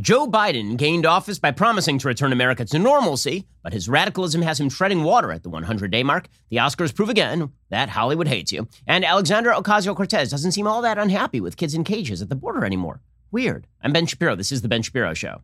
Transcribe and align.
Joe 0.00 0.26
Biden 0.26 0.78
gained 0.78 1.04
office 1.04 1.38
by 1.38 1.50
promising 1.50 1.98
to 1.98 2.08
return 2.08 2.32
America 2.32 2.64
to 2.64 2.78
normalcy, 2.78 3.46
but 3.62 3.74
his 3.74 3.86
radicalism 3.86 4.40
has 4.40 4.58
him 4.58 4.70
treading 4.70 5.04
water 5.04 5.30
at 5.30 5.42
the 5.42 5.50
100 5.50 5.90
day 5.90 6.02
mark. 6.02 6.28
The 6.48 6.56
Oscars 6.56 6.94
prove 6.94 7.10
again 7.10 7.52
that 7.68 7.90
Hollywood 7.90 8.26
hates 8.26 8.50
you. 8.50 8.66
And 8.86 9.04
Alexandria 9.04 9.56
Ocasio 9.56 9.94
Cortez 9.94 10.30
doesn't 10.30 10.52
seem 10.52 10.66
all 10.66 10.80
that 10.82 10.96
unhappy 10.96 11.40
with 11.40 11.58
kids 11.58 11.74
in 11.74 11.84
cages 11.84 12.22
at 12.22 12.30
the 12.30 12.34
border 12.34 12.64
anymore. 12.64 13.02
Weird. 13.30 13.66
I'm 13.82 13.92
Ben 13.92 14.06
Shapiro. 14.06 14.36
This 14.36 14.50
is 14.50 14.62
The 14.62 14.68
Ben 14.68 14.80
Shapiro 14.80 15.12
Show. 15.12 15.42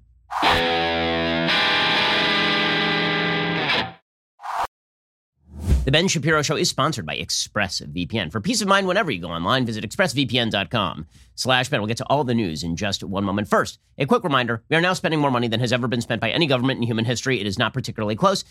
The 5.86 5.92
Ben 5.92 6.08
Shapiro 6.08 6.42
Show 6.42 6.56
is 6.56 6.68
sponsored 6.68 7.06
by 7.06 7.16
ExpressVPN. 7.16 8.32
For 8.32 8.40
peace 8.40 8.60
of 8.60 8.66
mind 8.66 8.88
whenever 8.88 9.12
you 9.12 9.20
go 9.20 9.28
online, 9.28 9.64
visit 9.64 9.88
expressvpn.com 9.88 11.06
slash 11.36 11.68
Ben. 11.68 11.80
We'll 11.80 11.86
get 11.86 11.98
to 11.98 12.06
all 12.06 12.24
the 12.24 12.34
news 12.34 12.64
in 12.64 12.74
just 12.74 13.04
one 13.04 13.22
moment. 13.22 13.46
First, 13.46 13.78
a 13.96 14.04
quick 14.04 14.24
reminder, 14.24 14.64
we 14.68 14.74
are 14.74 14.80
now 14.80 14.94
spending 14.94 15.20
more 15.20 15.30
money 15.30 15.46
than 15.46 15.60
has 15.60 15.72
ever 15.72 15.86
been 15.86 16.00
spent 16.00 16.20
by 16.20 16.30
any 16.30 16.48
government 16.48 16.78
in 16.78 16.88
human 16.88 17.04
history. 17.04 17.40
It 17.40 17.46
is 17.46 17.56
not 17.56 17.72
particularly 17.72 18.16
close. 18.16 18.42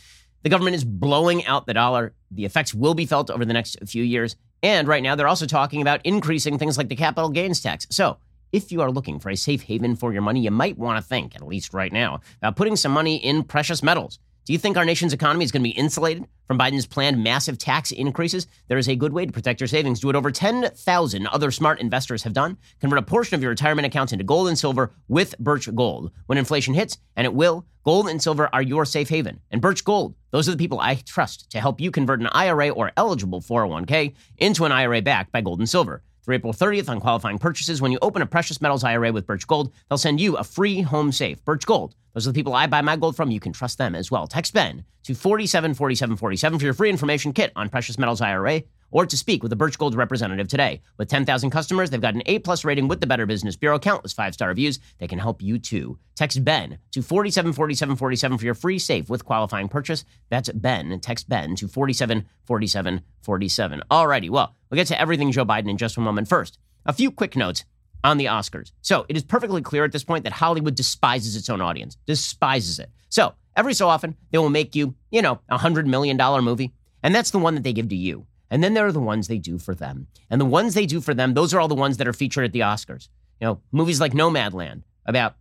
The 0.44 0.50
government 0.50 0.78
is 0.78 0.86
blowing 0.86 1.46
out 1.46 1.66
the 1.66 1.74
dollar. 1.74 2.14
The 2.32 2.46
effects 2.46 2.74
will 2.74 2.94
be 2.94 3.06
felt 3.06 3.30
over 3.30 3.44
the 3.44 3.52
next 3.52 3.80
few 3.86 4.06
years. 4.06 4.38
And 4.64 4.88
right 4.88 5.04
now, 5.04 5.16
they're 5.16 5.28
also 5.28 5.46
talking 5.46 5.82
about 5.82 6.06
increasing 6.06 6.58
things 6.58 6.78
like 6.78 6.88
the 6.88 6.96
capital 6.96 7.30
gains 7.30 7.60
tax. 7.60 7.86
So 7.90 8.16
if 8.54 8.72
you 8.72 8.80
are 8.80 8.90
looking 8.90 9.20
for 9.20 9.30
a 9.30 9.36
safe 9.36 9.64
haven 9.64 9.98
for 9.98 10.14
your 10.14 10.22
money, 10.22 10.40
you 10.40 10.52
might 10.52 10.78
want 10.78 11.04
to 11.04 11.06
think, 11.06 11.36
at 11.36 11.46
least 11.46 11.74
right 11.74 11.92
now, 11.92 12.22
about 12.38 12.56
putting 12.56 12.78
some 12.78 12.94
money 12.94 13.18
in 13.18 13.44
precious 13.44 13.84
metals. 13.84 14.20
Do 14.46 14.54
you 14.54 14.60
think 14.60 14.78
our 14.78 14.86
nation's 14.86 15.12
economy 15.12 15.44
is 15.44 15.52
going 15.52 15.64
to 15.64 15.70
be 15.70 15.76
insulated 15.76 16.28
from 16.46 16.60
Biden's 16.60 16.86
planned 16.86 17.24
massive 17.24 17.58
tax 17.58 17.92
increases? 17.92 18.46
There 18.68 18.78
is 18.78 18.88
a 18.88 18.96
good 18.96 19.12
way 19.12 19.26
to 19.26 19.32
protect 19.32 19.60
your 19.60 19.68
savings. 19.68 20.02
Do 20.02 20.08
what 20.08 20.16
over 20.16 20.30
10,000 20.30 21.28
other 21.28 21.50
smart 21.50 21.82
investors 21.82 22.22
have 22.22 22.34
done. 22.34 22.60
Convert 22.80 23.00
a 23.00 23.02
portion 23.02 23.34
of 23.34 23.42
your 23.42 23.50
retirement 23.50 23.88
accounts 23.88 24.14
into 24.14 24.24
gold 24.24 24.48
and 24.48 24.56
silver 24.56 24.92
with 25.08 25.36
Birch 25.40 25.74
Gold. 25.74 26.12
When 26.28 26.38
inflation 26.38 26.76
hits, 26.76 27.00
and 27.16 27.26
it 27.26 27.34
will, 27.34 27.66
gold 27.84 28.08
and 28.08 28.22
silver 28.22 28.48
are 28.54 28.62
your 28.62 28.86
safe 28.86 29.10
haven. 29.10 29.40
And 29.50 29.62
Birch 29.62 29.84
Gold, 29.84 30.14
those 30.30 30.48
are 30.48 30.52
the 30.52 30.58
people 30.58 30.80
I 30.80 30.94
trust 30.94 31.50
to 31.50 31.60
help 31.60 31.82
you 31.82 31.90
convert 31.90 32.20
an 32.20 32.28
IRA 32.28 32.70
or 32.70 32.92
eligible 32.98 33.42
401k 33.42 34.14
into 34.38 34.66
an 34.66 34.72
IRA 34.72 35.02
backed 35.02 35.32
by 35.32 35.42
gold 35.42 35.58
and 35.58 35.68
silver 35.68 36.04
through 36.24 36.36
April 36.36 36.54
30th 36.54 36.88
on 36.88 37.00
qualifying 37.00 37.40
purchases. 37.40 37.82
When 37.82 37.92
you 37.92 37.98
open 38.04 38.22
a 38.22 38.28
precious 38.28 38.62
metals 38.62 38.84
IRA 38.84 39.12
with 39.12 39.26
Birch 39.26 39.48
Gold, 39.48 39.74
they'll 39.90 39.98
send 39.98 40.22
you 40.22 40.36
a 40.36 40.44
free 40.44 40.82
home 40.82 41.12
safe. 41.12 41.44
Birch 41.44 41.66
Gold. 41.66 41.96
Those 42.16 42.28
are 42.28 42.32
the 42.32 42.40
people 42.40 42.56
I 42.56 42.66
buy 42.66 42.82
my 42.82 42.96
gold 42.96 43.16
from. 43.18 43.30
You 43.30 43.42
can 43.42 43.52
trust 43.52 43.78
them 43.78 43.94
as 43.94 44.10
well. 44.10 44.26
Text 44.26 44.54
Ben 44.54 44.86
to 45.04 45.14
474747 45.14 46.58
for 46.58 46.64
your 46.64 46.74
free 46.74 46.90
information 46.90 47.34
kit 47.34 47.52
on 47.58 47.68
precious 47.68 48.00
metals 48.00 48.22
IRA 48.22 48.64
or 48.90 49.06
to 49.06 49.18
speak 49.18 49.44
with 49.44 49.52
a 49.52 49.58
Birch 49.58 49.78
Gold 49.78 49.96
representative 49.96 50.48
today. 50.48 50.82
With 50.98 51.10
10,000 51.10 51.50
customers, 51.50 51.90
they've 51.90 52.00
got 52.00 52.16
an 52.16 52.24
A 52.26 52.40
plus 52.40 52.64
rating 52.64 52.88
with 52.88 53.02
the 53.02 53.08
Better 53.08 53.26
Business 53.26 53.58
Bureau, 53.58 53.78
countless 53.78 54.14
five 54.14 54.34
star 54.34 54.48
reviews. 54.48 54.80
They 54.98 55.08
can 55.08 55.20
help 55.20 55.42
you 55.42 55.60
too. 55.60 56.00
Text 56.16 56.42
Ben 56.46 56.78
to 56.92 57.02
474747 57.02 58.38
for 58.38 58.46
your 58.46 58.54
free 58.54 58.80
safe 58.80 59.10
with 59.10 59.26
qualifying 59.26 59.68
purchase. 59.68 60.06
That's 60.30 60.50
Ben. 60.52 60.98
Text 61.02 61.28
Ben 61.28 61.58
to 61.58 61.68
474747. 61.68 63.84
Alrighty, 63.92 64.30
well, 64.30 64.56
we'll 64.70 64.78
get 64.78 64.88
to 64.88 65.02
everything 65.02 65.34
Joe 65.34 65.44
Biden 65.44 65.70
in 65.70 65.78
just 65.78 65.98
a 65.98 66.00
moment. 66.00 66.30
First, 66.30 66.60
a 66.86 66.94
few 66.94 67.12
quick 67.12 67.36
notes 67.36 67.66
on 68.06 68.18
the 68.18 68.26
Oscars. 68.26 68.72
So 68.82 69.06
it 69.10 69.18
is 69.18 69.24
perfectly 69.24 69.62
clear 69.62 69.84
at 69.84 69.92
this 69.92 70.04
point 70.04 70.24
that 70.24 70.34
Hollywood 70.34 70.76
despises 70.76 71.36
its 71.36 71.50
own 71.50 71.60
audience, 71.60 71.98
despises 72.06 72.80
it. 72.80 72.92
So 73.10 73.34
every 73.56 73.74
so 73.74 73.88
often, 73.90 74.16
they 74.32 74.38
will 74.38 74.50
make 74.50 74.76
you, 74.76 74.96
you 75.10 75.22
know, 75.22 75.40
a 75.50 75.58
$100 75.58 75.88
million 75.88 76.18
movie, 76.44 76.72
and 77.02 77.14
that's 77.14 77.32
the 77.32 77.40
one 77.40 77.56
that 77.56 77.64
they 77.64 77.74
give 77.74 77.90
to 77.90 77.96
you. 77.96 78.28
And 78.52 78.64
then 78.64 78.76
there 78.76 78.86
are 78.86 78.92
the 78.92 79.00
ones 79.00 79.28
they 79.28 79.40
do 79.40 79.58
for 79.58 79.74
them. 79.74 80.08
And 80.30 80.40
the 80.40 80.46
ones 80.46 80.76
they 80.76 80.86
do 80.86 81.02
for 81.02 81.16
them, 81.16 81.34
those 81.34 81.54
are 81.54 81.60
all 81.60 81.68
the 81.68 81.76
ones 81.76 81.98
that 81.98 82.08
are 82.08 82.14
featured 82.14 82.46
at 82.46 82.54
the 82.54 82.60
Oscars. 82.60 83.10
You 83.42 83.48
know, 83.48 83.62
movies 83.72 84.00
like 84.00 84.14
Nomadland 84.14 84.84
about 85.06 85.36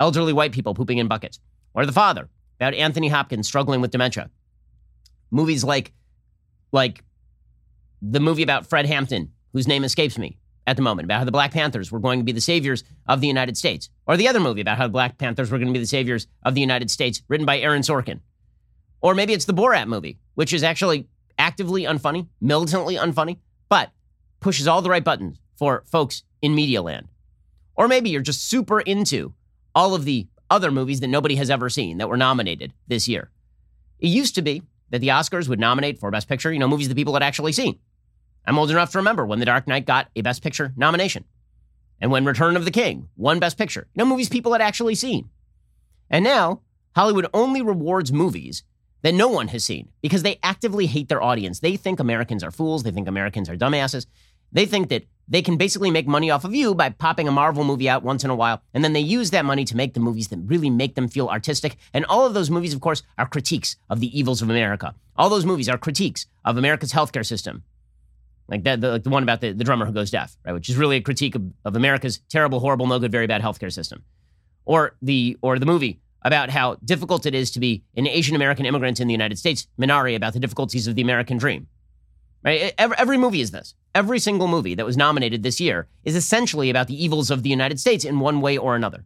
elderly 0.00 0.32
white 0.32 0.52
people 0.52 0.74
pooping 0.74 0.98
in 0.98 1.06
buckets, 1.06 1.38
or 1.74 1.84
The 1.84 1.92
Father 1.92 2.28
about 2.58 2.74
Anthony 2.74 3.08
Hopkins 3.08 3.46
struggling 3.46 3.80
with 3.80 3.90
dementia. 3.90 4.30
Movies 5.30 5.62
like 5.62 5.92
like 6.72 7.04
the 8.00 8.20
movie 8.20 8.42
about 8.42 8.66
Fred 8.66 8.86
Hampton, 8.86 9.32
whose 9.52 9.68
name 9.68 9.84
escapes 9.84 10.16
me 10.16 10.38
at 10.66 10.76
the 10.76 10.82
moment, 10.82 11.06
about 11.06 11.18
how 11.18 11.24
the 11.24 11.32
Black 11.32 11.52
Panthers 11.52 11.90
were 11.90 11.98
going 11.98 12.20
to 12.20 12.24
be 12.24 12.32
the 12.32 12.40
saviors 12.40 12.84
of 13.06 13.20
the 13.20 13.26
United 13.26 13.56
States, 13.56 13.88
or 14.06 14.16
the 14.16 14.28
other 14.28 14.40
movie 14.40 14.60
about 14.60 14.78
how 14.78 14.84
the 14.84 14.92
Black 14.92 15.18
Panthers 15.18 15.50
were 15.50 15.58
going 15.58 15.68
to 15.68 15.72
be 15.72 15.80
the 15.80 15.86
saviors 15.86 16.26
of 16.42 16.54
the 16.54 16.60
United 16.60 16.90
States, 16.90 17.22
written 17.28 17.46
by 17.46 17.58
Aaron 17.58 17.82
Sorkin. 17.82 18.20
Or 19.00 19.14
maybe 19.14 19.32
it's 19.32 19.46
the 19.46 19.54
Borat 19.54 19.88
movie, 19.88 20.18
which 20.34 20.52
is 20.52 20.62
actually 20.62 21.08
actively 21.38 21.84
unfunny, 21.84 22.28
militantly 22.40 22.96
unfunny, 22.96 23.38
but 23.68 23.90
pushes 24.40 24.68
all 24.68 24.82
the 24.82 24.90
right 24.90 25.04
buttons 25.04 25.38
for 25.56 25.84
folks 25.90 26.22
in 26.42 26.54
media 26.54 26.82
land. 26.82 27.08
Or 27.74 27.88
maybe 27.88 28.10
you're 28.10 28.20
just 28.20 28.48
super 28.48 28.80
into 28.80 29.34
all 29.74 29.94
of 29.94 30.04
the 30.04 30.26
other 30.50 30.70
movies 30.70 31.00
that 31.00 31.06
nobody 31.06 31.36
has 31.36 31.48
ever 31.48 31.70
seen 31.70 31.98
that 31.98 32.08
were 32.08 32.16
nominated 32.16 32.74
this 32.88 33.08
year. 33.08 33.30
It 33.98 34.08
used 34.08 34.34
to 34.34 34.42
be 34.42 34.62
that 34.90 34.98
the 34.98 35.08
Oscars 35.08 35.48
would 35.48 35.60
nominate 35.60 35.98
for 35.98 36.10
Best 36.10 36.28
Picture, 36.28 36.52
you 36.52 36.58
know, 36.58 36.68
movies 36.68 36.88
that 36.88 36.96
people 36.96 37.14
had 37.14 37.22
actually 37.22 37.52
seen. 37.52 37.78
I'm 38.50 38.58
old 38.58 38.72
enough 38.72 38.90
to 38.90 38.98
remember 38.98 39.24
when 39.24 39.38
The 39.38 39.44
Dark 39.44 39.68
Knight 39.68 39.86
got 39.86 40.08
a 40.16 40.22
Best 40.22 40.42
Picture 40.42 40.72
nomination. 40.76 41.24
And 42.00 42.10
when 42.10 42.24
Return 42.24 42.56
of 42.56 42.64
the 42.64 42.72
King 42.72 43.08
won 43.16 43.38
Best 43.38 43.56
Picture. 43.56 43.86
Know, 43.94 44.04
movies 44.04 44.28
people 44.28 44.50
had 44.50 44.60
actually 44.60 44.96
seen. 44.96 45.30
And 46.10 46.24
now, 46.24 46.62
Hollywood 46.96 47.28
only 47.32 47.62
rewards 47.62 48.12
movies 48.12 48.64
that 49.02 49.14
no 49.14 49.28
one 49.28 49.46
has 49.46 49.62
seen 49.62 49.90
because 50.02 50.24
they 50.24 50.40
actively 50.42 50.86
hate 50.86 51.08
their 51.08 51.22
audience. 51.22 51.60
They 51.60 51.76
think 51.76 52.00
Americans 52.00 52.42
are 52.42 52.50
fools. 52.50 52.82
They 52.82 52.90
think 52.90 53.06
Americans 53.06 53.48
are 53.48 53.56
dumbasses. 53.56 54.06
They 54.50 54.66
think 54.66 54.88
that 54.88 55.04
they 55.28 55.42
can 55.42 55.56
basically 55.56 55.92
make 55.92 56.08
money 56.08 56.28
off 56.28 56.44
of 56.44 56.52
you 56.52 56.74
by 56.74 56.88
popping 56.88 57.28
a 57.28 57.32
Marvel 57.32 57.62
movie 57.62 57.88
out 57.88 58.02
once 58.02 58.24
in 58.24 58.30
a 58.30 58.34
while. 58.34 58.62
And 58.74 58.82
then 58.82 58.94
they 58.94 58.98
use 58.98 59.30
that 59.30 59.44
money 59.44 59.64
to 59.66 59.76
make 59.76 59.94
the 59.94 60.00
movies 60.00 60.26
that 60.26 60.40
really 60.44 60.70
make 60.70 60.96
them 60.96 61.06
feel 61.06 61.28
artistic. 61.28 61.76
And 61.94 62.04
all 62.06 62.26
of 62.26 62.34
those 62.34 62.50
movies, 62.50 62.74
of 62.74 62.80
course, 62.80 63.04
are 63.16 63.28
critiques 63.28 63.76
of 63.88 64.00
the 64.00 64.18
evils 64.18 64.42
of 64.42 64.50
America. 64.50 64.96
All 65.16 65.28
those 65.28 65.46
movies 65.46 65.68
are 65.68 65.78
critiques 65.78 66.26
of 66.44 66.56
America's 66.56 66.92
healthcare 66.92 67.24
system. 67.24 67.62
Like 68.50 68.64
that, 68.64 68.80
the, 68.80 68.90
like 68.90 69.04
the 69.04 69.10
one 69.10 69.22
about 69.22 69.40
the, 69.40 69.52
the 69.52 69.62
drummer 69.62 69.86
who 69.86 69.92
goes 69.92 70.10
deaf, 70.10 70.36
right? 70.44 70.52
Which 70.52 70.68
is 70.68 70.76
really 70.76 70.96
a 70.96 71.00
critique 71.00 71.36
of, 71.36 71.42
of 71.64 71.76
America's 71.76 72.18
terrible, 72.28 72.58
horrible, 72.58 72.86
no 72.86 72.98
good, 72.98 73.12
very 73.12 73.28
bad 73.28 73.42
healthcare 73.42 73.72
system. 73.72 74.02
Or 74.64 74.96
the 75.00 75.38
or 75.40 75.58
the 75.58 75.66
movie 75.66 76.00
about 76.22 76.50
how 76.50 76.74
difficult 76.84 77.26
it 77.26 77.34
is 77.34 77.50
to 77.52 77.60
be 77.60 77.84
an 77.96 78.06
Asian 78.06 78.36
American 78.36 78.66
immigrant 78.66 79.00
in 79.00 79.06
the 79.06 79.12
United 79.14 79.38
States, 79.38 79.68
Minari, 79.78 80.16
about 80.16 80.32
the 80.32 80.40
difficulties 80.40 80.86
of 80.86 80.96
the 80.96 81.02
American 81.02 81.38
dream. 81.38 81.68
Right? 82.44 82.74
Every, 82.76 82.96
every 82.98 83.18
movie 83.18 83.40
is 83.40 83.52
this. 83.52 83.74
Every 83.94 84.18
single 84.18 84.48
movie 84.48 84.74
that 84.74 84.86
was 84.86 84.96
nominated 84.96 85.42
this 85.42 85.60
year 85.60 85.88
is 86.04 86.16
essentially 86.16 86.70
about 86.70 86.88
the 86.88 87.02
evils 87.02 87.30
of 87.30 87.42
the 87.42 87.50
United 87.50 87.78
States 87.78 88.04
in 88.04 88.20
one 88.20 88.40
way 88.40 88.58
or 88.58 88.74
another. 88.74 89.04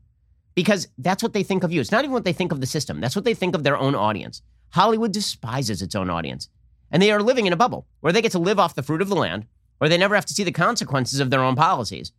Because 0.55 0.89
that's 0.99 1.23
what 1.23 1.33
they 1.33 1.43
think 1.43 1.65
of 1.65 1.73
you. 1.73 1.81
It's 1.81 1.93
not 1.93 2.05
even 2.05 2.13
what 2.13 2.25
they 2.25 2.33
think 2.33 2.53
of 2.53 2.61
the 2.61 2.67
system. 2.67 3.01
That's 3.01 3.17
what 3.17 3.25
they 3.25 3.35
think 3.35 3.55
of 3.55 3.65
their 3.65 3.77
own 3.77 3.95
audience. 3.95 4.41
Hollywood 4.71 5.13
despises 5.13 5.83
its 5.83 5.95
own 5.95 6.11
audience. 6.11 6.49
And 6.95 7.03
they 7.03 7.11
are 7.11 7.21
living 7.21 7.47
in 7.47 7.53
a 7.53 7.57
bubble 7.57 7.87
where 8.01 8.13
they 8.13 8.23
get 8.23 8.33
to 8.33 8.39
live 8.39 8.59
off 8.59 8.77
the 8.77 8.83
fruit 8.83 9.03
of 9.03 9.09
the 9.11 9.17
land, 9.17 9.47
where 9.79 9.91
they 9.91 9.99
never 9.99 10.15
have 10.15 10.25
to 10.27 10.33
see 10.33 10.45
the 10.45 10.53
consequences 10.53 11.21
of 11.21 11.29
their 11.29 11.43
own 11.43 11.57
policies 11.57 12.13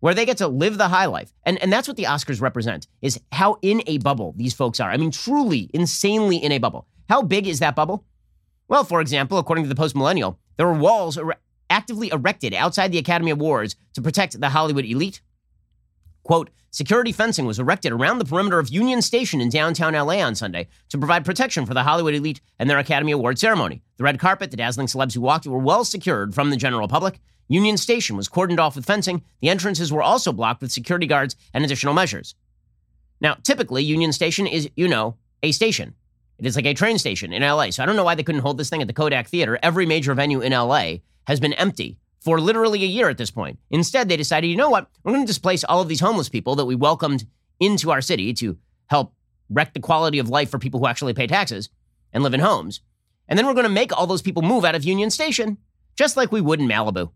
where 0.00 0.14
they 0.14 0.26
get 0.26 0.36
to 0.38 0.46
live 0.48 0.78
the 0.78 0.88
high 0.88 1.06
life. 1.06 1.32
And, 1.44 1.60
and 1.62 1.72
that's 1.72 1.88
what 1.88 1.96
the 1.96 2.04
Oscars 2.04 2.40
represent, 2.40 2.86
is 3.02 3.18
how 3.32 3.58
in 3.62 3.82
a 3.86 3.98
bubble 3.98 4.34
these 4.36 4.54
folks 4.54 4.80
are. 4.80 4.90
I 4.90 4.96
mean, 4.96 5.10
truly, 5.10 5.70
insanely 5.74 6.36
in 6.36 6.52
a 6.52 6.58
bubble. 6.58 6.86
How 7.08 7.22
big 7.22 7.46
is 7.46 7.58
that 7.60 7.74
bubble? 7.74 8.04
Well, 8.68 8.84
for 8.84 9.00
example, 9.00 9.38
according 9.38 9.64
to 9.64 9.68
the 9.68 9.74
Post 9.74 9.96
Millennial, 9.96 10.38
there 10.56 10.66
were 10.66 10.74
walls 10.74 11.18
er- 11.18 11.36
actively 11.70 12.10
erected 12.10 12.54
outside 12.54 12.92
the 12.92 12.98
Academy 12.98 13.30
Awards 13.30 13.76
to 13.94 14.02
protect 14.02 14.38
the 14.38 14.50
Hollywood 14.50 14.84
elite. 14.84 15.20
Quote, 16.28 16.50
security 16.70 17.10
fencing 17.10 17.46
was 17.46 17.58
erected 17.58 17.90
around 17.90 18.18
the 18.18 18.24
perimeter 18.26 18.58
of 18.58 18.68
Union 18.68 19.00
Station 19.00 19.40
in 19.40 19.48
downtown 19.48 19.94
LA 19.94 20.16
on 20.16 20.34
Sunday 20.34 20.68
to 20.90 20.98
provide 20.98 21.24
protection 21.24 21.64
for 21.64 21.72
the 21.72 21.84
Hollywood 21.84 22.12
elite 22.12 22.42
and 22.58 22.68
their 22.68 22.78
Academy 22.78 23.12
Award 23.12 23.38
ceremony. 23.38 23.80
The 23.96 24.04
red 24.04 24.20
carpet, 24.20 24.50
the 24.50 24.58
dazzling 24.58 24.88
celebs 24.88 25.14
who 25.14 25.22
walked 25.22 25.46
it 25.46 25.48
were 25.48 25.58
well 25.58 25.86
secured 25.86 26.34
from 26.34 26.50
the 26.50 26.58
general 26.58 26.86
public. 26.86 27.18
Union 27.48 27.78
Station 27.78 28.14
was 28.14 28.28
cordoned 28.28 28.58
off 28.58 28.76
with 28.76 28.84
fencing. 28.84 29.22
The 29.40 29.48
entrances 29.48 29.90
were 29.90 30.02
also 30.02 30.30
blocked 30.30 30.60
with 30.60 30.70
security 30.70 31.06
guards 31.06 31.34
and 31.54 31.64
additional 31.64 31.94
measures. 31.94 32.34
Now, 33.22 33.38
typically, 33.42 33.82
Union 33.82 34.12
Station 34.12 34.46
is, 34.46 34.68
you 34.76 34.86
know, 34.86 35.16
a 35.42 35.52
station. 35.52 35.94
It 36.36 36.44
is 36.44 36.56
like 36.56 36.66
a 36.66 36.74
train 36.74 36.98
station 36.98 37.32
in 37.32 37.40
LA. 37.40 37.70
So 37.70 37.82
I 37.82 37.86
don't 37.86 37.96
know 37.96 38.04
why 38.04 38.16
they 38.16 38.22
couldn't 38.22 38.42
hold 38.42 38.58
this 38.58 38.68
thing 38.68 38.82
at 38.82 38.86
the 38.86 38.92
Kodak 38.92 39.28
Theater. 39.28 39.58
Every 39.62 39.86
major 39.86 40.12
venue 40.12 40.42
in 40.42 40.52
LA 40.52 40.96
has 41.26 41.40
been 41.40 41.54
empty 41.54 41.96
for 42.28 42.42
literally 42.42 42.84
a 42.84 42.86
year 42.86 43.08
at 43.08 43.16
this 43.16 43.30
point. 43.30 43.58
Instead, 43.70 44.06
they 44.06 44.16
decided, 44.18 44.48
you 44.48 44.56
know 44.56 44.68
what? 44.68 44.90
We're 45.02 45.12
going 45.12 45.24
to 45.24 45.26
displace 45.26 45.64
all 45.64 45.80
of 45.80 45.88
these 45.88 46.00
homeless 46.00 46.28
people 46.28 46.56
that 46.56 46.66
we 46.66 46.74
welcomed 46.74 47.24
into 47.58 47.90
our 47.90 48.02
city 48.02 48.34
to 48.34 48.58
help 48.88 49.14
wreck 49.48 49.72
the 49.72 49.80
quality 49.80 50.18
of 50.18 50.28
life 50.28 50.50
for 50.50 50.58
people 50.58 50.78
who 50.78 50.86
actually 50.86 51.14
pay 51.14 51.26
taxes 51.26 51.70
and 52.12 52.22
live 52.22 52.34
in 52.34 52.40
homes. 52.40 52.82
And 53.28 53.38
then 53.38 53.46
we're 53.46 53.54
going 53.54 53.64
to 53.64 53.70
make 53.70 53.96
all 53.96 54.06
those 54.06 54.20
people 54.20 54.42
move 54.42 54.66
out 54.66 54.74
of 54.74 54.84
Union 54.84 55.08
Station, 55.08 55.56
just 55.96 56.18
like 56.18 56.30
we 56.30 56.42
would 56.42 56.60
in 56.60 56.68
Malibu. 56.68 57.12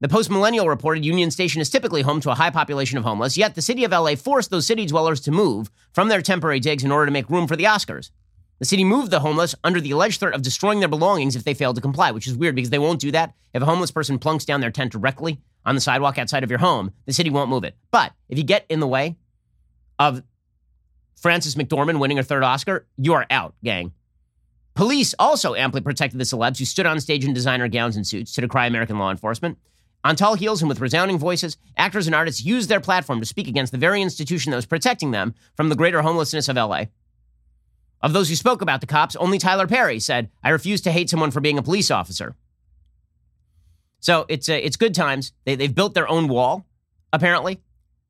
The 0.00 0.08
post 0.08 0.30
millennial 0.30 0.70
reported 0.70 1.04
Union 1.04 1.30
Station 1.30 1.60
is 1.60 1.68
typically 1.68 2.00
home 2.00 2.22
to 2.22 2.30
a 2.30 2.34
high 2.34 2.48
population 2.48 2.96
of 2.96 3.04
homeless, 3.04 3.36
yet 3.36 3.54
the 3.54 3.60
city 3.60 3.84
of 3.84 3.92
LA 3.92 4.14
forced 4.14 4.48
those 4.48 4.66
city 4.66 4.86
dwellers 4.86 5.20
to 5.20 5.30
move 5.30 5.70
from 5.92 6.08
their 6.08 6.22
temporary 6.22 6.58
digs 6.58 6.84
in 6.84 6.90
order 6.90 7.04
to 7.04 7.12
make 7.12 7.28
room 7.28 7.46
for 7.46 7.54
the 7.54 7.64
Oscars. 7.64 8.10
The 8.60 8.66
city 8.66 8.84
moved 8.84 9.10
the 9.10 9.20
homeless 9.20 9.54
under 9.64 9.80
the 9.80 9.90
alleged 9.90 10.20
threat 10.20 10.34
of 10.34 10.42
destroying 10.42 10.80
their 10.80 10.88
belongings 10.88 11.34
if 11.34 11.44
they 11.44 11.54
failed 11.54 11.76
to 11.76 11.82
comply, 11.82 12.10
which 12.10 12.26
is 12.26 12.36
weird 12.36 12.54
because 12.54 12.68
they 12.68 12.78
won't 12.78 13.00
do 13.00 13.10
that. 13.10 13.34
If 13.54 13.62
a 13.62 13.66
homeless 13.66 13.90
person 13.90 14.18
plunks 14.18 14.44
down 14.44 14.60
their 14.60 14.70
tent 14.70 14.92
directly 14.92 15.40
on 15.64 15.74
the 15.74 15.80
sidewalk 15.80 16.18
outside 16.18 16.44
of 16.44 16.50
your 16.50 16.58
home, 16.58 16.92
the 17.06 17.14
city 17.14 17.30
won't 17.30 17.48
move 17.48 17.64
it. 17.64 17.74
But 17.90 18.12
if 18.28 18.36
you 18.36 18.44
get 18.44 18.66
in 18.68 18.80
the 18.80 18.86
way 18.86 19.16
of 19.98 20.22
Frances 21.16 21.54
McDormand 21.54 22.00
winning 22.00 22.18
her 22.18 22.22
third 22.22 22.42
Oscar, 22.42 22.86
you 22.98 23.14
are 23.14 23.26
out, 23.30 23.54
gang. 23.64 23.92
Police 24.74 25.14
also 25.18 25.54
amply 25.54 25.80
protected 25.80 26.20
the 26.20 26.24
celebs 26.24 26.58
who 26.58 26.66
stood 26.66 26.86
on 26.86 27.00
stage 27.00 27.24
in 27.24 27.32
designer 27.32 27.66
gowns 27.66 27.96
and 27.96 28.06
suits 28.06 28.32
to 28.34 28.42
decry 28.42 28.66
American 28.66 28.98
law 28.98 29.10
enforcement. 29.10 29.58
On 30.04 30.16
tall 30.16 30.34
heels 30.34 30.62
and 30.62 30.68
with 30.68 30.80
resounding 30.80 31.18
voices, 31.18 31.56
actors 31.76 32.06
and 32.06 32.14
artists 32.14 32.44
used 32.44 32.68
their 32.68 32.80
platform 32.80 33.20
to 33.20 33.26
speak 33.26 33.48
against 33.48 33.72
the 33.72 33.78
very 33.78 34.00
institution 34.00 34.50
that 34.50 34.56
was 34.56 34.66
protecting 34.66 35.10
them 35.10 35.34
from 35.56 35.70
the 35.70 35.76
greater 35.76 36.02
homelessness 36.02 36.48
of 36.48 36.56
LA. 36.56 36.84
Of 38.02 38.12
those 38.12 38.28
who 38.28 38.34
spoke 38.34 38.62
about 38.62 38.80
the 38.80 38.86
cops, 38.86 39.14
only 39.16 39.38
Tyler 39.38 39.66
Perry 39.66 40.00
said, 40.00 40.30
I 40.42 40.50
refuse 40.50 40.80
to 40.82 40.92
hate 40.92 41.10
someone 41.10 41.30
for 41.30 41.40
being 41.40 41.58
a 41.58 41.62
police 41.62 41.90
officer. 41.90 42.34
So 44.00 44.24
it's, 44.28 44.48
uh, 44.48 44.54
it's 44.54 44.76
good 44.76 44.94
times. 44.94 45.32
They, 45.44 45.54
they've 45.54 45.74
built 45.74 45.92
their 45.92 46.08
own 46.08 46.28
wall, 46.28 46.66
apparently. 47.12 47.60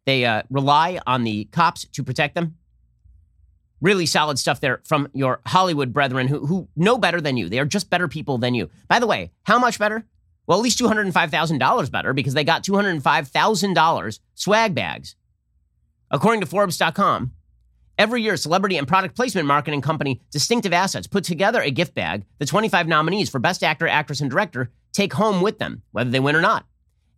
They 0.07 0.25
uh, 0.25 0.43
rely 0.49 1.01
on 1.07 1.25
the 1.25 1.47
cops 1.47 1.87
to 1.87 2.05
protect 2.05 2.37
them. 2.37 2.57
Really 3.81 4.07
solid 4.07 4.39
stuff 4.39 4.61
there 4.61 4.81
from 4.85 5.09
your 5.13 5.41
Hollywood 5.47 5.93
brethren 5.93 6.29
who, 6.29 6.47
who 6.47 6.69
know 6.77 6.97
better 6.97 7.21
than 7.21 7.37
you. 7.37 7.49
They 7.49 7.59
are 7.59 7.65
just 7.65 7.91
better 7.91 8.09
people 8.09 8.39
than 8.39 8.55
you. 8.55 8.71
By 8.89 9.01
the 9.01 9.07
way, 9.07 9.33
how 9.43 9.59
much 9.59 9.79
better? 9.79 10.05
Well, 10.47 10.59
at 10.59 10.63
least 10.63 10.79
$205,000 10.79 11.91
better 11.91 12.13
because 12.13 12.35
they 12.35 12.45
got 12.45 12.65
$205,000 12.65 14.21
swag 14.35 14.75
bags. 14.75 15.17
According 16.11 16.41
to 16.41 16.47
Forbes.com, 16.47 17.33
every 18.00 18.23
year, 18.23 18.37
celebrity 18.38 18.79
and 18.79 18.88
product 18.88 19.14
placement 19.14 19.47
marketing 19.47 19.82
company 19.82 20.23
Distinctive 20.31 20.73
Assets 20.73 21.06
put 21.06 21.23
together 21.23 21.61
a 21.61 21.70
gift 21.70 21.94
bag 21.94 22.25
the 22.38 22.47
25 22.47 22.88
nominees 22.88 23.29
for 23.29 23.38
Best 23.38 23.62
Actor, 23.62 23.87
Actress, 23.87 24.23
and 24.23 24.31
Director 24.31 24.70
take 24.93 25.12
home 25.12 25.43
with 25.43 25.58
them, 25.58 25.82
whether 25.93 26.08
they 26.08 26.19
win 26.19 26.35
or 26.35 26.41
not. 26.41 26.64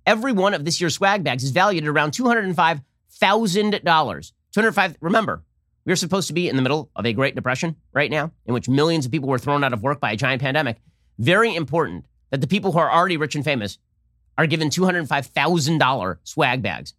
Every 0.05 0.33
one 0.33 0.55
of 0.55 0.65
this 0.65 0.81
year's 0.81 0.95
swag 0.95 1.23
bags 1.23 1.45
is 1.45 1.53
valued 1.53 1.85
at 1.85 1.89
around 1.89 2.11
$205,000. 2.11 4.33
205, 4.53 4.97
remember, 5.01 5.45
we 5.85 5.93
are 5.93 5.97
supposed 5.97 6.27
to 6.27 6.35
be 6.35 6.49
in 6.49 6.57
the 6.57 6.63
middle 6.63 6.91
of 6.97 7.07
a 7.07 7.13
Great 7.13 7.37
Depression 7.37 7.77
right 7.93 8.11
now, 8.11 8.33
in 8.45 8.53
which 8.53 8.69
millions 8.69 9.07
of 9.07 9.13
people 9.13 9.29
were 9.29 9.39
thrown 9.39 9.63
out 9.63 9.73
of 9.73 9.85
work 9.85 10.01
by 10.01 10.11
a 10.11 10.17
giant 10.17 10.43
pandemic. 10.43 10.79
Very 11.17 11.55
important 11.55 12.07
that 12.31 12.41
the 12.41 12.49
people 12.49 12.73
who 12.73 12.81
are 12.81 12.91
already 12.91 13.17
rich 13.17 13.37
and 13.37 13.45
famous 13.45 13.79
are 14.37 14.49
given 14.49 14.69
$205,000 14.69 16.17
swag 16.25 16.61
bags. 16.61 16.95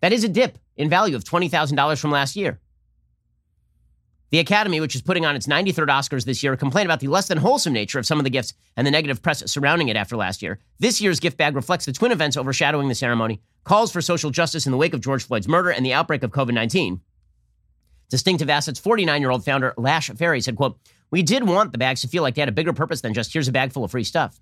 That 0.00 0.12
is 0.12 0.24
a 0.24 0.28
dip 0.28 0.58
in 0.76 0.90
value 0.90 1.14
of 1.14 1.22
$20,000 1.22 2.00
from 2.00 2.10
last 2.10 2.34
year. 2.34 2.58
The 4.30 4.40
Academy, 4.40 4.80
which 4.80 4.94
is 4.94 5.00
putting 5.00 5.24
on 5.24 5.36
its 5.36 5.46
93rd 5.46 5.88
Oscars 5.88 6.24
this 6.24 6.42
year, 6.42 6.54
complained 6.56 6.86
about 6.86 7.00
the 7.00 7.08
less 7.08 7.28
than 7.28 7.38
wholesome 7.38 7.72
nature 7.72 7.98
of 7.98 8.04
some 8.04 8.18
of 8.18 8.24
the 8.24 8.30
gifts 8.30 8.52
and 8.76 8.86
the 8.86 8.90
negative 8.90 9.22
press 9.22 9.42
surrounding 9.50 9.88
it 9.88 9.96
after 9.96 10.16
last 10.16 10.42
year. 10.42 10.58
This 10.78 11.00
year's 11.00 11.18
gift 11.18 11.38
bag 11.38 11.56
reflects 11.56 11.86
the 11.86 11.92
twin 11.92 12.12
events 12.12 12.36
overshadowing 12.36 12.88
the 12.88 12.94
ceremony, 12.94 13.40
calls 13.64 13.90
for 13.90 14.02
social 14.02 14.30
justice 14.30 14.66
in 14.66 14.72
the 14.72 14.78
wake 14.78 14.92
of 14.92 15.00
George 15.00 15.24
Floyd's 15.24 15.48
murder 15.48 15.70
and 15.70 15.84
the 15.84 15.94
outbreak 15.94 16.22
of 16.22 16.30
COVID 16.30 16.52
19. 16.52 17.00
Distinctive 18.10 18.50
Assets 18.50 18.78
49 18.78 19.20
year 19.20 19.30
old 19.30 19.44
founder 19.44 19.72
Lash 19.78 20.10
Fary 20.10 20.40
said, 20.40 20.56
quote, 20.56 20.78
we 21.10 21.22
did 21.22 21.48
want 21.48 21.72
the 21.72 21.78
bags 21.78 22.02
to 22.02 22.08
feel 22.08 22.22
like 22.22 22.34
they 22.34 22.42
had 22.42 22.48
a 22.50 22.52
bigger 22.52 22.74
purpose 22.74 23.00
than 23.00 23.14
just 23.14 23.32
here's 23.32 23.48
a 23.48 23.52
bag 23.52 23.72
full 23.72 23.84
of 23.84 23.90
free 23.90 24.04
stuff. 24.04 24.40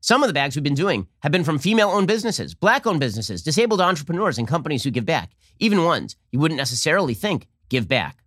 Some 0.00 0.22
of 0.22 0.28
the 0.28 0.34
bags 0.34 0.54
we've 0.54 0.62
been 0.62 0.74
doing 0.74 1.08
have 1.20 1.32
been 1.32 1.42
from 1.42 1.58
female 1.58 1.88
owned 1.88 2.06
businesses, 2.06 2.54
black 2.54 2.86
owned 2.86 3.00
businesses, 3.00 3.42
disabled 3.42 3.80
entrepreneurs, 3.80 4.38
and 4.38 4.46
companies 4.46 4.84
who 4.84 4.90
give 4.90 5.04
back, 5.04 5.32
even 5.58 5.82
ones 5.82 6.14
you 6.30 6.38
wouldn't 6.38 6.58
necessarily 6.58 7.14
think 7.14 7.48
give 7.68 7.88
back. 7.88 8.22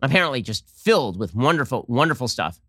Apparently, 0.00 0.42
just 0.42 0.68
filled 0.68 1.18
with 1.18 1.34
wonderful, 1.34 1.84
wonderful 1.88 2.28
stuff. 2.28 2.60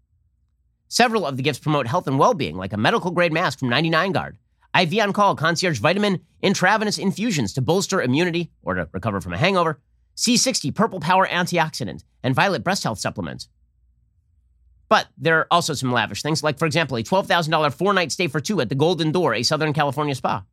Several 0.87 1.25
of 1.25 1.37
the 1.37 1.43
gifts 1.43 1.59
promote 1.59 1.87
health 1.87 2.07
and 2.07 2.17
well 2.17 2.33
being, 2.33 2.55
like 2.55 2.73
a 2.73 2.77
medical 2.77 3.11
grade 3.11 3.31
mask 3.31 3.59
from 3.59 3.69
99 3.69 4.11
Guard, 4.11 4.37
IV 4.79 4.99
on 4.99 5.13
call 5.13 5.35
concierge 5.35 5.79
vitamin 5.79 6.21
intravenous 6.41 6.97
infusions 6.97 7.53
to 7.53 7.61
bolster 7.61 8.01
immunity 8.01 8.51
or 8.63 8.73
to 8.73 8.89
recover 8.91 9.21
from 9.21 9.33
a 9.33 9.37
hangover, 9.37 9.79
C60 10.15 10.73
purple 10.73 10.99
power 10.99 11.27
antioxidant, 11.27 12.03
and 12.23 12.33
violet 12.33 12.63
breast 12.63 12.83
health 12.83 12.99
supplements. 12.99 13.47
But 14.89 15.07
there 15.17 15.37
are 15.37 15.47
also 15.51 15.75
some 15.75 15.91
lavish 15.91 16.23
things, 16.23 16.41
like, 16.41 16.57
for 16.57 16.65
example, 16.65 16.97
a 16.97 17.03
$12,000 17.03 17.73
four 17.73 17.93
night 17.93 18.11
stay 18.11 18.27
for 18.27 18.39
two 18.39 18.59
at 18.59 18.69
the 18.69 18.75
Golden 18.75 19.11
Door, 19.11 19.35
a 19.35 19.43
Southern 19.43 19.71
California 19.71 20.15
spa. 20.15 20.43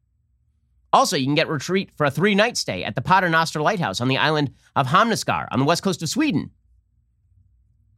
Also, 0.93 1.17
you 1.17 1.25
can 1.25 1.35
get 1.35 1.49
retreat 1.49 1.91
for 1.97 2.07
a 2.07 2.11
three 2.11 2.35
night 2.35 2.57
stay 2.57 2.85
at 2.85 2.95
the 2.95 3.01
Paternoster 3.01 3.61
Lighthouse 3.61 4.01
on 4.01 4.09
the 4.09 4.19
island 4.19 4.53
of 4.77 4.89
Hamneskär 4.89 5.47
on 5.51 5.59
the 5.59 5.65
west 5.65 5.83
coast 5.83 6.03
of 6.03 6.09
Sweden. 6.09 6.51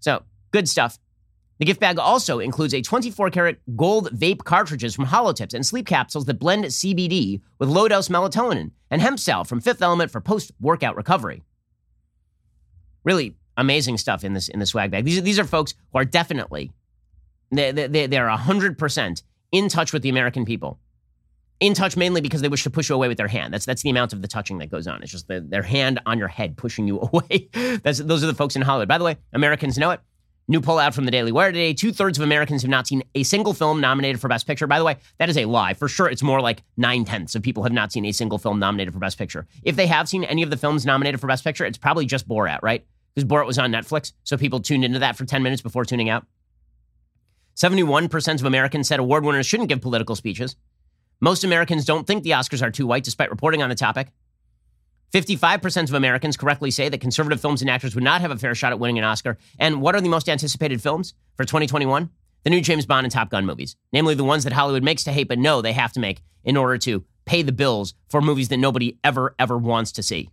So, 0.01 0.23
good 0.51 0.69
stuff. 0.69 0.99
The 1.59 1.65
gift 1.65 1.81
bag 1.81 1.99
also 1.99 2.39
includes 2.39 2.73
a 2.73 2.83
24 2.83 3.31
karat 3.31 3.61
gold 3.77 4.11
vape 4.17 4.45
cartridges 4.45 4.95
from 4.95 5.07
Holotips 5.07 5.55
and 5.55 5.67
sleep 5.67 5.87
capsules 5.87 6.25
that 6.27 6.39
blend 6.39 6.65
CBD 6.65 7.41
with 7.59 7.69
low 7.69 7.89
dose 7.89 8.09
melatonin 8.09 8.71
and 8.91 9.03
hemp 9.03 9.19
cell 9.19 9.45
from 9.45 9.61
Fifth 9.61 9.83
Element 9.83 10.11
for 10.11 10.21
post 10.21 10.53
workout 10.61 10.97
recovery. 10.97 11.43
Really 13.03 13.37
amazing 13.57 13.99
stuff 13.99 14.23
in 14.23 14.35
this 14.35 14.49
in 14.49 14.61
the 14.61 14.67
swag 14.67 14.93
bag. 14.93 15.05
These 15.05 15.19
are, 15.19 15.23
these 15.23 15.39
are 15.39 15.45
folks 15.45 15.75
who 15.93 15.99
are 15.99 16.05
definitely 16.05 16.71
they, 17.51 17.73
they, 17.73 18.07
they're 18.07 18.29
100% 18.29 19.23
in 19.53 19.69
touch 19.69 19.93
with 19.93 20.03
the 20.03 20.11
American 20.11 20.45
people. 20.45 20.79
In 21.61 21.75
touch 21.75 21.97
mainly 21.97 22.21
because 22.21 22.41
they 22.41 22.49
wish 22.49 22.63
to 22.63 22.71
push 22.71 22.89
you 22.89 22.95
away 22.95 23.09
with 23.09 23.19
their 23.19 23.29
hand. 23.29 23.53
That's 23.53 23.67
that's 23.67 23.83
the 23.83 23.91
amount 23.91 24.13
of 24.13 24.23
the 24.23 24.29
touching 24.29 24.59
that 24.59 24.71
goes 24.71 24.87
on. 24.87 25.03
It's 25.03 25.11
just 25.11 25.27
the, 25.27 25.41
their 25.41 25.63
hand 25.63 26.01
on 26.07 26.19
your 26.19 26.29
head 26.29 26.57
pushing 26.57 26.87
you 26.87 27.01
away. 27.13 27.49
that's 27.83 27.99
those 27.99 28.23
are 28.23 28.29
the 28.29 28.35
folks 28.35 28.57
in 28.57 28.63
Hollywood. 28.63 28.89
By 28.89 28.99
the 28.99 29.05
way, 29.05 29.17
Americans 29.33 29.77
know 29.77 29.91
it. 29.91 30.01
New 30.51 30.63
poll 30.63 30.79
out 30.79 30.95
from 30.95 31.05
the 31.05 31.11
Daily 31.11 31.31
Wire 31.31 31.53
today. 31.53 31.75
Two 31.75 31.93
thirds 31.93 32.17
of 32.17 32.25
Americans 32.25 32.63
have 32.63 32.71
not 32.71 32.87
seen 32.87 33.03
a 33.15 33.23
single 33.23 33.53
film 33.53 33.83
nominated 33.83 34.19
for 34.19 34.29
Best 34.29 34.47
Picture. 34.47 34.67
By 34.67 34.79
the 34.79 34.85
way, 34.85 34.97
that 35.19 35.29
is 35.29 35.37
a 35.37 35.45
lie. 35.45 35.75
For 35.75 35.89
sure, 35.89 36.09
it's 36.09 36.23
more 36.23 36.41
like 36.41 36.63
nine 36.79 37.05
tenths 37.05 37.35
of 37.35 37.43
people 37.43 37.65
have 37.65 37.73
not 37.73 37.93
seen 37.93 38.07
a 38.07 38.13
single 38.13 38.39
film 38.39 38.59
nominated 38.59 38.95
for 38.95 39.01
Best 39.01 39.19
Picture. 39.19 39.47
If 39.63 39.77
they 39.77 39.87
have 39.87 40.09
seen 40.09 40.25
any 40.25 40.43
of 40.43 40.49
the 40.49 40.57
films 40.57 40.87
nominated 40.87 41.21
for 41.21 41.27
Best 41.27 41.45
Picture, 41.45 41.67
it's 41.67 41.77
probably 41.77 42.07
just 42.07 42.27
Borat, 42.27 42.61
right? 42.63 42.83
because 43.19 43.29
Borat 43.29 43.47
was 43.47 43.59
on 43.59 43.73
Netflix, 43.73 44.13
so 44.23 44.37
people 44.37 44.61
tuned 44.61 44.85
into 44.85 45.01
that 45.01 45.17
for 45.17 45.25
10 45.25 45.43
minutes 45.43 45.61
before 45.61 45.85
tuning 45.85 46.09
out. 46.09 46.25
71% 47.57 48.35
of 48.39 48.45
Americans 48.45 48.87
said 48.87 49.01
award 49.01 49.25
winners 49.25 49.45
shouldn't 49.45 49.69
give 49.69 49.81
political 49.81 50.15
speeches. 50.15 50.55
Most 51.21 51.43
Americans 51.43 51.85
don't 51.85 52.07
think 52.07 52.23
the 52.23 52.31
Oscars 52.31 52.63
are 52.63 52.71
too 52.71 52.87
white, 52.87 53.03
despite 53.03 53.31
reporting 53.31 53.63
on 53.63 53.69
the 53.69 53.75
topic. 53.75 54.09
55% 55.13 55.89
of 55.89 55.95
Americans 55.95 56.37
correctly 56.37 56.71
say 56.71 56.89
that 56.89 57.01
conservative 57.01 57.41
films 57.41 57.61
and 57.61 57.71
actors 57.71 57.95
would 57.95 58.05
not 58.05 58.21
have 58.21 58.31
a 58.31 58.37
fair 58.37 58.55
shot 58.55 58.73
at 58.73 58.79
winning 58.79 58.99
an 58.99 59.05
Oscar. 59.05 59.39
And 59.59 59.81
what 59.81 59.95
are 59.95 60.01
the 60.01 60.09
most 60.09 60.29
anticipated 60.29 60.83
films 60.83 61.15
for 61.35 61.45
2021? 61.45 62.11
The 62.45 62.51
new 62.51 62.61
James 62.61 62.87
Bond 62.87 63.05
and 63.05 63.13
Top 63.13 63.31
Gun 63.31 63.47
movies, 63.47 63.75
namely 63.93 64.15
the 64.15 64.23
ones 64.23 64.45
that 64.45 64.53
Hollywood 64.53 64.85
makes 64.85 65.03
to 65.05 65.13
hate, 65.13 65.29
but 65.29 65.39
know 65.39 65.61
they 65.61 65.73
have 65.73 65.93
to 65.95 66.01
make 66.01 66.21
in 66.45 66.57
order 66.57 66.79
to 66.79 67.05
pay 67.25 67.43
the 67.43 67.53
bills 67.53 67.95
for 68.09 68.21
movies 68.21 68.49
that 68.49 68.59
nobody 68.59 68.97
ever, 69.03 69.35
ever 69.39 69.59
wants 69.59 69.91
to 69.93 70.03
see. 70.03 70.31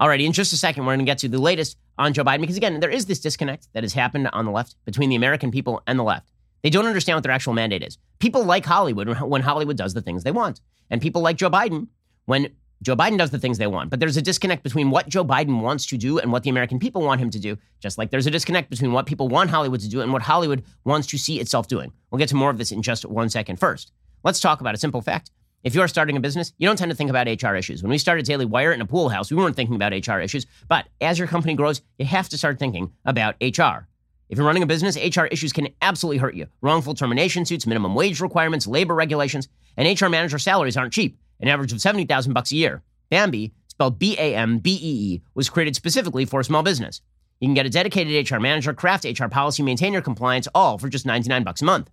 Alrighty, 0.00 0.24
in 0.24 0.32
just 0.32 0.52
a 0.52 0.56
second, 0.56 0.84
we're 0.84 0.94
going 0.94 1.06
to 1.06 1.10
get 1.10 1.18
to 1.18 1.28
the 1.28 1.38
latest 1.38 1.76
on 1.96 2.12
Joe 2.12 2.24
Biden 2.24 2.40
because, 2.40 2.56
again, 2.56 2.80
there 2.80 2.90
is 2.90 3.06
this 3.06 3.20
disconnect 3.20 3.68
that 3.72 3.84
has 3.84 3.92
happened 3.92 4.28
on 4.32 4.46
the 4.46 4.50
left 4.50 4.74
between 4.84 5.10
the 5.10 5.16
American 5.16 5.52
people 5.52 5.80
and 5.86 5.98
the 5.98 6.02
left. 6.02 6.31
They 6.62 6.70
don't 6.70 6.86
understand 6.86 7.16
what 7.16 7.22
their 7.22 7.32
actual 7.32 7.52
mandate 7.52 7.82
is. 7.82 7.98
People 8.18 8.44
like 8.44 8.64
Hollywood 8.64 9.08
when 9.20 9.42
Hollywood 9.42 9.76
does 9.76 9.94
the 9.94 10.02
things 10.02 10.22
they 10.22 10.30
want, 10.30 10.60
and 10.90 11.00
people 11.00 11.22
like 11.22 11.36
Joe 11.36 11.50
Biden 11.50 11.88
when 12.26 12.50
Joe 12.82 12.96
Biden 12.96 13.16
does 13.16 13.30
the 13.30 13.38
things 13.38 13.58
they 13.58 13.66
want. 13.68 13.90
But 13.90 14.00
there's 14.00 14.16
a 14.16 14.22
disconnect 14.22 14.64
between 14.64 14.90
what 14.90 15.08
Joe 15.08 15.24
Biden 15.24 15.60
wants 15.60 15.86
to 15.86 15.96
do 15.96 16.18
and 16.18 16.32
what 16.32 16.42
the 16.42 16.50
American 16.50 16.80
people 16.80 17.02
want 17.02 17.20
him 17.20 17.30
to 17.30 17.38
do, 17.38 17.56
just 17.80 17.96
like 17.96 18.10
there's 18.10 18.26
a 18.26 18.30
disconnect 18.30 18.70
between 18.70 18.92
what 18.92 19.06
people 19.06 19.28
want 19.28 19.50
Hollywood 19.50 19.80
to 19.80 19.88
do 19.88 20.00
and 20.00 20.12
what 20.12 20.22
Hollywood 20.22 20.64
wants 20.84 21.06
to 21.08 21.18
see 21.18 21.38
itself 21.38 21.68
doing. 21.68 21.92
We'll 22.10 22.18
get 22.18 22.28
to 22.30 22.36
more 22.36 22.50
of 22.50 22.58
this 22.58 22.72
in 22.72 22.82
just 22.82 23.04
one 23.04 23.28
second. 23.28 23.60
First, 23.60 23.92
let's 24.24 24.40
talk 24.40 24.60
about 24.60 24.74
a 24.74 24.78
simple 24.78 25.00
fact. 25.00 25.30
If 25.62 25.76
you're 25.76 25.86
starting 25.86 26.16
a 26.16 26.20
business, 26.20 26.52
you 26.58 26.66
don't 26.66 26.76
tend 26.76 26.90
to 26.90 26.96
think 26.96 27.10
about 27.10 27.28
HR 27.28 27.54
issues. 27.54 27.84
When 27.84 27.90
we 27.90 27.98
started 27.98 28.26
Daily 28.26 28.44
Wire 28.44 28.72
in 28.72 28.80
a 28.80 28.86
pool 28.86 29.08
house, 29.08 29.30
we 29.30 29.36
weren't 29.36 29.54
thinking 29.54 29.76
about 29.76 29.92
HR 29.92 30.18
issues. 30.18 30.44
But 30.68 30.88
as 31.00 31.20
your 31.20 31.28
company 31.28 31.54
grows, 31.54 31.82
you 31.98 32.06
have 32.06 32.28
to 32.30 32.38
start 32.38 32.58
thinking 32.58 32.92
about 33.04 33.36
HR. 33.40 33.86
If 34.32 34.38
you're 34.38 34.46
running 34.46 34.62
a 34.62 34.66
business, 34.66 34.96
HR 34.96 35.26
issues 35.26 35.52
can 35.52 35.68
absolutely 35.82 36.16
hurt 36.16 36.34
you. 36.34 36.46
Wrongful 36.62 36.94
termination 36.94 37.44
suits, 37.44 37.66
minimum 37.66 37.94
wage 37.94 38.18
requirements, 38.18 38.66
labor 38.66 38.94
regulations, 38.94 39.46
and 39.76 40.00
HR 40.00 40.08
manager 40.08 40.38
salaries 40.38 40.74
aren't 40.74 40.94
cheap. 40.94 41.18
An 41.40 41.48
average 41.48 41.70
of 41.70 41.82
70,000 41.82 42.32
bucks 42.32 42.50
a 42.50 42.56
year. 42.56 42.82
Bambee, 43.10 43.52
spelled 43.68 43.98
B-A-M-B-E-E, 43.98 45.20
was 45.34 45.50
created 45.50 45.76
specifically 45.76 46.24
for 46.24 46.42
small 46.42 46.62
business. 46.62 47.02
You 47.40 47.48
can 47.48 47.52
get 47.52 47.66
a 47.66 47.68
dedicated 47.68 48.30
HR 48.30 48.38
manager, 48.38 48.72
craft 48.72 49.04
HR 49.04 49.26
policy, 49.26 49.62
maintain 49.62 49.92
your 49.92 50.00
compliance, 50.00 50.48
all 50.54 50.78
for 50.78 50.88
just 50.88 51.04
99 51.04 51.44
bucks 51.44 51.60
a 51.60 51.66
month. 51.66 51.90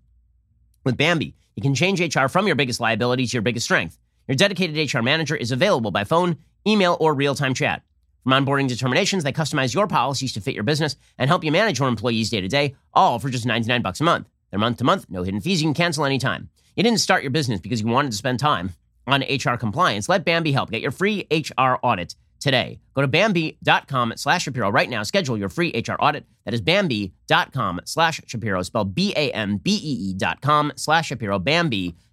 With 0.86 0.96
Bambee, 0.96 1.36
you 1.58 1.62
can 1.62 1.76
change 1.76 2.00
HR 2.00 2.30
from 2.30 2.48
your 2.48 2.56
biggest 2.56 2.80
liability 2.80 3.28
to 3.28 3.34
your 3.34 3.42
biggest 3.42 3.66
strength. 3.66 3.98
Your 4.30 4.38
dedicated 4.38 4.94
HR 4.94 5.02
manager 5.02 5.36
is 5.36 5.52
available 5.52 5.92
by 5.92 6.06
phone, 6.06 6.38
email, 6.66 6.96
or 7.02 7.14
real 7.14 7.36
time 7.36 7.54
chat. 7.54 7.82
From 8.24 8.46
onboarding 8.46 8.68
determinations, 8.68 9.24
they 9.24 9.32
customize 9.32 9.74
your 9.74 9.88
policies 9.88 10.34
to 10.34 10.42
fit 10.42 10.54
your 10.54 10.64
business 10.64 10.96
and 11.18 11.30
help 11.30 11.44
you 11.44 11.52
manage 11.52 11.80
your 11.80 11.88
employees 11.88 12.30
day 12.30 12.42
to 12.42 12.48
day, 12.48 12.76
all 12.94 13.20
for 13.20 13.30
just 13.30 13.46
99 13.46 13.82
bucks 13.82 14.02
a 14.02 14.04
month. 14.04 14.28
They're 14.50 14.60
month 14.60 14.78
to 14.78 14.84
month, 14.84 15.06
no 15.10 15.24
hidden 15.24 15.42
fees, 15.42 15.62
you 15.62 15.68
can 15.68 15.74
cancel 15.74 16.06
anytime. 16.06 16.50
You 16.76 16.84
didn't 16.84 17.00
start 17.00 17.24
your 17.24 17.32
business 17.32 17.60
because 17.60 17.82
you 17.82 17.88
wanted 17.88 18.12
to 18.12 18.18
spend 18.18 18.40
time 18.40 18.72
on 19.08 19.22
HR 19.22 19.58
compliance. 19.58 20.08
Let 20.08 20.26
Bambee 20.26 20.52
help. 20.52 20.72
Get 20.72 20.82
your 20.82 20.92
free 20.92 21.28
HR 21.32 21.76
audit 21.82 22.16
today. 22.40 22.80
Go 22.94 23.02
to 23.02 23.08
Bambee.com 23.08 24.14
slash 24.16 24.44
Shapiro 24.44 24.70
right 24.70 24.90
now. 24.90 25.04
Schedule 25.04 25.38
your 25.38 25.50
free 25.50 25.72
HR 25.76 25.96
audit. 26.00 26.26
That 26.46 26.54
is 26.54 26.62
Bambee.com 26.62 27.82
slash 27.86 28.22
Shapiro, 28.28 28.62
spelled 28.64 28.96
B-A-M-B-E-E 28.96 30.14
dot 30.14 30.42
com 30.42 30.72
slash 30.76 31.08
Shapiro, 31.08 31.40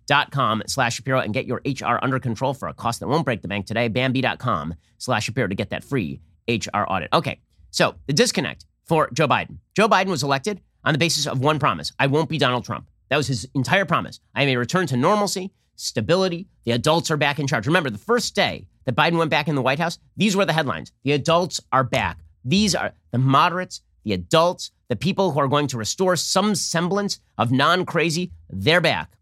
Bambee 0.09 0.31
Bambee.com 0.31 0.63
slash 0.67 0.95
Shapiro 0.97 1.21
and 1.21 1.35
get 1.35 1.47
your 1.47 1.61
HR 1.65 1.99
under 2.03 2.19
control 2.19 2.55
for 2.55 2.69
a 2.69 2.75
cost 2.75 3.01
that 3.01 3.09
won't 3.09 3.25
break 3.25 3.43
the 3.43 3.49
bank 3.49 3.67
today. 3.67 3.89
Bambee.com 3.89 4.75
slash 4.99 5.25
Shapiro 5.25 5.49
to 5.49 5.55
get 5.55 5.71
that 5.71 5.85
free 5.85 6.21
HR 6.49 6.85
audit. 6.89 7.09
Okay, 7.13 7.41
so 7.71 7.95
the 8.07 8.13
disconnect 8.13 8.67
for 8.85 9.11
Joe 9.13 9.29
Biden. 9.29 9.59
Joe 9.75 9.89
Biden 9.89 10.09
was 10.09 10.23
elected 10.23 10.61
on 10.85 10.93
the 10.93 10.99
basis 10.99 11.27
of 11.27 11.41
one 11.41 11.59
promise 11.59 11.93
I 11.99 12.07
won't 12.07 12.29
be 12.29 12.39
Donald 12.39 12.65
Trump. 12.65 12.89
That 13.09 13.17
was 13.17 13.27
his 13.27 13.49
entire 13.55 13.85
promise. 13.85 14.21
I 14.35 14.47
may 14.47 14.57
return 14.57 14.87
to 14.89 14.97
normalcy, 14.97 15.53
stability. 15.77 16.49
The 16.65 16.73
adults 16.73 17.11
are 17.11 17.17
back 17.17 17.39
in 17.39 17.47
charge. 17.47 17.67
Remember, 17.67 17.91
the 17.91 17.99
first 17.99 18.35
day 18.35 18.67
that 18.85 18.97
Biden 18.97 19.19
went 19.19 19.31
back 19.31 19.49
in 19.49 19.55
the 19.55 19.63
White 19.63 19.79
House, 19.79 19.99
these 20.17 20.37
were 20.37 20.45
the 20.45 20.53
headlines. 20.53 20.93
The 21.05 21.13
adults 21.13 21.61
are 21.73 21.85
back. 21.85 22.19
These 22.45 22.75
are 22.75 22.93
the 23.11 23.19
moderates, 23.19 23.83
the 24.05 24.13
adults, 24.13 24.71
the 24.89 24.97
people 24.97 25.33
who 25.33 25.41
are 25.41 25.49
going 25.49 25.67
to 25.69 25.77
restore 25.77 26.17
some 26.17 26.55
semblance 26.55 27.21
of 27.39 27.51
non 27.51 27.85
crazy, 27.85 28.33
they're 28.49 28.81
back. 28.81 29.17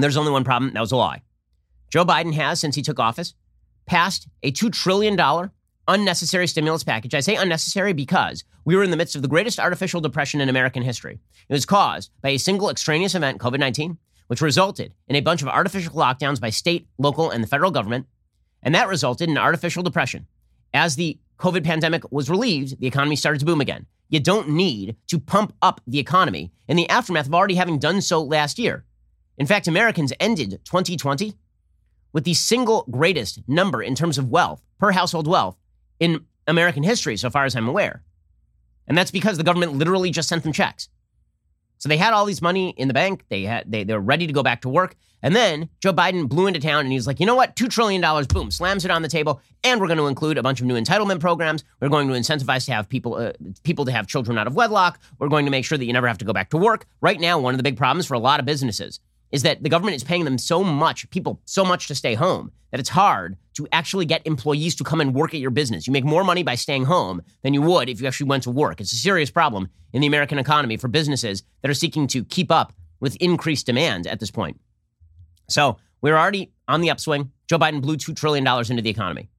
And 0.00 0.02
there's 0.02 0.16
only 0.16 0.32
one 0.32 0.44
problem 0.44 0.72
that 0.72 0.80
was 0.80 0.92
a 0.92 0.96
lie. 0.96 1.20
Joe 1.90 2.06
Biden 2.06 2.32
has, 2.32 2.58
since 2.58 2.74
he 2.74 2.80
took 2.80 2.98
office, 2.98 3.34
passed 3.84 4.28
a 4.42 4.50
$2 4.50 4.72
trillion 4.72 5.14
unnecessary 5.86 6.46
stimulus 6.46 6.82
package. 6.82 7.14
I 7.14 7.20
say 7.20 7.34
unnecessary 7.34 7.92
because 7.92 8.42
we 8.64 8.74
were 8.74 8.82
in 8.82 8.90
the 8.90 8.96
midst 8.96 9.14
of 9.14 9.20
the 9.20 9.28
greatest 9.28 9.60
artificial 9.60 10.00
depression 10.00 10.40
in 10.40 10.48
American 10.48 10.82
history. 10.82 11.20
It 11.50 11.52
was 11.52 11.66
caused 11.66 12.12
by 12.22 12.30
a 12.30 12.38
single 12.38 12.70
extraneous 12.70 13.14
event, 13.14 13.40
COVID 13.40 13.58
19, 13.58 13.98
which 14.28 14.40
resulted 14.40 14.94
in 15.06 15.16
a 15.16 15.20
bunch 15.20 15.42
of 15.42 15.48
artificial 15.48 15.92
lockdowns 15.92 16.40
by 16.40 16.48
state, 16.48 16.88
local, 16.96 17.28
and 17.28 17.44
the 17.44 17.48
federal 17.48 17.70
government. 17.70 18.06
And 18.62 18.74
that 18.74 18.88
resulted 18.88 19.28
in 19.28 19.36
artificial 19.36 19.82
depression. 19.82 20.26
As 20.72 20.96
the 20.96 21.18
COVID 21.38 21.62
pandemic 21.62 22.10
was 22.10 22.30
relieved, 22.30 22.80
the 22.80 22.86
economy 22.86 23.16
started 23.16 23.40
to 23.40 23.44
boom 23.44 23.60
again. 23.60 23.84
You 24.08 24.20
don't 24.20 24.48
need 24.48 24.96
to 25.08 25.20
pump 25.20 25.52
up 25.60 25.82
the 25.86 25.98
economy 25.98 26.52
in 26.68 26.78
the 26.78 26.88
aftermath 26.88 27.26
of 27.26 27.34
already 27.34 27.56
having 27.56 27.78
done 27.78 28.00
so 28.00 28.22
last 28.22 28.58
year. 28.58 28.86
In 29.40 29.46
fact, 29.46 29.66
Americans 29.66 30.12
ended 30.20 30.60
2020 30.66 31.32
with 32.12 32.24
the 32.24 32.34
single 32.34 32.84
greatest 32.90 33.40
number 33.48 33.82
in 33.82 33.94
terms 33.94 34.18
of 34.18 34.28
wealth, 34.28 34.62
per 34.78 34.92
household 34.92 35.26
wealth, 35.26 35.56
in 35.98 36.26
American 36.46 36.82
history, 36.82 37.16
so 37.16 37.30
far 37.30 37.46
as 37.46 37.56
I'm 37.56 37.66
aware. 37.66 38.02
And 38.86 38.98
that's 38.98 39.10
because 39.10 39.38
the 39.38 39.42
government 39.42 39.72
literally 39.72 40.10
just 40.10 40.28
sent 40.28 40.42
them 40.42 40.52
checks. 40.52 40.90
So 41.78 41.88
they 41.88 41.96
had 41.96 42.12
all 42.12 42.26
these 42.26 42.42
money 42.42 42.74
in 42.76 42.88
the 42.88 42.92
bank. 42.92 43.24
They 43.30 43.44
had 43.44 43.72
they, 43.72 43.82
they 43.82 43.94
were 43.94 44.00
ready 44.00 44.26
to 44.26 44.32
go 44.34 44.42
back 44.42 44.60
to 44.60 44.68
work. 44.68 44.94
And 45.22 45.34
then 45.34 45.70
Joe 45.80 45.94
Biden 45.94 46.28
blew 46.28 46.46
into 46.46 46.60
town 46.60 46.80
and 46.80 46.92
he's 46.92 47.06
like, 47.06 47.18
you 47.18 47.24
know 47.24 47.34
what? 47.34 47.56
$2 47.56 47.70
trillion, 47.70 48.02
boom, 48.26 48.50
slams 48.50 48.84
it 48.84 48.90
on 48.90 49.00
the 49.00 49.08
table. 49.08 49.40
And 49.64 49.80
we're 49.80 49.86
going 49.86 49.98
to 49.98 50.06
include 50.06 50.36
a 50.36 50.42
bunch 50.42 50.60
of 50.60 50.66
new 50.66 50.78
entitlement 50.78 51.20
programs. 51.20 51.64
We're 51.80 51.88
going 51.88 52.08
to 52.08 52.14
incentivize 52.14 52.66
to 52.66 52.72
have 52.72 52.90
people, 52.90 53.14
uh, 53.14 53.32
people 53.62 53.86
to 53.86 53.92
have 53.92 54.06
children 54.06 54.36
out 54.36 54.46
of 54.46 54.54
wedlock. 54.54 54.98
We're 55.18 55.28
going 55.28 55.46
to 55.46 55.50
make 55.50 55.64
sure 55.64 55.78
that 55.78 55.84
you 55.86 55.94
never 55.94 56.08
have 56.08 56.18
to 56.18 56.26
go 56.26 56.34
back 56.34 56.50
to 56.50 56.58
work. 56.58 56.84
Right 57.00 57.18
now, 57.18 57.38
one 57.38 57.54
of 57.54 57.58
the 57.58 57.62
big 57.64 57.78
problems 57.78 58.06
for 58.06 58.14
a 58.14 58.18
lot 58.18 58.40
of 58.40 58.46
businesses 58.46 59.00
is 59.32 59.42
that 59.42 59.62
the 59.62 59.68
government 59.68 59.96
is 59.96 60.04
paying 60.04 60.24
them 60.24 60.38
so 60.38 60.64
much, 60.64 61.08
people 61.10 61.40
so 61.44 61.64
much 61.64 61.86
to 61.88 61.94
stay 61.94 62.14
home, 62.14 62.50
that 62.70 62.80
it's 62.80 62.88
hard 62.88 63.36
to 63.54 63.68
actually 63.72 64.04
get 64.04 64.26
employees 64.26 64.74
to 64.76 64.84
come 64.84 65.00
and 65.00 65.14
work 65.14 65.34
at 65.34 65.40
your 65.40 65.50
business. 65.50 65.86
You 65.86 65.92
make 65.92 66.04
more 66.04 66.24
money 66.24 66.42
by 66.42 66.54
staying 66.54 66.84
home 66.84 67.22
than 67.42 67.54
you 67.54 67.62
would 67.62 67.88
if 67.88 68.00
you 68.00 68.06
actually 68.06 68.28
went 68.28 68.44
to 68.44 68.50
work. 68.50 68.80
It's 68.80 68.92
a 68.92 68.96
serious 68.96 69.30
problem 69.30 69.68
in 69.92 70.00
the 70.00 70.06
American 70.06 70.38
economy 70.38 70.76
for 70.76 70.88
businesses 70.88 71.42
that 71.62 71.70
are 71.70 71.74
seeking 71.74 72.06
to 72.08 72.24
keep 72.24 72.50
up 72.50 72.72
with 73.00 73.16
increased 73.16 73.66
demand 73.66 74.06
at 74.06 74.20
this 74.20 74.30
point. 74.30 74.60
So 75.48 75.78
we're 76.00 76.16
already 76.16 76.52
on 76.68 76.80
the 76.80 76.90
upswing. 76.90 77.30
Joe 77.48 77.58
Biden 77.58 77.82
blew 77.82 77.96
$2 77.96 78.14
trillion 78.16 78.46
into 78.46 78.82
the 78.82 78.90
economy. 78.90 79.30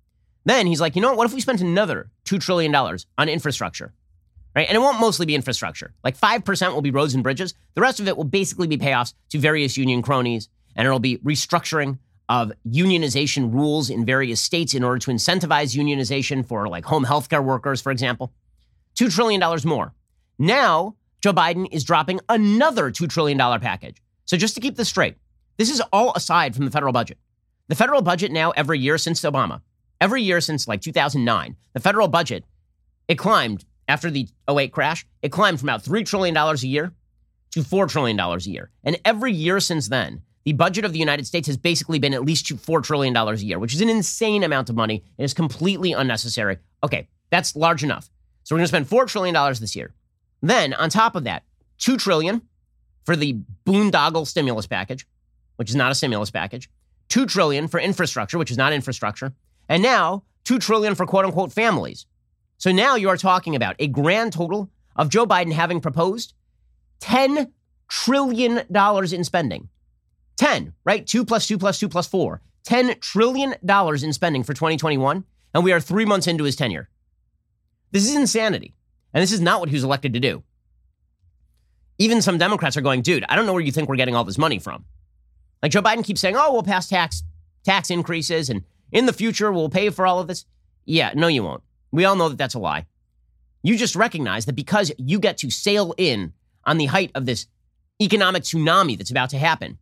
Then 0.46 0.68
he's 0.68 0.82
like, 0.82 0.96
you 0.96 1.02
know 1.02 1.10
what? 1.10 1.18
What 1.18 1.28
if 1.28 1.34
we 1.34 1.42
spent 1.42 1.62
another 1.62 2.10
$2 2.26 2.40
trillion 2.42 2.74
on 2.74 3.30
infrastructure? 3.30 3.94
Right? 4.56 4.68
And 4.68 4.76
it 4.76 4.80
won't 4.80 5.00
mostly 5.00 5.26
be 5.26 5.36
infrastructure. 5.36 5.94
Like 6.04 6.18
5% 6.18 6.74
will 6.74 6.82
be 6.82 6.92
roads 6.92 7.14
and 7.14 7.24
bridges. 7.24 7.54
The 7.76 7.82
rest 7.82 8.00
of 8.00 8.08
it 8.08 8.18
will 8.18 8.24
basically 8.24 8.68
be 8.68 8.78
payoffs 8.78 9.14
to 9.30 9.40
various 9.40 9.78
union 9.78 10.02
cronies, 10.02 10.50
and 10.76 10.86
it'll 10.86 11.00
be 11.00 11.18
restructuring 11.18 12.00
of 12.30 12.52
unionization 12.66 13.54
rules 13.54 13.90
in 13.90 14.06
various 14.06 14.42
states 14.42 14.74
in 14.74 14.84
order 14.84 15.00
to 15.00 15.12
incentivize 15.12 15.76
unionization 15.76 16.46
for 16.46 16.68
like 16.70 16.86
home 16.86 17.06
healthcare 17.06 17.44
workers, 17.44 17.82
for 17.82 17.92
example. 17.92 18.32
$2 18.96 19.14
trillion 19.14 19.42
more. 19.66 19.94
Now, 20.40 20.96
Joe 21.22 21.34
Biden 21.34 21.68
is 21.72 21.84
dropping 21.84 22.20
another 22.30 22.90
$2 22.90 23.10
trillion 23.10 23.38
package. 23.38 23.98
So 24.26 24.38
just 24.38 24.56
to 24.56 24.62
keep 24.62 24.76
this 24.76 24.90
straight, 24.90 25.18
this 25.58 25.70
is 25.70 25.82
all 25.92 26.14
aside 26.16 26.56
from 26.56 26.66
the 26.66 26.72
federal 26.72 26.94
budget. 26.94 27.18
The 27.68 27.76
federal 27.76 28.02
budget 28.02 28.32
now, 28.32 28.52
every 28.52 28.80
year 28.80 28.98
since 28.98 29.22
Obama, 29.22 29.62
every 30.00 30.24
year 30.24 30.42
since 30.42 30.68
like 30.68 30.82
2009, 30.82 31.56
the 31.74 31.80
federal 31.80 32.08
budget, 32.08 32.46
it 33.08 33.16
climbed 33.16 33.66
after 33.92 34.10
the 34.10 34.28
08 34.50 34.72
crash, 34.72 35.06
it 35.22 35.34
climbed 35.34 35.60
from 35.60 35.68
about 35.68 35.84
$3 35.84 36.06
trillion 36.06 36.36
a 36.38 36.56
year 36.60 36.94
to 37.52 37.60
$4 37.60 37.90
trillion 37.90 38.18
a 38.18 38.38
year. 38.38 38.72
And 38.86 38.98
every 39.04 39.34
year 39.34 39.60
since 39.60 39.90
then, 39.90 40.22
the 40.46 40.54
budget 40.54 40.86
of 40.86 40.94
the 40.94 41.00
United 41.00 41.28
States 41.28 41.46
has 41.48 41.58
basically 41.58 42.00
been 42.00 42.14
at 42.14 42.24
least 42.24 42.46
$4 42.46 42.82
trillion 42.82 43.16
a 43.16 43.34
year, 43.36 43.60
which 43.60 43.74
is 43.74 43.82
an 43.82 43.90
insane 43.90 44.44
amount 44.44 44.70
of 44.70 44.78
money. 44.78 45.04
It 45.18 45.24
is 45.26 45.34
completely 45.34 45.92
unnecessary. 45.92 46.58
Okay, 46.82 47.10
that's 47.32 47.54
large 47.54 47.84
enough. 47.84 48.10
So 48.44 48.56
we're 48.56 48.60
going 48.60 48.70
to 48.70 48.70
spend 48.70 48.88
$4 48.88 49.08
trillion 49.08 49.36
this 49.60 49.76
year. 49.76 49.94
Then, 50.42 50.74
on 50.74 50.90
top 50.90 51.16
of 51.16 51.26
that, 51.26 51.44
2 51.80 51.98
trillion 51.98 52.42
for 53.04 53.18
the 53.18 53.40
boondoggle 53.66 54.26
stimulus 54.26 54.68
package, 54.68 55.06
which 55.58 55.70
is 55.70 55.76
not 55.76 55.92
a 55.92 55.96
stimulus 55.96 56.32
package, 56.32 56.70
2 57.10 57.26
trillion 57.26 57.68
for 57.68 57.80
infrastructure, 57.80 58.38
which 58.38 58.52
is 58.52 58.58
not 58.58 58.72
infrastructure, 58.72 59.34
and 59.68 59.84
now 59.84 60.24
2 60.46 60.60
trillion 60.60 60.96
for 60.96 61.06
quote 61.06 61.26
unquote 61.26 61.52
families, 61.52 62.06
so 62.62 62.72
now 62.72 62.94
you 62.94 63.10
are 63.10 63.18
talking 63.18 63.56
about 63.56 63.76
a 63.80 63.88
grand 63.88 64.34
total 64.34 64.70
of 64.96 65.10
Joe 65.10 65.26
Biden 65.26 65.52
having 65.52 65.82
proposed 65.82 66.36
$10 67.00 67.52
trillion 67.90 68.62
in 68.70 69.24
spending. 69.24 69.68
10, 70.38 70.74
right? 70.86 71.08
2 71.08 71.26
plus 71.26 71.48
2 71.48 71.58
plus 71.58 71.80
2 71.80 71.90
plus 71.90 72.06
4. 72.06 72.40
$10 72.68 73.02
trillion 73.02 73.56
in 73.64 74.14
spending 74.14 74.44
for 74.44 74.54
2021, 74.54 75.24
and 75.56 75.64
we 75.64 75.72
are 75.72 75.80
three 75.80 76.06
months 76.06 76.28
into 76.28 76.44
his 76.44 76.56
tenure. 76.56 76.88
This 77.90 78.08
is 78.08 78.16
insanity. 78.16 78.76
And 79.12 79.24
this 79.24 79.32
is 79.32 79.42
not 79.42 79.60
what 79.60 79.70
he 79.70 79.76
was 79.76 79.84
elected 79.84 80.14
to 80.14 80.20
do. 80.20 80.44
Even 81.98 82.22
some 82.22 82.38
Democrats 82.38 82.78
are 82.78 82.82
going, 82.82 83.02
dude, 83.02 83.26
I 83.28 83.36
don't 83.36 83.48
know 83.48 83.54
where 83.54 83.64
you 83.64 83.72
think 83.72 83.90
we're 83.90 83.96
getting 83.96 84.16
all 84.16 84.24
this 84.24 84.38
money 84.38 84.60
from. 84.60 84.86
Like 85.64 85.72
Joe 85.72 85.82
Biden 85.82 86.04
keeps 86.04 86.22
saying, 86.22 86.36
oh, 86.38 86.54
we'll 86.54 86.62
pass 86.62 86.88
tax 86.88 87.24
tax 87.64 87.90
increases 87.90 88.52
and 88.52 88.64
in 88.92 89.08
the 89.08 89.14
future 89.14 89.52
we'll 89.52 89.70
pay 89.70 89.90
for 89.90 90.06
all 90.06 90.20
of 90.20 90.28
this. 90.28 90.46
Yeah, 90.86 91.14
no, 91.16 91.26
you 91.26 91.42
won't. 91.42 91.64
We 91.92 92.06
all 92.06 92.16
know 92.16 92.30
that 92.30 92.38
that's 92.38 92.56
a 92.56 92.60
lie. 92.60 92.86
You 93.64 93.78
just 93.78 93.96
recognize 93.96 94.46
that 94.46 94.54
because 94.54 94.92
you 94.98 95.20
get 95.20 95.38
to 95.40 95.52
sail 95.52 95.94
in 95.98 96.34
on 96.66 96.78
the 96.78 96.88
height 96.88 97.12
of 97.16 97.26
this 97.26 97.48
economic 98.02 98.44
tsunami 98.44 98.98
that's 98.98 99.12
about 99.12 99.30
to 99.32 99.38
happen, 99.38 99.78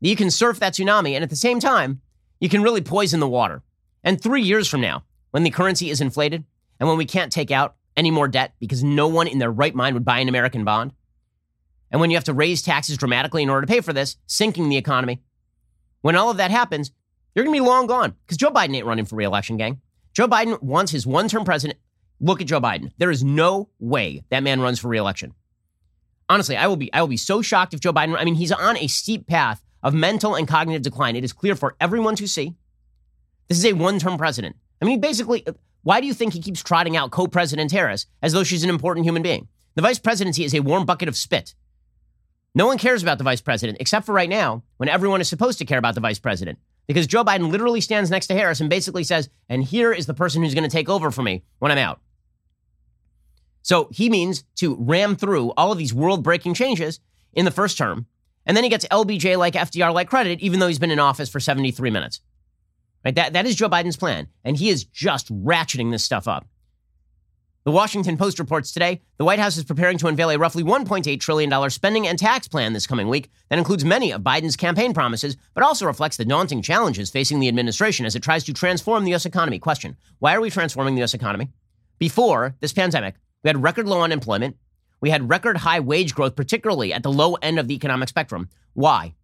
that 0.00 0.08
you 0.08 0.16
can 0.16 0.30
surf 0.30 0.58
that 0.60 0.74
tsunami 0.74 1.12
and 1.12 1.22
at 1.22 1.30
the 1.30 1.36
same 1.36 1.60
time, 1.60 2.00
you 2.40 2.48
can 2.48 2.62
really 2.62 2.80
poison 2.80 3.20
the 3.20 3.28
water. 3.28 3.62
And 4.02 4.20
three 4.20 4.42
years 4.42 4.66
from 4.66 4.80
now, 4.80 5.04
when 5.30 5.42
the 5.42 5.50
currency 5.50 5.90
is 5.90 6.00
inflated 6.00 6.44
and 6.78 6.88
when 6.88 6.98
we 6.98 7.04
can't 7.04 7.30
take 7.30 7.50
out 7.50 7.76
any 7.96 8.10
more 8.10 8.28
debt 8.28 8.54
because 8.58 8.82
no 8.82 9.06
one 9.08 9.28
in 9.28 9.38
their 9.38 9.52
right 9.52 9.74
mind 9.74 9.94
would 9.94 10.04
buy 10.04 10.18
an 10.18 10.28
American 10.28 10.64
bond, 10.64 10.92
and 11.90 12.00
when 12.00 12.10
you 12.10 12.16
have 12.16 12.24
to 12.24 12.32
raise 12.32 12.62
taxes 12.62 12.96
dramatically 12.96 13.42
in 13.42 13.50
order 13.50 13.66
to 13.66 13.72
pay 13.72 13.80
for 13.80 13.92
this, 13.92 14.16
sinking 14.26 14.68
the 14.68 14.76
economy, 14.76 15.22
when 16.02 16.16
all 16.16 16.30
of 16.30 16.36
that 16.38 16.50
happens, 16.50 16.92
you're 17.34 17.44
going 17.44 17.54
to 17.54 17.62
be 17.62 17.66
long 17.66 17.86
gone 17.86 18.14
because 18.24 18.36
Joe 18.36 18.50
Biden 18.50 18.76
ain't 18.76 18.86
running 18.86 19.04
for 19.04 19.16
reelection, 19.16 19.56
gang. 19.56 19.80
Joe 20.12 20.26
Biden 20.26 20.60
wants 20.62 20.92
his 20.92 21.06
one 21.06 21.28
term 21.28 21.44
president. 21.44 21.78
Look 22.20 22.40
at 22.40 22.46
Joe 22.46 22.60
Biden. 22.60 22.92
There 22.98 23.10
is 23.10 23.24
no 23.24 23.68
way 23.78 24.24
that 24.30 24.42
man 24.42 24.60
runs 24.60 24.78
for 24.78 24.88
reelection. 24.88 25.34
Honestly, 26.28 26.56
I 26.56 26.66
will 26.66 26.76
be 26.76 26.92
I 26.92 27.00
will 27.00 27.08
be 27.08 27.16
so 27.16 27.42
shocked 27.42 27.74
if 27.74 27.80
Joe 27.80 27.92
Biden, 27.92 28.16
I 28.18 28.24
mean, 28.24 28.34
he's 28.34 28.52
on 28.52 28.76
a 28.76 28.86
steep 28.86 29.26
path 29.26 29.62
of 29.82 29.94
mental 29.94 30.34
and 30.34 30.46
cognitive 30.46 30.82
decline. 30.82 31.16
It 31.16 31.24
is 31.24 31.32
clear 31.32 31.56
for 31.56 31.76
everyone 31.80 32.16
to 32.16 32.28
see. 32.28 32.54
This 33.48 33.58
is 33.58 33.64
a 33.64 33.72
one 33.72 33.98
term 33.98 34.18
president. 34.18 34.56
I 34.82 34.84
mean, 34.84 35.00
basically, 35.00 35.46
uh, 35.46 35.52
why 35.82 36.00
do 36.00 36.06
you 36.06 36.14
think 36.14 36.34
he 36.34 36.42
keeps 36.42 36.62
trotting 36.62 36.96
out 36.96 37.10
co 37.10 37.26
president 37.26 37.72
Harris 37.72 38.06
as 38.22 38.32
though 38.32 38.44
she's 38.44 38.64
an 38.64 38.70
important 38.70 39.06
human 39.06 39.22
being? 39.22 39.48
The 39.76 39.82
vice 39.82 39.98
presidency 39.98 40.44
is 40.44 40.54
a 40.54 40.60
warm 40.60 40.84
bucket 40.84 41.08
of 41.08 41.16
spit. 41.16 41.54
No 42.54 42.66
one 42.66 42.78
cares 42.78 43.02
about 43.02 43.18
the 43.18 43.24
vice 43.24 43.40
president, 43.40 43.78
except 43.80 44.04
for 44.04 44.12
right 44.12 44.28
now, 44.28 44.64
when 44.76 44.88
everyone 44.88 45.20
is 45.20 45.28
supposed 45.28 45.58
to 45.58 45.64
care 45.64 45.78
about 45.78 45.94
the 45.94 46.00
vice 46.00 46.18
president 46.18 46.58
because 46.86 47.06
Joe 47.06 47.24
Biden 47.24 47.50
literally 47.50 47.80
stands 47.80 48.10
next 48.10 48.26
to 48.28 48.34
Harris 48.34 48.60
and 48.60 48.68
basically 48.68 49.04
says, 49.04 49.28
and 49.48 49.62
here 49.62 49.92
is 49.92 50.06
the 50.06 50.14
person 50.14 50.42
who's 50.42 50.54
going 50.54 50.68
to 50.68 50.70
take 50.70 50.88
over 50.88 51.10
for 51.10 51.22
me 51.22 51.44
when 51.58 51.70
I'm 51.70 51.78
out. 51.78 52.00
So 53.62 53.88
he 53.92 54.10
means 54.10 54.44
to 54.56 54.76
ram 54.76 55.16
through 55.16 55.52
all 55.56 55.70
of 55.70 55.78
these 55.78 55.94
world 55.94 56.22
breaking 56.24 56.54
changes 56.54 57.00
in 57.32 57.44
the 57.44 57.50
first 57.50 57.78
term. 57.78 58.06
And 58.46 58.56
then 58.56 58.64
he 58.64 58.70
gets 58.70 58.86
LBJ 58.86 59.38
like 59.38 59.54
FDR 59.54 59.92
like 59.92 60.08
credit, 60.08 60.40
even 60.40 60.60
though 60.60 60.68
he's 60.68 60.78
been 60.78 60.90
in 60.90 60.98
office 60.98 61.28
for 61.28 61.40
73 61.40 61.90
minutes. 61.90 62.20
Right? 63.04 63.14
That, 63.14 63.34
that 63.34 63.46
is 63.46 63.54
Joe 63.54 63.68
Biden's 63.68 63.96
plan. 63.96 64.28
And 64.44 64.56
he 64.56 64.70
is 64.70 64.84
just 64.84 65.32
ratcheting 65.32 65.90
this 65.90 66.04
stuff 66.04 66.26
up. 66.26 66.46
The 67.64 67.70
Washington 67.70 68.16
Post 68.16 68.38
reports 68.38 68.72
today 68.72 69.02
the 69.18 69.24
White 69.26 69.38
House 69.38 69.58
is 69.58 69.64
preparing 69.64 69.98
to 69.98 70.06
unveil 70.06 70.30
a 70.30 70.38
roughly 70.38 70.62
$1.8 70.62 71.20
trillion 71.20 71.70
spending 71.70 72.08
and 72.08 72.18
tax 72.18 72.48
plan 72.48 72.72
this 72.72 72.86
coming 72.86 73.06
week 73.06 73.30
that 73.50 73.58
includes 73.58 73.84
many 73.84 74.12
of 74.12 74.22
Biden's 74.22 74.56
campaign 74.56 74.94
promises, 74.94 75.36
but 75.52 75.62
also 75.62 75.84
reflects 75.84 76.16
the 76.16 76.24
daunting 76.24 76.62
challenges 76.62 77.10
facing 77.10 77.38
the 77.38 77.48
administration 77.48 78.06
as 78.06 78.16
it 78.16 78.22
tries 78.22 78.44
to 78.44 78.54
transform 78.54 79.04
the 79.04 79.10
U.S. 79.10 79.26
economy. 79.26 79.58
Question 79.58 79.98
Why 80.20 80.34
are 80.34 80.40
we 80.40 80.48
transforming 80.48 80.94
the 80.94 81.00
U.S. 81.00 81.12
economy? 81.12 81.50
Before 81.98 82.56
this 82.60 82.72
pandemic, 82.72 83.16
we 83.44 83.48
had 83.48 83.62
record 83.62 83.86
low 83.86 84.00
unemployment. 84.00 84.56
We 85.02 85.10
had 85.10 85.28
record 85.28 85.58
high 85.58 85.80
wage 85.80 86.14
growth, 86.14 86.36
particularly 86.36 86.94
at 86.94 87.02
the 87.02 87.12
low 87.12 87.34
end 87.34 87.58
of 87.58 87.68
the 87.68 87.74
economic 87.74 88.08
spectrum. 88.08 88.48
Why? 88.72 89.14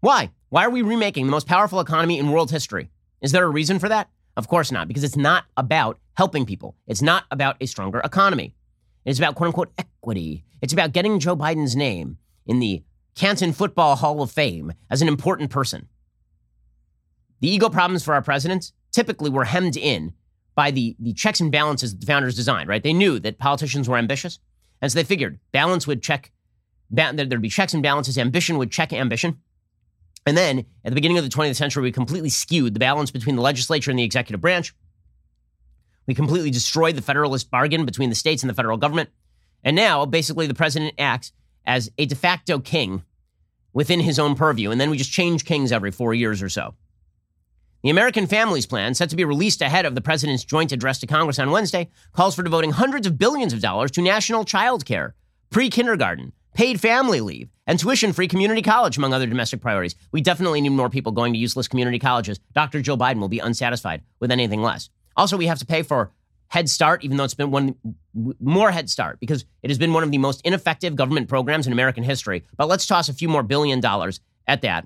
Why? 0.00 0.32
Why 0.50 0.66
are 0.66 0.70
we 0.70 0.82
remaking 0.82 1.24
the 1.24 1.32
most 1.32 1.46
powerful 1.46 1.80
economy 1.80 2.18
in 2.18 2.30
world 2.30 2.50
history? 2.50 2.90
Is 3.22 3.32
there 3.32 3.46
a 3.46 3.48
reason 3.48 3.78
for 3.78 3.88
that? 3.88 4.10
Of 4.38 4.46
course 4.46 4.70
not, 4.70 4.86
because 4.86 5.02
it's 5.02 5.16
not 5.16 5.46
about 5.56 5.98
helping 6.14 6.46
people. 6.46 6.76
It's 6.86 7.02
not 7.02 7.24
about 7.32 7.56
a 7.60 7.66
stronger 7.66 7.98
economy. 7.98 8.54
It's 9.04 9.18
about 9.18 9.34
quote 9.34 9.48
unquote 9.48 9.72
equity. 9.76 10.44
It's 10.62 10.72
about 10.72 10.92
getting 10.92 11.18
Joe 11.18 11.36
Biden's 11.36 11.74
name 11.74 12.18
in 12.46 12.60
the 12.60 12.84
Canton 13.16 13.52
Football 13.52 13.96
Hall 13.96 14.22
of 14.22 14.30
Fame 14.30 14.74
as 14.90 15.02
an 15.02 15.08
important 15.08 15.50
person. 15.50 15.88
The 17.40 17.50
ego 17.50 17.68
problems 17.68 18.04
for 18.04 18.14
our 18.14 18.22
presidents 18.22 18.72
typically 18.92 19.28
were 19.28 19.44
hemmed 19.44 19.76
in 19.76 20.12
by 20.54 20.70
the, 20.70 20.94
the 21.00 21.14
checks 21.14 21.40
and 21.40 21.50
balances 21.50 21.90
that 21.92 22.00
the 22.00 22.06
founders 22.06 22.36
designed, 22.36 22.68
right? 22.68 22.82
They 22.82 22.92
knew 22.92 23.18
that 23.18 23.38
politicians 23.38 23.88
were 23.88 23.96
ambitious. 23.96 24.38
And 24.80 24.92
so 24.92 25.00
they 25.00 25.04
figured 25.04 25.40
balance 25.50 25.84
would 25.88 26.00
check, 26.00 26.30
there'd 26.90 27.42
be 27.42 27.48
checks 27.48 27.74
and 27.74 27.82
balances, 27.82 28.16
ambition 28.16 28.56
would 28.58 28.70
check 28.70 28.92
ambition. 28.92 29.38
And 30.28 30.36
then 30.36 30.58
at 30.84 30.90
the 30.90 30.94
beginning 30.94 31.16
of 31.16 31.24
the 31.24 31.30
20th 31.30 31.56
century, 31.56 31.82
we 31.82 31.90
completely 31.90 32.28
skewed 32.28 32.74
the 32.74 32.78
balance 32.78 33.10
between 33.10 33.34
the 33.34 33.40
legislature 33.40 33.90
and 33.90 33.98
the 33.98 34.04
executive 34.04 34.42
branch. 34.42 34.74
We 36.06 36.12
completely 36.12 36.50
destroyed 36.50 36.96
the 36.96 37.02
federalist 37.02 37.50
bargain 37.50 37.86
between 37.86 38.10
the 38.10 38.14
states 38.14 38.42
and 38.42 38.50
the 38.50 38.54
federal 38.54 38.76
government. 38.76 39.08
And 39.64 39.74
now, 39.74 40.04
basically, 40.04 40.46
the 40.46 40.52
president 40.52 40.92
acts 40.98 41.32
as 41.64 41.90
a 41.96 42.04
de 42.04 42.14
facto 42.14 42.58
king 42.58 43.04
within 43.72 44.00
his 44.00 44.18
own 44.18 44.34
purview. 44.34 44.70
And 44.70 44.78
then 44.78 44.90
we 44.90 44.98
just 44.98 45.10
change 45.10 45.46
kings 45.46 45.72
every 45.72 45.90
four 45.90 46.12
years 46.12 46.42
or 46.42 46.50
so. 46.50 46.74
The 47.82 47.88
American 47.88 48.26
Families 48.26 48.66
Plan, 48.66 48.92
set 48.92 49.08
to 49.08 49.16
be 49.16 49.24
released 49.24 49.62
ahead 49.62 49.86
of 49.86 49.94
the 49.94 50.02
president's 50.02 50.44
joint 50.44 50.72
address 50.72 50.98
to 50.98 51.06
Congress 51.06 51.38
on 51.38 51.50
Wednesday, 51.50 51.88
calls 52.12 52.34
for 52.34 52.42
devoting 52.42 52.72
hundreds 52.72 53.06
of 53.06 53.16
billions 53.16 53.54
of 53.54 53.62
dollars 53.62 53.92
to 53.92 54.02
national 54.02 54.44
child 54.44 54.84
care, 54.84 55.14
pre 55.48 55.70
kindergarten, 55.70 56.34
paid 56.58 56.80
family 56.80 57.20
leave, 57.20 57.48
and 57.68 57.78
tuition 57.78 58.12
free 58.12 58.26
community 58.26 58.62
college, 58.62 58.98
among 58.98 59.14
other 59.14 59.28
domestic 59.28 59.60
priorities. 59.60 59.94
We 60.10 60.20
definitely 60.20 60.60
need 60.60 60.70
more 60.70 60.90
people 60.90 61.12
going 61.12 61.32
to 61.32 61.38
useless 61.38 61.68
community 61.68 62.00
colleges. 62.00 62.40
Dr. 62.52 62.82
Joe 62.82 62.96
Biden 62.96 63.20
will 63.20 63.28
be 63.28 63.38
unsatisfied 63.38 64.02
with 64.18 64.32
anything 64.32 64.60
less. 64.60 64.90
Also, 65.16 65.36
we 65.36 65.46
have 65.46 65.60
to 65.60 65.66
pay 65.66 65.84
for 65.84 66.10
Head 66.48 66.68
Start, 66.68 67.04
even 67.04 67.16
though 67.16 67.22
it's 67.22 67.34
been 67.34 67.52
one 67.52 67.76
more 68.40 68.72
Head 68.72 68.90
Start, 68.90 69.20
because 69.20 69.44
it 69.62 69.70
has 69.70 69.78
been 69.78 69.92
one 69.92 70.02
of 70.02 70.10
the 70.10 70.18
most 70.18 70.40
ineffective 70.44 70.96
government 70.96 71.28
programs 71.28 71.68
in 71.68 71.72
American 71.72 72.02
history. 72.02 72.42
But 72.56 72.66
let's 72.66 72.88
toss 72.88 73.08
a 73.08 73.14
few 73.14 73.28
more 73.28 73.44
billion 73.44 73.78
dollars 73.78 74.18
at 74.48 74.62
that. 74.62 74.84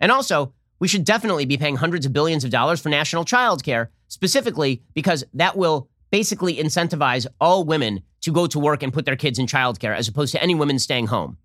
And 0.00 0.10
also, 0.10 0.52
we 0.80 0.88
should 0.88 1.04
definitely 1.04 1.44
be 1.44 1.56
paying 1.56 1.76
hundreds 1.76 2.06
of 2.06 2.12
billions 2.12 2.42
of 2.42 2.50
dollars 2.50 2.80
for 2.80 2.88
national 2.88 3.24
child 3.24 3.62
care, 3.62 3.92
specifically 4.08 4.82
because 4.94 5.22
that 5.32 5.56
will 5.56 5.88
basically 6.10 6.56
incentivize 6.56 7.28
all 7.40 7.62
women 7.62 8.02
to 8.24 8.32
go 8.32 8.46
to 8.46 8.58
work 8.58 8.82
and 8.82 8.92
put 8.92 9.04
their 9.04 9.16
kids 9.16 9.38
in 9.38 9.46
childcare 9.46 9.94
as 9.94 10.08
opposed 10.08 10.32
to 10.32 10.42
any 10.42 10.54
women 10.54 10.78
staying 10.78 11.08
home. 11.08 11.36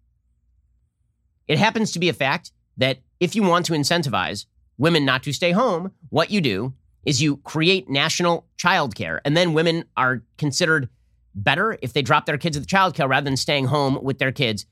It 1.48 1.57
happens 1.57 1.91
to 1.91 2.00
be 2.00 2.07
a 2.07 2.13
fact 2.13 2.51
that 2.77 3.00
if 3.19 3.36
you 3.36 3.43
want 3.43 3.65
to 3.65 3.74
incentivize 3.74 4.45
women 4.77 5.03
not 5.03 5.21
to 5.24 5.33
stay 5.33 5.51
home, 5.51 5.91
what 6.09 6.31
you 6.31 6.39
do 6.39 6.74
is 7.05 7.21
you 7.21 7.38
create 7.38 7.89
national 7.89 8.48
childcare, 8.57 9.19
and 9.25 9.36
then 9.36 9.53
women 9.53 9.83
are 9.98 10.24
considered 10.38 10.88
better 11.36 11.77
if 11.81 11.91
they 11.91 12.01
drop 12.01 12.25
their 12.25 12.38
kids 12.38 12.55
at 12.55 12.63
the 12.63 12.67
childcare 12.67 13.09
rather 13.09 13.25
than 13.25 13.36
staying 13.36 13.65
home 13.65 14.00
with 14.01 14.19
their 14.19 14.31
kids. 14.31 14.65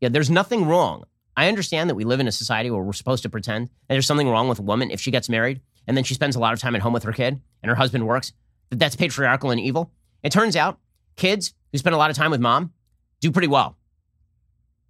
Yeah, 0.00 0.10
there's 0.10 0.30
nothing 0.30 0.66
wrong. 0.66 1.04
I 1.36 1.48
understand 1.48 1.90
that 1.90 1.96
we 1.96 2.04
live 2.04 2.20
in 2.20 2.28
a 2.28 2.32
society 2.32 2.70
where 2.70 2.82
we're 2.82 2.92
supposed 2.92 3.24
to 3.24 3.28
pretend 3.28 3.66
that 3.66 3.94
there's 3.94 4.06
something 4.06 4.28
wrong 4.28 4.48
with 4.48 4.60
a 4.60 4.62
woman 4.62 4.92
if 4.92 5.00
she 5.00 5.10
gets 5.10 5.28
married 5.28 5.60
and 5.88 5.96
then 5.96 6.04
she 6.04 6.14
spends 6.14 6.36
a 6.36 6.38
lot 6.38 6.52
of 6.52 6.60
time 6.60 6.76
at 6.76 6.82
home 6.82 6.92
with 6.92 7.02
her 7.02 7.12
kid 7.12 7.40
and 7.62 7.70
her 7.70 7.74
husband 7.74 8.06
works, 8.06 8.32
that 8.70 8.78
that's 8.78 8.94
patriarchal 8.94 9.50
and 9.50 9.60
evil. 9.60 9.90
It 10.22 10.30
turns 10.30 10.54
out 10.54 10.78
kids 11.16 11.54
who 11.72 11.78
spend 11.78 11.94
a 11.94 11.98
lot 11.98 12.10
of 12.10 12.16
time 12.16 12.30
with 12.30 12.40
mom 12.40 12.72
do 13.20 13.30
pretty 13.30 13.48
well. 13.48 13.76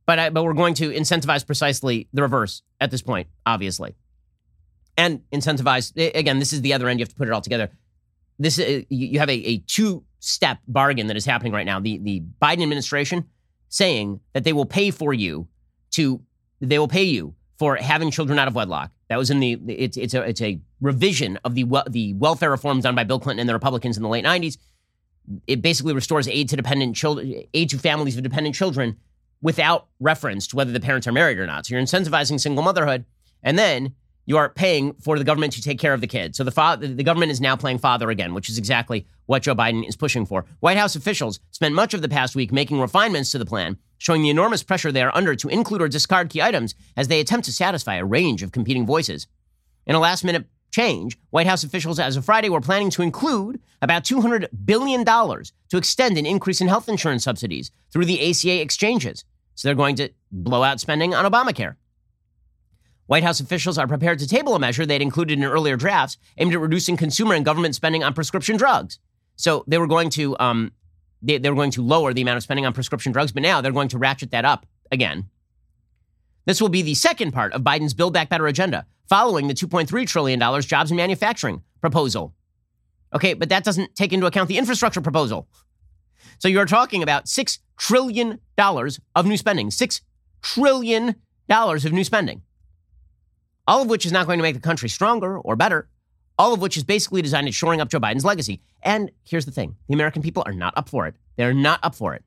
But, 0.07 0.19
I, 0.19 0.31
but 0.31 0.45
we're 0.45 0.53
going 0.53 0.75
to 0.75 0.91
incentivize 0.91 1.47
precisely 1.47 2.09
the 2.13 2.23
reverse 2.23 2.63
at 2.81 2.91
this 2.91 3.01
point, 3.01 3.29
obviously 3.47 3.97
and 4.97 5.21
incentivize. 5.33 5.93
Again, 6.15 6.39
this 6.39 6.53
is 6.53 6.63
the 6.63 6.73
other 6.75 6.89
end. 6.89 7.01
You 7.01 7.05
have 7.05 7.11
to 7.11 7.15
put 7.15 7.29
it 7.29 7.33
all 7.33 7.41
together. 7.41 7.71
This 8.39 8.59
uh, 8.59 8.83
you 8.89 9.19
have 9.19 9.29
a, 9.29 9.35
a 9.35 9.59
two 9.59 10.05
step 10.21 10.59
bargain 10.67 11.07
that 11.09 11.17
is 11.17 11.25
happening 11.25 11.53
right 11.53 11.67
now. 11.67 11.81
The 11.81 11.99
the 11.99 12.23
Biden 12.43 12.63
administration 12.63 13.27
saying 13.69 14.21
that 14.33 14.45
they 14.45 14.53
will 14.53 14.67
pay 14.67 14.91
for 14.91 15.13
you 15.13 15.49
to 15.93 16.21
they 16.61 16.79
will 16.79 16.89
pay 16.89 17.05
you 17.05 17.35
for 17.59 17.77
having 17.77 18.11
children 18.11 18.39
out 18.39 18.49
of 18.49 18.55
wedlock. 18.55 18.91
That 19.09 19.19
was 19.19 19.31
in 19.31 19.41
the 19.41 19.53
it's 19.69 19.97
it's 19.97 20.15
a 20.15 20.23
it's 20.23 20.43
a 20.43 20.61
revision 20.81 21.39
of 21.45 21.55
the 21.55 21.65
the 21.89 22.15
welfare 22.15 22.51
reforms 22.51 22.85
done 22.85 22.95
by 22.95 23.05
Bill 23.05 23.21
Clinton 23.21 23.41
and 23.41 23.49
the 23.49 23.55
Republicans 23.55 23.97
in 23.97 24.03
the 24.03 24.09
late 24.09 24.25
'90s. 24.25 24.59
It 25.47 25.63
basically 25.63 25.95
restores 25.95 26.29
aid 26.29 26.49
to 26.51 26.57
dependent 26.57 26.97
children, 26.97 27.45
aid 27.55 27.71
to 27.71 27.79
families 27.79 28.17
of 28.17 28.23
dependent 28.23 28.55
children, 28.55 28.97
without 29.41 29.89
reference 30.01 30.47
to 30.49 30.57
whether 30.57 30.73
the 30.73 30.81
parents 30.81 31.07
are 31.07 31.13
married 31.13 31.39
or 31.39 31.47
not. 31.47 31.67
So 31.67 31.75
you're 31.75 31.83
incentivizing 31.83 32.41
single 32.41 32.65
motherhood, 32.65 33.05
and 33.43 33.59
then 33.59 33.95
you 34.27 34.39
are 34.39 34.49
paying 34.49 34.95
for 34.95 35.19
the 35.19 35.25
government 35.25 35.53
to 35.53 35.63
take 35.63 35.79
care 35.79 35.93
of 35.93 36.01
the 36.01 36.07
kid. 36.07 36.35
So 36.35 36.45
the 36.45 36.95
the 36.95 37.03
government 37.03 37.31
is 37.31 37.41
now 37.41 37.57
playing 37.57 37.79
father 37.79 38.11
again, 38.11 38.33
which 38.33 38.49
is 38.49 38.57
exactly 38.57 39.07
what 39.27 39.43
Joe 39.43 39.55
Biden 39.55 39.87
is 39.87 39.97
pushing 39.97 40.25
for. 40.25 40.47
White 40.61 40.79
House 40.79 40.97
officials 40.97 41.41
spent 41.51 41.75
much 41.75 41.95
of 41.95 42.03
the 42.03 42.09
past 42.09 42.35
week 42.35 42.53
making 42.53 42.81
refinements 42.81 43.31
to 43.33 43.39
the 43.39 43.45
plan, 43.45 43.77
showing 43.99 44.23
the 44.23 44.31
enormous 44.31 44.63
pressure 44.63 44.91
they 44.91 45.03
are 45.03 45.15
under 45.15 45.35
to 45.35 45.49
include 45.49 45.83
or 45.83 45.89
discard 45.89 46.31
key 46.31 46.41
items 46.41 46.75
as 46.97 47.09
they 47.09 47.21
attempt 47.21 47.45
to 47.47 47.53
satisfy 47.53 47.97
a 47.97 48.05
range 48.05 48.43
of 48.43 48.53
competing 48.53 48.87
voices. 48.87 49.27
In 49.87 49.95
a 49.95 50.01
last-minute 50.01 50.47
change, 50.75 51.17
White 51.31 51.47
House 51.47 51.63
officials 51.63 52.01
as 52.01 52.17
of 52.17 52.25
Friday 52.25 52.49
were 52.49 52.61
planning 52.61 52.91
to 52.91 53.03
include 53.03 53.61
about 53.81 54.03
$200 54.03 54.49
billion 54.65 55.05
to 55.05 55.77
extend 55.77 56.19
an 56.19 56.27
increase 56.27 56.61
in 56.61 56.67
health 56.67 56.89
insurance 56.89 57.23
subsidies 57.23 57.71
through 57.93 58.05
the 58.05 58.31
ACA 58.31 58.61
exchanges. 58.61 59.25
So 59.55 59.69
they're 59.69 59.77
going 59.77 59.97
to 59.97 60.11
blow 60.33 60.65
out 60.65 60.81
spending 60.81 61.15
on 61.15 61.31
Obamacare. 61.31 61.77
White 63.07 63.23
House 63.23 63.39
officials 63.39 63.79
are 63.79 63.87
prepared 63.87 64.19
to 64.19 64.27
table 64.27 64.57
a 64.57 64.59
measure 64.59 64.85
they'd 64.85 65.01
included 65.01 65.39
in 65.39 65.45
earlier 65.45 65.77
drafts 65.77 66.17
aimed 66.39 66.55
at 66.55 66.61
reducing 66.61 66.97
consumer 66.97 67.35
and 67.35 67.45
government 67.45 67.77
spending 67.77 68.03
on 68.03 68.13
prescription 68.13 68.57
drugs. 68.57 68.99
So 69.37 69.63
they 69.69 69.79
were 69.79 69.87
going 69.87 70.11
to 70.11 70.37
um, 70.39 70.73
they, 71.23 71.39
they 71.39 71.51
were 71.51 71.57
going 71.57 71.71
to 71.73 71.83
lower 71.83 72.13
the 72.13 72.23
amount 72.23 72.39
of 72.39 72.43
spending 72.43 72.67
on 72.67 72.73
prescription 72.73 73.13
drugs, 73.13 73.33
but 73.33 73.43
now 73.43 73.61
they're 73.61 73.73
going 73.73 73.89
to 73.89 73.99
ratchet 73.99 74.31
that 74.33 74.45
up 74.45 74.67
again. 74.91 75.29
This 76.47 76.61
will 76.61 76.69
be 76.69 76.83
the 76.83 76.95
second 76.95 77.33
part 77.33 77.53
of 77.53 77.63
Biden's 77.63 77.95
Build 77.95 78.13
Back 78.13 78.29
Better 78.29 78.47
agenda, 78.47 78.87
following 79.09 79.49
the 79.49 79.55
$2.3 79.55 80.07
trillion 80.07 80.41
jobs 80.63 80.91
and 80.91 80.97
manufacturing 80.97 81.63
proposal. 81.81 82.35
Okay, 83.15 83.35
but 83.35 83.49
that 83.49 83.65
doesn't 83.65 83.95
take 83.95 84.13
into 84.13 84.27
account 84.27 84.49
the 84.49 84.59
infrastructure 84.59 85.01
proposal. 85.01 85.49
So 86.39 86.49
you're 86.49 86.67
talking 86.67 87.03
about 87.03 87.27
$6 87.27 87.59
trillion 87.79 88.41
of 88.59 89.27
new 89.27 89.37
spending. 89.37 89.69
$6 89.71 90.01
trillion 90.43 91.15
of 91.49 91.93
new 91.93 92.05
spending 92.05 92.43
all 93.67 93.83
of 93.83 93.89
which 93.89 94.07
is 94.07 94.13
not 94.13 94.27
going 94.27 94.39
to 94.39 94.43
make 94.43 94.55
the 94.55 94.61
country 94.61 94.89
stronger 94.89 95.39
or 95.39 95.57
better, 95.57 95.89
all 96.39 96.53
of 96.53 96.61
which 96.61 96.77
is 96.77 96.85
basically 96.85 97.23
designed 97.23 97.49
at 97.49 97.55
shoring 97.55 97.81
up 97.81 97.89
Joe 97.89 98.01
Biden's 98.01 98.25
legacy. 98.25 98.61
And 98.83 99.11
here's 99.25 99.47
the 99.47 99.53
thing 99.53 99.77
the 99.89 99.95
American 99.95 100.23
people 100.23 100.43
are 100.47 100.53
not 100.53 100.75
up 100.77 100.89
for 100.89 101.07
it. 101.07 101.15
They're 101.37 101.55
not 101.55 101.81
up 101.83 101.95
for 101.95 102.15
it. 102.15 102.25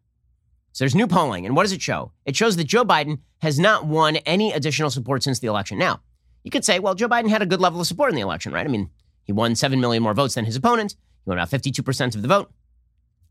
So 0.78 0.84
there's 0.84 0.94
new 0.94 1.08
polling. 1.08 1.48
And 1.48 1.56
what 1.56 1.63
does 1.63 1.72
it 1.72 1.82
show? 1.82 2.12
It 2.24 2.36
shows 2.36 2.56
that 2.56 2.66
Joe 2.66 2.86
Biden 2.86 3.18
has 3.42 3.58
not 3.58 3.88
won 3.88 4.18
any 4.18 4.54
additional 4.54 4.92
support 4.92 5.24
since 5.24 5.40
the 5.40 5.48
election. 5.48 5.80
Now, 5.80 6.02
you 6.44 6.52
could 6.52 6.63
say, 6.63 6.78
well, 6.78 6.94
Joe 6.94 7.10
Biden 7.10 7.30
had 7.30 7.42
a 7.42 7.48
good 7.48 7.60
level 7.60 7.82
of 7.82 7.88
support 7.88 8.12
in 8.12 8.16
the 8.16 8.22
election, 8.22 8.54
right? 8.54 8.63
I 8.63 8.70
mean, 8.70 8.92
he 9.24 9.34
won 9.34 9.56
7 9.56 9.82
million 9.82 10.04
more 10.04 10.13
votes 10.13 10.36
than 10.36 10.46
his 10.46 10.56
opponent. 10.56 10.92
He 10.92 11.32
won 11.32 11.40
about 11.40 11.50
52% 11.50 12.16
of 12.16 12.22
the 12.22 12.28
vote. 12.28 12.52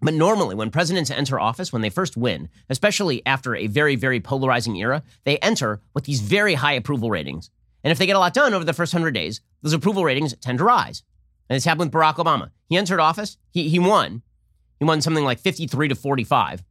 But 0.03 0.15
normally, 0.15 0.57
when 0.57 0.73
presidents 0.73 1.09
enter 1.09 1.39
office, 1.39 1.73
when 1.73 1.83
they 1.83 1.89
first 1.89 2.17
win, 2.17 2.49
especially 2.69 3.25
after 3.25 3.55
a 3.55 3.69
very, 3.69 3.95
very 3.95 4.19
polarizing 4.19 4.75
era, 4.75 5.05
they 5.23 5.39
enter 5.39 5.81
with 5.95 6.03
these 6.03 6.23
very 6.23 6.55
high 6.55 6.73
approval 6.73 7.11
ratings. 7.11 7.53
And 7.85 7.93
if 7.93 7.99
they 7.99 8.07
get 8.07 8.17
a 8.17 8.19
lot 8.19 8.35
done 8.35 8.55
over 8.55 8.65
the 8.65 8.73
first 8.73 8.93
100 8.93 9.13
days, 9.13 9.41
those 9.63 9.73
approval 9.73 10.03
ratings 10.03 10.35
tend 10.39 10.59
to 10.59 10.65
rise. 10.65 11.05
And 11.49 11.55
this 11.55 11.65
happened 11.65 11.93
with 11.93 12.03
Barack 12.03 12.17
Obama. 12.17 12.51
He 12.69 12.77
entered 12.77 12.99
office, 12.99 13.39
he, 13.53 13.69
he 13.69 13.79
won. 13.79 14.23
He 14.81 14.85
won 14.85 15.01
something 15.01 15.25
like 15.25 15.39
53 15.39 15.87
to 15.87 15.95
45. 15.95 16.65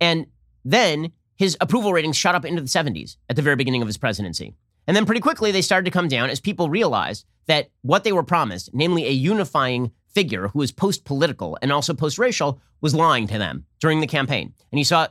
And 0.00 0.26
then 0.64 1.12
his 1.36 1.56
approval 1.60 1.92
ratings 1.92 2.16
shot 2.16 2.34
up 2.34 2.44
into 2.44 2.62
the 2.62 2.68
70s 2.68 3.16
at 3.28 3.36
the 3.36 3.42
very 3.42 3.56
beginning 3.56 3.82
of 3.82 3.88
his 3.88 3.96
presidency. 3.96 4.54
And 4.86 4.96
then 4.96 5.06
pretty 5.06 5.20
quickly, 5.20 5.52
they 5.52 5.62
started 5.62 5.84
to 5.84 5.90
come 5.90 6.08
down 6.08 6.30
as 6.30 6.40
people 6.40 6.70
realized 6.70 7.26
that 7.46 7.70
what 7.82 8.04
they 8.04 8.12
were 8.12 8.22
promised, 8.22 8.70
namely 8.72 9.06
a 9.06 9.10
unifying 9.10 9.92
figure 10.08 10.48
who 10.48 10.58
was 10.60 10.72
post 10.72 11.04
political 11.04 11.58
and 11.62 11.70
also 11.70 11.94
post 11.94 12.18
racial, 12.18 12.60
was 12.80 12.94
lying 12.94 13.26
to 13.26 13.38
them 13.38 13.66
during 13.80 14.00
the 14.00 14.06
campaign. 14.06 14.54
And 14.72 14.78
you 14.78 14.84
saw 14.84 15.08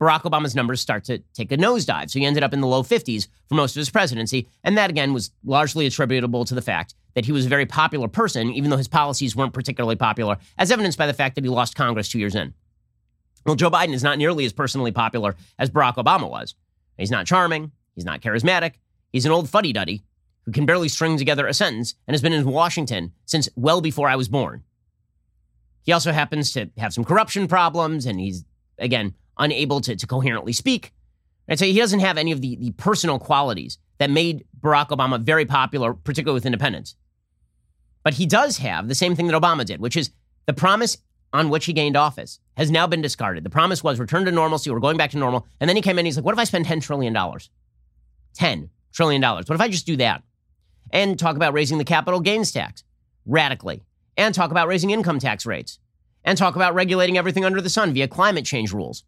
Barack 0.00 0.22
Obama's 0.22 0.54
numbers 0.54 0.80
start 0.80 1.04
to 1.04 1.18
take 1.34 1.52
a 1.52 1.56
nosedive. 1.56 2.10
So 2.10 2.18
he 2.18 2.24
ended 2.24 2.42
up 2.42 2.54
in 2.54 2.60
the 2.60 2.66
low 2.66 2.82
50s 2.82 3.28
for 3.48 3.54
most 3.54 3.76
of 3.76 3.80
his 3.80 3.90
presidency. 3.90 4.48
And 4.64 4.76
that, 4.78 4.90
again, 4.90 5.12
was 5.12 5.30
largely 5.44 5.86
attributable 5.86 6.44
to 6.46 6.54
the 6.54 6.62
fact 6.62 6.94
that 7.14 7.26
he 7.26 7.32
was 7.32 7.46
a 7.46 7.50
very 7.50 7.66
popular 7.66 8.08
person, 8.08 8.50
even 8.52 8.70
though 8.70 8.76
his 8.76 8.88
policies 8.88 9.36
weren't 9.36 9.52
particularly 9.52 9.96
popular, 9.96 10.38
as 10.56 10.70
evidenced 10.70 10.98
by 10.98 11.06
the 11.06 11.12
fact 11.12 11.34
that 11.34 11.44
he 11.44 11.50
lost 11.50 11.74
Congress 11.74 12.08
two 12.08 12.18
years 12.18 12.34
in. 12.34 12.54
Well, 13.44 13.56
Joe 13.56 13.70
Biden 13.70 13.94
is 13.94 14.02
not 14.02 14.18
nearly 14.18 14.44
as 14.44 14.52
personally 14.52 14.92
popular 14.92 15.34
as 15.58 15.70
Barack 15.70 15.96
Obama 15.96 16.28
was. 16.28 16.54
He's 16.98 17.10
not 17.10 17.26
charming. 17.26 17.72
He's 17.94 18.04
not 18.04 18.20
charismatic. 18.20 18.74
He's 19.12 19.26
an 19.26 19.32
old 19.32 19.48
fuddy 19.48 19.72
duddy 19.72 20.04
who 20.44 20.52
can 20.52 20.66
barely 20.66 20.88
string 20.88 21.16
together 21.16 21.46
a 21.46 21.54
sentence 21.54 21.94
and 22.06 22.14
has 22.14 22.22
been 22.22 22.32
in 22.32 22.44
Washington 22.44 23.12
since 23.26 23.48
well 23.56 23.80
before 23.80 24.08
I 24.08 24.16
was 24.16 24.28
born. 24.28 24.62
He 25.82 25.92
also 25.92 26.12
happens 26.12 26.52
to 26.52 26.70
have 26.76 26.92
some 26.92 27.04
corruption 27.04 27.48
problems, 27.48 28.06
and 28.06 28.20
he's, 28.20 28.44
again, 28.78 29.14
unable 29.38 29.80
to, 29.80 29.96
to 29.96 30.06
coherently 30.06 30.52
speak. 30.52 30.92
And 31.48 31.58
so 31.58 31.64
he 31.64 31.78
doesn't 31.78 32.00
have 32.00 32.18
any 32.18 32.32
of 32.32 32.40
the, 32.40 32.56
the 32.56 32.72
personal 32.72 33.18
qualities 33.18 33.78
that 33.98 34.10
made 34.10 34.44
Barack 34.60 34.88
Obama 34.88 35.20
very 35.20 35.46
popular, 35.46 35.94
particularly 35.94 36.36
with 36.36 36.46
independents. 36.46 36.96
But 38.02 38.14
he 38.14 38.26
does 38.26 38.58
have 38.58 38.88
the 38.88 38.94
same 38.94 39.16
thing 39.16 39.26
that 39.26 39.40
Obama 39.40 39.64
did, 39.64 39.80
which 39.80 39.96
is 39.96 40.10
the 40.46 40.52
promise 40.52 40.98
on 41.32 41.48
which 41.48 41.66
he 41.66 41.72
gained 41.72 41.96
office 41.96 42.40
has 42.56 42.70
now 42.70 42.86
been 42.86 43.02
discarded. 43.02 43.44
The 43.44 43.50
promise 43.50 43.84
was 43.84 44.00
return 44.00 44.24
to 44.24 44.32
normalcy, 44.32 44.70
we're 44.70 44.80
going 44.80 44.96
back 44.96 45.10
to 45.12 45.18
normal. 45.18 45.46
And 45.60 45.68
then 45.68 45.76
he 45.76 45.82
came 45.82 45.94
in 45.94 46.00
and 46.00 46.06
he's 46.06 46.16
like, 46.16 46.24
what 46.24 46.32
if 46.32 46.38
I 46.38 46.44
spend 46.44 46.66
$10 46.66 46.82
trillion? 46.82 47.14
$10 47.14 48.68
trillion. 48.92 49.22
What 49.22 49.50
if 49.50 49.60
I 49.60 49.68
just 49.68 49.86
do 49.86 49.96
that? 49.96 50.22
And 50.92 51.18
talk 51.18 51.36
about 51.36 51.52
raising 51.52 51.78
the 51.78 51.84
capital 51.84 52.20
gains 52.20 52.50
tax 52.50 52.82
radically, 53.26 53.82
and 54.16 54.34
talk 54.34 54.50
about 54.50 54.66
raising 54.66 54.90
income 54.90 55.18
tax 55.18 55.46
rates, 55.46 55.78
and 56.24 56.36
talk 56.36 56.56
about 56.56 56.74
regulating 56.74 57.16
everything 57.16 57.44
under 57.44 57.60
the 57.60 57.70
sun 57.70 57.92
via 57.92 58.08
climate 58.08 58.44
change 58.44 58.72
rules. 58.72 59.04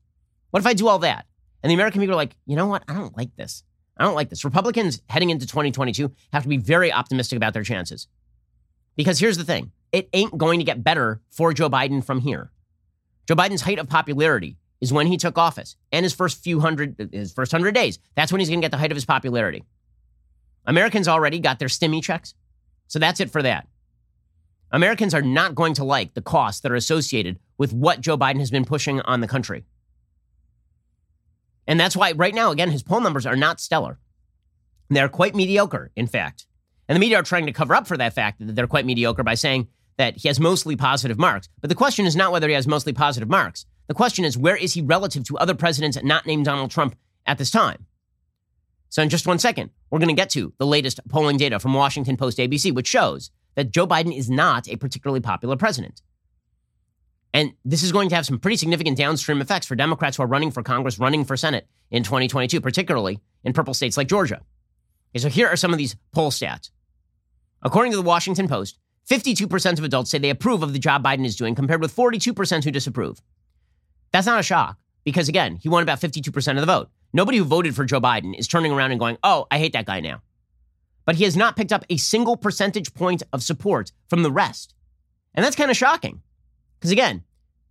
What 0.50 0.60
if 0.60 0.66
I 0.66 0.74
do 0.74 0.86
all 0.86 1.00
that? 1.00 1.26
And 1.62 1.70
the 1.70 1.74
American 1.74 2.00
people 2.00 2.14
are 2.14 2.16
like, 2.16 2.36
you 2.46 2.56
know 2.56 2.66
what? 2.66 2.84
I 2.88 2.94
don't 2.94 3.16
like 3.16 3.34
this. 3.36 3.64
I 3.96 4.04
don't 4.04 4.14
like 4.14 4.30
this. 4.30 4.44
Republicans 4.44 5.02
heading 5.08 5.30
into 5.30 5.46
2022 5.46 6.12
have 6.32 6.42
to 6.42 6.48
be 6.48 6.56
very 6.56 6.92
optimistic 6.92 7.36
about 7.36 7.52
their 7.52 7.62
chances. 7.62 8.06
Because 8.96 9.18
here's 9.18 9.38
the 9.38 9.44
thing 9.44 9.72
it 9.92 10.08
ain't 10.12 10.36
going 10.36 10.58
to 10.58 10.64
get 10.64 10.82
better 10.82 11.20
for 11.30 11.52
Joe 11.52 11.70
Biden 11.70 12.04
from 12.04 12.20
here. 12.20 12.50
Joe 13.28 13.36
Biden's 13.36 13.60
height 13.60 13.78
of 13.78 13.88
popularity 13.88 14.56
is 14.80 14.92
when 14.92 15.06
he 15.06 15.16
took 15.16 15.38
office 15.38 15.76
and 15.92 16.04
his 16.04 16.12
first 16.12 16.42
few 16.42 16.60
hundred, 16.60 17.10
his 17.12 17.32
first 17.32 17.52
hundred 17.52 17.74
days. 17.74 17.98
That's 18.16 18.32
when 18.32 18.40
he's 18.40 18.48
going 18.48 18.60
to 18.60 18.64
get 18.64 18.72
the 18.72 18.78
height 18.78 18.90
of 18.90 18.96
his 18.96 19.04
popularity. 19.04 19.64
Americans 20.66 21.06
already 21.06 21.38
got 21.38 21.58
their 21.58 21.68
stimmy 21.68 22.02
checks. 22.02 22.34
So 22.88 22.98
that's 22.98 23.20
it 23.20 23.30
for 23.30 23.42
that. 23.42 23.68
Americans 24.72 25.14
are 25.14 25.22
not 25.22 25.54
going 25.54 25.74
to 25.74 25.84
like 25.84 26.14
the 26.14 26.22
costs 26.22 26.62
that 26.62 26.72
are 26.72 26.76
associated 26.76 27.38
with 27.58 27.72
what 27.72 28.00
Joe 28.00 28.16
Biden 28.16 28.38
has 28.38 28.50
been 28.50 28.64
pushing 28.64 29.00
on 29.02 29.20
the 29.20 29.28
country. 29.28 29.64
And 31.66 31.78
that's 31.78 31.96
why, 31.96 32.12
right 32.12 32.34
now, 32.34 32.50
again, 32.50 32.70
his 32.70 32.82
poll 32.82 33.00
numbers 33.00 33.26
are 33.26 33.36
not 33.36 33.60
stellar. 33.60 33.98
They're 34.88 35.08
quite 35.08 35.34
mediocre, 35.34 35.90
in 35.94 36.06
fact. 36.06 36.46
And 36.88 36.96
the 36.96 37.00
media 37.00 37.20
are 37.20 37.22
trying 37.22 37.46
to 37.46 37.52
cover 37.52 37.74
up 37.74 37.86
for 37.86 37.96
that 37.96 38.14
fact 38.14 38.44
that 38.44 38.54
they're 38.56 38.66
quite 38.66 38.84
mediocre 38.84 39.22
by 39.22 39.34
saying 39.34 39.68
that 39.96 40.16
he 40.16 40.28
has 40.28 40.40
mostly 40.40 40.76
positive 40.76 41.18
marks. 41.18 41.48
But 41.60 41.68
the 41.68 41.76
question 41.76 42.06
is 42.06 42.16
not 42.16 42.32
whether 42.32 42.48
he 42.48 42.54
has 42.54 42.66
mostly 42.66 42.92
positive 42.92 43.28
marks. 43.28 43.66
The 43.88 43.94
question 43.94 44.24
is, 44.24 44.38
where 44.38 44.56
is 44.56 44.74
he 44.74 44.82
relative 44.82 45.24
to 45.24 45.38
other 45.38 45.54
presidents 45.54 45.98
not 46.02 46.26
named 46.26 46.44
Donald 46.44 46.70
Trump 46.70 46.96
at 47.26 47.38
this 47.38 47.50
time? 47.50 47.86
So, 48.88 49.02
in 49.02 49.08
just 49.08 49.26
one 49.26 49.38
second, 49.38 49.70
we're 49.90 49.98
going 49.98 50.08
to 50.08 50.14
get 50.14 50.30
to 50.30 50.52
the 50.58 50.66
latest 50.66 51.00
polling 51.08 51.38
data 51.38 51.58
from 51.58 51.74
Washington 51.74 52.16
Post 52.16 52.38
ABC, 52.38 52.74
which 52.74 52.86
shows 52.86 53.30
that 53.54 53.70
Joe 53.70 53.86
Biden 53.86 54.16
is 54.16 54.30
not 54.30 54.68
a 54.68 54.76
particularly 54.76 55.20
popular 55.20 55.56
president. 55.56 56.02
And 57.34 57.52
this 57.64 57.82
is 57.82 57.92
going 57.92 58.10
to 58.10 58.14
have 58.14 58.26
some 58.26 58.38
pretty 58.38 58.56
significant 58.56 58.98
downstream 58.98 59.40
effects 59.40 59.66
for 59.66 59.74
Democrats 59.74 60.16
who 60.16 60.22
are 60.22 60.26
running 60.26 60.50
for 60.50 60.62
Congress, 60.62 60.98
running 60.98 61.24
for 61.24 61.36
Senate 61.36 61.66
in 61.90 62.02
2022, 62.02 62.60
particularly 62.60 63.20
in 63.44 63.52
purple 63.52 63.72
states 63.72 63.96
like 63.96 64.08
Georgia. 64.08 64.42
Okay, 65.10 65.22
so 65.22 65.28
here 65.28 65.48
are 65.48 65.56
some 65.56 65.72
of 65.72 65.78
these 65.78 65.96
poll 66.12 66.30
stats. 66.30 66.70
According 67.62 67.92
to 67.92 67.96
the 67.96 68.02
Washington 68.02 68.48
Post, 68.48 68.78
52% 69.08 69.78
of 69.78 69.84
adults 69.84 70.10
say 70.10 70.18
they 70.18 70.30
approve 70.30 70.62
of 70.62 70.72
the 70.72 70.78
job 70.78 71.04
Biden 71.04 71.24
is 71.24 71.36
doing, 71.36 71.54
compared 71.54 71.80
with 71.80 71.94
42% 71.94 72.64
who 72.64 72.70
disapprove. 72.70 73.20
That's 74.12 74.26
not 74.26 74.40
a 74.40 74.44
shock, 74.44 74.78
because 75.04 75.28
again, 75.28 75.56
he 75.56 75.68
won 75.68 75.82
about 75.82 76.00
52% 76.00 76.50
of 76.52 76.60
the 76.60 76.66
vote. 76.66 76.90
Nobody 77.12 77.38
who 77.38 77.44
voted 77.44 77.74
for 77.74 77.84
Joe 77.84 78.00
Biden 78.00 78.38
is 78.38 78.48
turning 78.48 78.72
around 78.72 78.92
and 78.92 79.00
going, 79.00 79.18
oh, 79.22 79.46
I 79.50 79.58
hate 79.58 79.72
that 79.74 79.86
guy 79.86 80.00
now. 80.00 80.22
But 81.04 81.16
he 81.16 81.24
has 81.24 81.36
not 81.36 81.56
picked 81.56 81.72
up 81.72 81.84
a 81.90 81.96
single 81.96 82.36
percentage 82.36 82.94
point 82.94 83.22
of 83.32 83.42
support 83.42 83.92
from 84.08 84.22
the 84.22 84.30
rest. 84.30 84.74
And 85.34 85.44
that's 85.44 85.56
kind 85.56 85.70
of 85.70 85.76
shocking. 85.76 86.22
Because 86.78 86.92
again, 86.92 87.24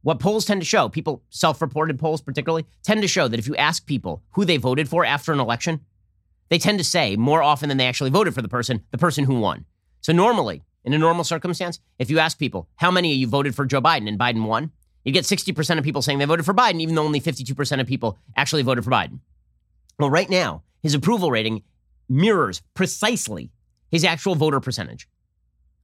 what 0.04 0.20
polls 0.20 0.46
tend 0.46 0.62
to 0.62 0.68
show, 0.68 0.90
people, 0.90 1.24
self 1.30 1.62
reported 1.62 2.00
polls 2.00 2.22
particularly, 2.22 2.66
tend 2.84 3.02
to 3.02 3.08
show 3.08 3.28
that 3.28 3.40
if 3.40 3.48
you 3.48 3.56
ask 3.56 3.86
people 3.86 4.24
who 4.32 4.46
they 4.46 4.58
voted 4.58 4.90
for 4.90 5.06
after 5.06 5.32
an 5.32 5.40
election, 5.40 5.82
they 6.50 6.58
tend 6.58 6.80
to 6.80 6.84
say 6.84 7.16
more 7.16 7.42
often 7.42 7.70
than 7.70 7.78
they 7.78 7.88
actually 7.88 8.10
voted 8.10 8.34
for 8.34 8.42
the 8.42 8.50
person, 8.50 8.84
the 8.92 8.98
person 8.98 9.24
who 9.24 9.40
won. 9.40 9.66
So 10.02 10.12
normally, 10.12 10.64
in 10.84 10.94
a 10.94 10.98
normal 10.98 11.24
circumstance, 11.24 11.80
if 12.00 12.10
you 12.10 12.20
ask 12.20 12.38
people, 12.38 12.68
how 12.76 12.92
many 12.92 13.12
of 13.12 13.18
you 13.18 13.28
voted 13.28 13.56
for 13.56 13.66
Joe 13.66 13.82
Biden 13.82 14.08
and 14.08 14.20
Biden 14.20 14.46
won, 14.46 14.72
you 15.04 15.12
get 15.12 15.26
60% 15.26 15.78
of 15.78 15.84
people 15.84 16.02
saying 16.02 16.20
they 16.20 16.26
voted 16.26 16.46
for 16.46 16.54
Biden, 16.54 16.80
even 16.82 16.96
though 16.96 17.04
only 17.04 17.22
52% 17.22 17.80
of 17.80 17.88
people 17.88 18.20
actually 18.36 18.62
voted 18.62 18.84
for 18.84 18.92
Biden. 18.92 19.20
Well, 19.98 20.10
right 20.10 20.30
now, 20.30 20.64
his 20.82 20.94
approval 20.94 21.32
rating 21.32 21.64
mirrors 22.10 22.62
precisely 22.74 23.52
his 23.92 24.04
actual 24.04 24.36
voter 24.36 24.60
percentage. 24.60 25.08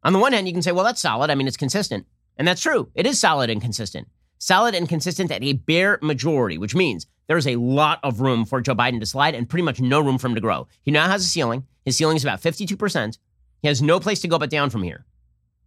On 0.03 0.13
the 0.13 0.19
one 0.19 0.33
hand, 0.33 0.47
you 0.47 0.53
can 0.53 0.61
say, 0.61 0.71
well, 0.71 0.85
that's 0.85 1.01
solid. 1.01 1.29
I 1.29 1.35
mean, 1.35 1.47
it's 1.47 1.57
consistent. 1.57 2.05
And 2.37 2.47
that's 2.47 2.61
true. 2.61 2.89
It 2.95 3.05
is 3.05 3.19
solid 3.19 3.49
and 3.49 3.61
consistent. 3.61 4.07
Solid 4.39 4.75
and 4.75 4.87
consistent 4.87 5.31
at 5.31 5.43
a 5.43 5.53
bare 5.53 5.97
majority, 6.01 6.57
which 6.57 6.75
means 6.75 7.07
there 7.27 7.37
is 7.37 7.47
a 7.47 7.55
lot 7.55 7.99
of 8.03 8.21
room 8.21 8.45
for 8.45 8.61
Joe 8.61 8.75
Biden 8.75 8.99
to 8.99 9.05
slide 9.05 9.35
and 9.35 9.49
pretty 9.49 9.63
much 9.63 9.81
no 9.81 9.99
room 9.99 10.17
for 10.17 10.27
him 10.27 10.35
to 10.35 10.41
grow. 10.41 10.67
He 10.83 10.91
now 10.91 11.07
has 11.09 11.25
a 11.25 11.27
ceiling. 11.27 11.65
His 11.83 11.97
ceiling 11.97 12.15
is 12.17 12.23
about 12.23 12.41
52%. 12.41 13.17
He 13.61 13.67
has 13.67 13.81
no 13.81 13.99
place 13.99 14.21
to 14.21 14.27
go 14.27 14.39
but 14.39 14.49
down 14.49 14.69
from 14.69 14.83
here. 14.83 15.05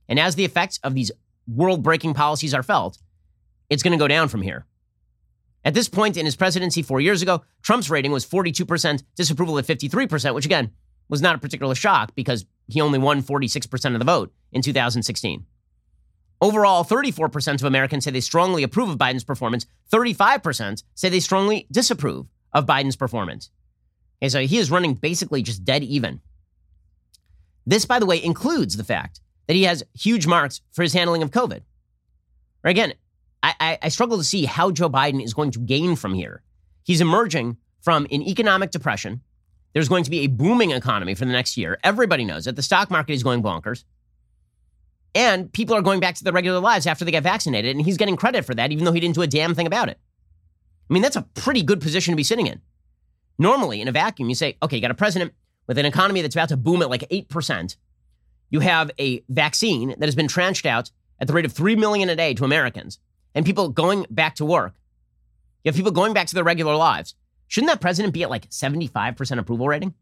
And 0.08 0.18
as 0.18 0.34
the 0.34 0.44
effects 0.44 0.78
of 0.82 0.94
these 0.94 1.10
world 1.46 1.82
breaking 1.82 2.14
policies 2.14 2.54
are 2.54 2.62
felt, 2.62 2.98
it's 3.68 3.82
going 3.82 3.92
to 3.92 4.02
go 4.02 4.08
down 4.08 4.28
from 4.28 4.42
here. 4.42 4.66
At 5.64 5.74
this 5.74 5.88
point 5.88 6.16
in 6.16 6.24
his 6.24 6.36
presidency 6.36 6.82
four 6.82 7.00
years 7.00 7.22
ago, 7.22 7.42
Trump's 7.62 7.90
rating 7.90 8.12
was 8.12 8.26
42%, 8.26 9.04
disapproval 9.14 9.58
at 9.58 9.66
53%, 9.66 10.34
which 10.34 10.46
again 10.46 10.70
was 11.08 11.20
not 11.20 11.34
a 11.34 11.38
particular 11.38 11.74
shock 11.74 12.14
because 12.14 12.46
he 12.68 12.80
only 12.80 12.98
won 12.98 13.22
46% 13.22 13.92
of 13.92 13.98
the 13.98 14.04
vote 14.04 14.32
in 14.52 14.62
2016. 14.62 15.44
Overall, 16.40 16.84
34% 16.84 17.54
of 17.54 17.64
Americans 17.64 18.04
say 18.04 18.10
they 18.10 18.20
strongly 18.20 18.62
approve 18.62 18.88
of 18.88 18.96
Biden's 18.96 19.24
performance. 19.24 19.66
35% 19.92 20.82
say 20.94 21.08
they 21.10 21.20
strongly 21.20 21.66
disapprove 21.70 22.26
of 22.54 22.64
Biden's 22.64 22.96
performance. 22.96 23.50
Okay, 24.22 24.30
so 24.30 24.40
he 24.40 24.56
is 24.56 24.70
running 24.70 24.94
basically 24.94 25.42
just 25.42 25.64
dead 25.64 25.82
even. 25.82 26.20
This, 27.70 27.84
by 27.84 28.00
the 28.00 28.06
way, 28.06 28.20
includes 28.20 28.76
the 28.76 28.82
fact 28.82 29.20
that 29.46 29.54
he 29.54 29.62
has 29.62 29.84
huge 29.94 30.26
marks 30.26 30.60
for 30.72 30.82
his 30.82 30.92
handling 30.92 31.22
of 31.22 31.30
COVID. 31.30 31.60
Or 32.64 32.70
again, 32.70 32.94
I, 33.44 33.78
I, 33.80 33.88
struggle 33.90 34.18
to 34.18 34.24
see 34.24 34.44
how 34.44 34.72
Joe 34.72 34.90
Biden 34.90 35.22
is 35.22 35.32
going 35.32 35.52
to 35.52 35.60
gain 35.60 35.94
from 35.94 36.12
here. 36.12 36.42
He's 36.82 37.00
emerging 37.00 37.56
from 37.80 38.08
an 38.10 38.22
economic 38.22 38.72
depression. 38.72 39.22
There's 39.72 39.88
going 39.88 40.02
to 40.02 40.10
be 40.10 40.20
a 40.20 40.26
booming 40.26 40.72
economy 40.72 41.14
for 41.14 41.24
the 41.24 41.30
next 41.30 41.56
year. 41.56 41.78
Everybody 41.84 42.24
knows 42.24 42.48
it. 42.48 42.56
The 42.56 42.62
stock 42.62 42.90
market 42.90 43.12
is 43.12 43.22
going 43.22 43.40
bonkers. 43.40 43.84
And 45.14 45.52
people 45.52 45.76
are 45.76 45.82
going 45.82 46.00
back 46.00 46.16
to 46.16 46.24
their 46.24 46.32
regular 46.32 46.58
lives 46.58 46.88
after 46.88 47.04
they 47.04 47.12
get 47.12 47.22
vaccinated, 47.22 47.76
and 47.76 47.84
he's 47.84 47.96
getting 47.96 48.16
credit 48.16 48.44
for 48.44 48.54
that, 48.56 48.72
even 48.72 48.84
though 48.84 48.92
he 48.92 49.00
didn't 49.00 49.14
do 49.14 49.22
a 49.22 49.28
damn 49.28 49.54
thing 49.54 49.68
about 49.68 49.88
it. 49.88 49.98
I 50.90 50.92
mean, 50.92 51.02
that's 51.02 51.16
a 51.16 51.22
pretty 51.22 51.62
good 51.62 51.80
position 51.80 52.12
to 52.12 52.16
be 52.16 52.24
sitting 52.24 52.48
in. 52.48 52.60
Normally, 53.38 53.80
in 53.80 53.86
a 53.86 53.92
vacuum, 53.92 54.28
you 54.28 54.34
say, 54.34 54.56
okay, 54.60 54.76
you 54.76 54.82
got 54.82 54.90
a 54.90 54.94
president 54.94 55.32
with 55.70 55.78
an 55.78 55.86
economy 55.86 56.20
that's 56.20 56.34
about 56.34 56.48
to 56.48 56.56
boom 56.56 56.82
at 56.82 56.90
like 56.90 57.08
8%. 57.10 57.76
You 58.50 58.58
have 58.58 58.90
a 58.98 59.22
vaccine 59.28 59.90
that 59.90 60.02
has 60.02 60.16
been 60.16 60.26
tranched 60.26 60.66
out 60.66 60.90
at 61.20 61.28
the 61.28 61.32
rate 61.32 61.44
of 61.44 61.52
3 61.52 61.76
million 61.76 62.08
a 62.08 62.16
day 62.16 62.34
to 62.34 62.44
Americans, 62.44 62.98
and 63.36 63.46
people 63.46 63.68
going 63.68 64.04
back 64.10 64.34
to 64.34 64.44
work. 64.44 64.74
You 65.62 65.68
have 65.68 65.76
people 65.76 65.92
going 65.92 66.12
back 66.12 66.26
to 66.26 66.34
their 66.34 66.42
regular 66.42 66.74
lives. 66.74 67.14
Shouldn't 67.46 67.70
that 67.70 67.80
president 67.80 68.12
be 68.12 68.24
at 68.24 68.30
like 68.30 68.50
75% 68.50 69.38
approval 69.38 69.68
rating? 69.68 69.94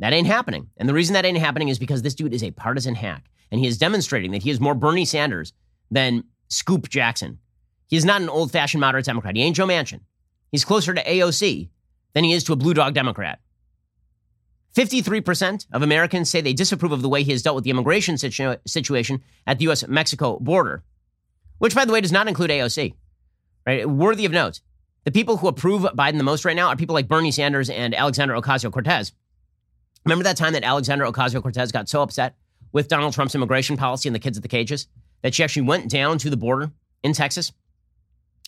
That 0.00 0.12
ain't 0.12 0.26
happening. 0.26 0.68
And 0.76 0.86
the 0.86 0.92
reason 0.92 1.14
that 1.14 1.24
ain't 1.24 1.38
happening 1.38 1.68
is 1.68 1.78
because 1.78 2.02
this 2.02 2.14
dude 2.14 2.34
is 2.34 2.44
a 2.44 2.50
partisan 2.50 2.96
hack. 2.96 3.24
And 3.50 3.62
he 3.62 3.66
is 3.66 3.78
demonstrating 3.78 4.32
that 4.32 4.42
he 4.42 4.50
is 4.50 4.60
more 4.60 4.74
Bernie 4.74 5.06
Sanders 5.06 5.54
than 5.90 6.24
Scoop 6.48 6.90
Jackson. 6.90 7.38
He 7.86 7.96
is 7.96 8.04
not 8.04 8.20
an 8.20 8.28
old 8.28 8.52
fashioned 8.52 8.82
moderate 8.82 9.06
Democrat. 9.06 9.36
He 9.36 9.42
ain't 9.42 9.56
Joe 9.56 9.66
Manchin. 9.66 10.00
He's 10.52 10.66
closer 10.66 10.92
to 10.92 11.02
AOC 11.02 11.70
than 12.12 12.24
he 12.24 12.34
is 12.34 12.44
to 12.44 12.52
a 12.52 12.56
blue 12.56 12.74
dog 12.74 12.92
Democrat. 12.92 13.38
53% 14.76 15.66
of 15.72 15.82
Americans 15.82 16.30
say 16.30 16.42
they 16.42 16.52
disapprove 16.52 16.92
of 16.92 17.00
the 17.00 17.08
way 17.08 17.22
he 17.22 17.32
has 17.32 17.42
dealt 17.42 17.54
with 17.54 17.64
the 17.64 17.70
immigration 17.70 18.18
situ- 18.18 18.56
situation 18.66 19.22
at 19.46 19.58
the 19.58 19.68
US 19.70 19.88
Mexico 19.88 20.38
border, 20.38 20.84
which, 21.58 21.74
by 21.74 21.86
the 21.86 21.92
way, 21.92 22.02
does 22.02 22.12
not 22.12 22.28
include 22.28 22.50
AOC. 22.50 22.92
Right? 23.66 23.88
Worthy 23.88 24.26
of 24.26 24.32
note. 24.32 24.60
The 25.04 25.10
people 25.10 25.38
who 25.38 25.48
approve 25.48 25.82
Biden 25.82 26.18
the 26.18 26.24
most 26.24 26.44
right 26.44 26.56
now 26.56 26.68
are 26.68 26.76
people 26.76 26.94
like 26.94 27.08
Bernie 27.08 27.30
Sanders 27.30 27.70
and 27.70 27.94
Alexandria 27.94 28.40
Ocasio 28.40 28.70
Cortez. 28.70 29.12
Remember 30.04 30.24
that 30.24 30.36
time 30.36 30.52
that 30.52 30.62
Alexandria 30.62 31.10
Ocasio 31.10 31.40
Cortez 31.40 31.72
got 31.72 31.88
so 31.88 32.02
upset 32.02 32.36
with 32.72 32.88
Donald 32.88 33.14
Trump's 33.14 33.34
immigration 33.34 33.76
policy 33.76 34.08
and 34.08 34.14
the 34.14 34.20
kids 34.20 34.36
at 34.36 34.42
the 34.42 34.48
cages 34.48 34.88
that 35.22 35.34
she 35.34 35.42
actually 35.42 35.62
went 35.62 35.88
down 35.90 36.18
to 36.18 36.28
the 36.28 36.36
border 36.36 36.70
in 37.02 37.12
Texas 37.12 37.52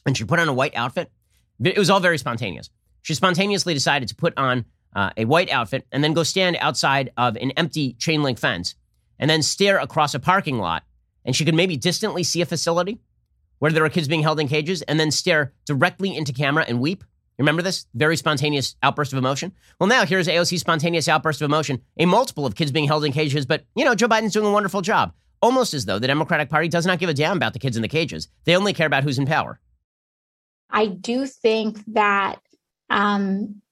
and 0.05 0.17
she 0.17 0.25
put 0.25 0.41
on 0.41 0.49
a 0.49 0.53
white 0.53 0.77
outfit? 0.77 1.11
It 1.63 1.79
was 1.79 1.89
all 1.89 2.01
very 2.01 2.19
spontaneous. 2.19 2.69
She 3.03 3.15
spontaneously 3.15 3.73
decided 3.73 4.09
to 4.11 4.15
put 4.15 4.35
on 4.37 4.67
uh, 4.99 5.11
a 5.17 5.25
white 5.27 5.49
outfit 5.53 5.87
and 5.93 6.03
then 6.03 6.13
go 6.13 6.25
stand 6.25 6.57
outside 6.61 7.13
of 7.17 7.37
an 7.37 7.53
empty 7.53 7.93
chain 7.95 8.25
link 8.25 8.37
fence 8.37 8.75
and 9.21 9.31
then 9.31 9.43
stare 9.43 9.79
across 9.79 10.13
a 10.13 10.19
parking 10.19 10.59
lot. 10.59 10.83
And 11.25 11.37
she 11.37 11.45
could 11.45 11.55
maybe 11.55 11.77
distantly 11.77 12.25
see 12.25 12.41
a 12.41 12.47
facility 12.47 12.99
where 13.61 13.71
there 13.71 13.85
are 13.85 13.91
kids 13.91 14.09
being 14.09 14.25
held 14.25 14.41
in 14.41 14.49
cages 14.49 14.83
and 14.83 14.99
then 14.99 15.13
stare 15.13 15.53
directly 15.67 16.17
into 16.17 16.33
camera 16.33 16.65
and 16.67 16.81
weep. 16.81 17.05
Remember 17.39 17.63
this? 17.63 17.87
Very 17.95 18.17
spontaneous 18.17 18.75
outburst 18.83 19.13
of 19.13 19.19
emotion. 19.19 19.53
Well, 19.79 19.89
now 19.89 20.05
here's 20.05 20.27
AOC's 20.27 20.63
spontaneous 20.63 21.07
outburst 21.07 21.41
of 21.41 21.47
emotion, 21.47 21.81
a 21.97 22.05
multiple 22.05 22.45
of 22.45 22.57
kids 22.57 22.73
being 22.73 22.89
held 22.89 23.05
in 23.05 23.13
cages, 23.13 23.47
but, 23.47 23.65
you 23.77 23.85
know, 23.85 23.95
Joe 23.95 24.09
Biden's 24.09 24.33
doing 24.33 24.47
a 24.47 24.53
wonderful 24.53 24.81
job. 24.81 25.13
Almost 25.41 25.75
as 25.75 25.85
though 25.85 26.01
the 26.01 26.09
Democratic 26.09 26.51
Party 26.51 26.67
does 26.67 26.87
not 26.87 26.99
give 26.99 27.09
a 27.09 27.15
damn 27.15 27.37
about 27.37 27.53
the 27.53 27.61
kids 27.61 27.77
in 27.77 27.83
the 27.83 27.89
cages. 27.89 28.27
They 28.47 28.57
only 28.57 28.73
care 28.73 28.89
about 28.89 29.05
who's 29.05 29.21
in 29.21 29.27
power. 29.27 29.61
I 30.69 30.87
do 30.87 31.25
think 31.25 31.85
that 31.95 32.41
um, 32.91 33.63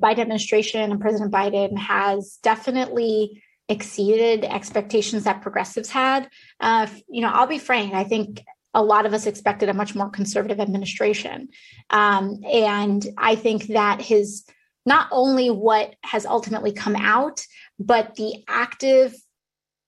Biden 0.00 0.20
administration 0.20 0.90
and 0.90 1.00
President 1.00 1.32
Biden 1.32 1.76
has 1.78 2.38
definitely 2.42 3.42
exceeded 3.68 4.44
expectations 4.44 5.24
that 5.24 5.42
progressives 5.42 5.90
had. 5.90 6.28
Uh, 6.60 6.86
you 7.08 7.20
know, 7.20 7.28
I'll 7.28 7.46
be 7.46 7.58
frank, 7.58 7.94
I 7.94 8.04
think 8.04 8.42
a 8.74 8.82
lot 8.82 9.06
of 9.06 9.14
us 9.14 9.26
expected 9.26 9.68
a 9.68 9.74
much 9.74 9.94
more 9.94 10.10
conservative 10.10 10.60
administration. 10.60 11.48
Um, 11.90 12.40
and 12.44 13.04
I 13.16 13.34
think 13.34 13.68
that 13.68 14.02
his 14.02 14.44
not 14.84 15.08
only 15.10 15.50
what 15.50 15.94
has 16.04 16.26
ultimately 16.26 16.72
come 16.72 16.94
out, 16.94 17.42
but 17.78 18.14
the 18.14 18.44
active 18.46 19.14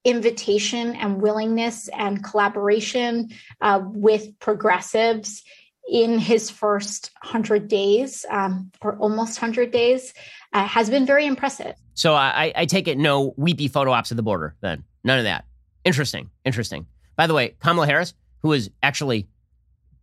invitation 0.04 0.94
and 0.96 1.20
willingness 1.20 1.88
and 1.88 2.24
collaboration 2.24 3.28
uh, 3.60 3.80
with 3.84 4.38
progressives 4.38 5.42
in 5.88 6.18
his 6.18 6.50
first 6.50 7.10
100 7.22 7.68
days 7.68 8.26
um, 8.30 8.70
or 8.82 8.96
almost 8.98 9.40
100 9.40 9.70
days 9.70 10.12
uh, 10.52 10.66
has 10.66 10.90
been 10.90 11.06
very 11.06 11.26
impressive. 11.26 11.74
So 11.94 12.14
I, 12.14 12.52
I 12.54 12.66
take 12.66 12.86
it 12.86 12.98
no 12.98 13.34
weepy 13.36 13.68
photo 13.68 13.92
ops 13.92 14.12
at 14.12 14.16
the 14.16 14.22
border 14.22 14.54
then. 14.60 14.84
None 15.04 15.18
of 15.18 15.24
that. 15.24 15.44
Interesting. 15.84 16.30
Interesting. 16.44 16.86
By 17.16 17.26
the 17.26 17.34
way, 17.34 17.56
Kamala 17.60 17.86
Harris, 17.86 18.14
who 18.42 18.52
is 18.52 18.70
actually 18.82 19.28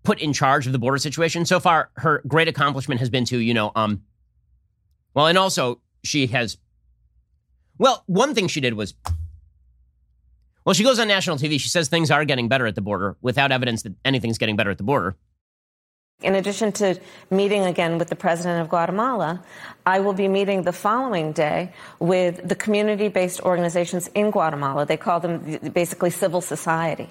put 0.03 0.19
in 0.19 0.33
charge 0.33 0.65
of 0.65 0.73
the 0.73 0.79
border 0.79 0.97
situation, 0.97 1.45
so 1.45 1.59
far 1.59 1.89
her 1.95 2.21
great 2.27 2.47
accomplishment 2.47 2.99
has 2.99 3.09
been 3.09 3.25
to, 3.25 3.37
you 3.37 3.53
know, 3.53 3.71
um, 3.75 4.01
well, 5.13 5.27
and 5.27 5.37
also 5.37 5.79
she 6.03 6.27
has, 6.27 6.57
well, 7.77 8.03
one 8.07 8.33
thing 8.33 8.47
she 8.47 8.61
did 8.61 8.73
was, 8.73 8.93
well, 10.65 10.73
she 10.73 10.83
goes 10.83 10.99
on 10.99 11.07
national 11.07 11.37
TV. 11.37 11.59
She 11.59 11.69
says 11.69 11.87
things 11.87 12.09
are 12.11 12.25
getting 12.25 12.49
better 12.49 12.65
at 12.65 12.75
the 12.75 12.81
border 12.81 13.15
without 13.21 13.51
evidence 13.51 13.83
that 13.83 13.93
anything's 14.03 14.37
getting 14.37 14.55
better 14.55 14.71
at 14.71 14.77
the 14.77 14.83
border. 14.83 15.15
In 16.21 16.36
addition 16.36 16.71
to 16.73 16.99
meeting 17.30 17.65
again 17.65 17.97
with 17.97 18.08
the 18.08 18.15
president 18.15 18.62
of 18.62 18.69
Guatemala, 18.69 19.43
I 19.86 19.99
will 19.99 20.13
be 20.13 20.30
meeting 20.30 20.63
the 20.63 20.71
following 20.71 21.34
day 21.34 21.73
with 21.99 22.47
the 22.47 22.56
community 22.56 23.10
based 23.10 23.41
organizations 23.41 24.08
in 24.15 24.32
Guatemala. 24.32 24.86
They 24.86 24.95
call 24.95 25.19
them 25.19 25.60
basically 25.73 26.12
civil 26.12 26.39
society 26.39 27.10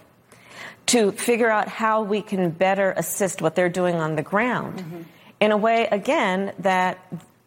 to 0.86 1.12
figure 1.12 1.50
out 1.50 1.68
how 1.68 2.02
we 2.02 2.22
can 2.22 2.50
better 2.50 2.92
assist 2.92 3.42
what 3.42 3.54
they're 3.54 3.68
doing 3.68 3.96
on 3.96 4.16
the 4.16 4.22
ground 4.22 4.78
mm-hmm. 4.78 5.02
in 5.38 5.52
a 5.52 5.56
way, 5.56 5.86
again, 5.90 6.52
that 6.58 6.98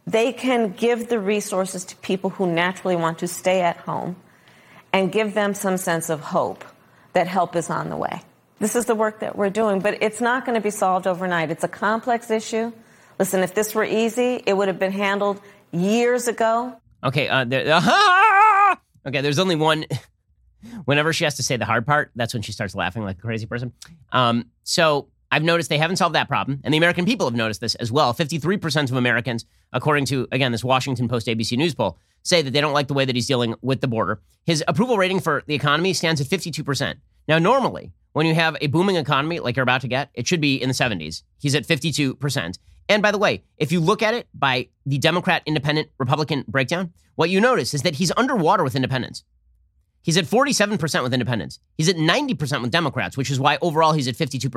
they 0.06 0.34
can 0.34 0.74
give 0.74 1.10
the 1.10 1.20
resources 1.20 1.86
to 1.86 1.96
people 1.98 2.30
who 2.30 2.46
naturally 2.46 2.96
want 2.96 3.20
to 3.20 3.28
stay 3.28 3.62
at 3.62 3.78
home 3.78 4.16
and 4.94 5.12
give 5.12 5.34
them 5.34 5.54
some 5.54 5.78
sense 5.78 6.10
of 6.10 6.20
hope 6.22 6.64
that 7.14 7.28
help 7.28 7.56
is 7.56 7.70
on 7.70 7.90
the 7.90 7.98
way. 7.98 8.22
This 8.60 8.76
is 8.76 8.86
the 8.86 8.96
work 8.96 9.20
that 9.20 9.36
we're 9.36 9.52
doing, 9.52 9.80
but 9.80 10.02
it's 10.02 10.20
not 10.20 10.46
going 10.46 10.56
to 10.56 10.62
be 10.62 10.72
solved 10.72 11.06
overnight. 11.06 11.52
It's 11.52 11.64
a 11.64 11.68
complex 11.68 12.32
issue. 12.32 12.72
Listen, 13.20 13.42
if 13.42 13.54
this 13.54 13.76
were 13.76 13.84
easy, 13.84 14.42
it 14.46 14.56
would 14.56 14.68
have 14.68 14.80
been 14.80 14.92
handled 14.92 15.42
years 15.72 16.28
ago. 16.28 16.76
Okay, 17.04 17.28
uh, 17.28 17.46
there, 17.46 17.66
uh, 17.72 18.76
okay. 19.08 19.22
There's 19.22 19.40
only 19.40 19.56
one. 19.56 19.86
Whenever 20.86 21.14
she 21.14 21.24
has 21.24 21.36
to 21.36 21.44
say 21.44 21.56
the 21.56 21.66
hard 21.66 21.86
part, 21.86 22.12
that's 22.16 22.34
when 22.34 22.42
she 22.42 22.52
starts 22.52 22.74
laughing 22.74 23.04
like 23.04 23.20
a 23.20 23.22
crazy 23.22 23.46
person. 23.46 23.74
Um, 24.12 24.50
so 24.64 25.08
I've 25.32 25.44
noticed 25.44 25.70
they 25.70 25.78
haven't 25.78 25.98
solved 25.98 26.16
that 26.16 26.28
problem, 26.28 26.62
and 26.64 26.74
the 26.74 26.80
American 26.80 27.06
people 27.06 27.28
have 27.28 27.36
noticed 27.36 27.62
this 27.62 27.76
as 27.76 27.92
well. 27.92 28.12
53% 28.14 28.90
of 28.90 28.98
Americans, 28.98 29.46
according 29.72 30.06
to 30.06 30.28
again 30.32 30.52
this 30.52 30.64
Washington 30.64 31.08
Post 31.08 31.28
ABC 31.28 31.56
News 31.58 31.76
poll, 31.76 32.00
say 32.24 32.42
that 32.42 32.52
they 32.52 32.60
don't 32.60 32.74
like 32.74 32.88
the 32.88 32.96
way 32.96 33.06
that 33.06 33.16
he's 33.16 33.28
dealing 33.28 33.54
with 33.62 33.82
the 33.82 33.88
border. 33.88 34.20
His 34.46 34.64
approval 34.68 34.98
rating 34.98 35.20
for 35.20 35.44
the 35.46 35.54
economy 35.54 35.94
stands 35.94 36.20
at 36.20 36.28
52%. 36.28 36.96
Now, 37.28 37.38
normally, 37.38 37.92
when 38.18 38.26
you 38.26 38.34
have 38.34 38.58
a 38.62 38.66
booming 38.66 38.96
economy 38.96 39.40
like 39.40 39.56
you're 39.56 39.62
about 39.62 39.82
to 39.82 39.88
get, 39.88 40.10
it 40.16 40.26
should 40.26 40.42
be 40.42 40.60
in 40.60 40.70
the 40.70 40.74
70s. 40.74 41.22
He's 41.38 41.54
at 41.54 41.68
52%. 41.68 42.58
And 42.90 43.04
by 43.04 43.12
the 43.12 43.20
way, 43.20 43.44
if 43.58 43.72
you 43.72 43.80
look 43.80 44.02
at 44.02 44.16
it 44.16 44.28
by 44.34 44.70
the 44.88 44.98
Democrat, 44.98 45.44
Independent, 45.46 45.90
Republican 46.00 46.44
breakdown, 46.48 46.94
what 47.14 47.30
you 47.30 47.40
notice 47.40 47.76
is 47.76 47.84
that 47.84 47.94
he's 47.94 48.12
underwater 48.18 48.64
with 48.64 48.76
independents. 48.76 49.24
He's 50.02 50.18
at 50.18 50.26
47% 50.26 51.04
with 51.04 51.14
independents. 51.14 51.60
He's 51.78 51.90
at 51.90 51.96
90% 51.96 52.64
with 52.64 52.72
Democrats, 52.72 53.18
which 53.18 53.30
is 53.30 53.40
why 53.40 53.60
overall 53.62 53.94
he's 53.94 54.08
at 54.08 54.16
52%. 54.16 54.50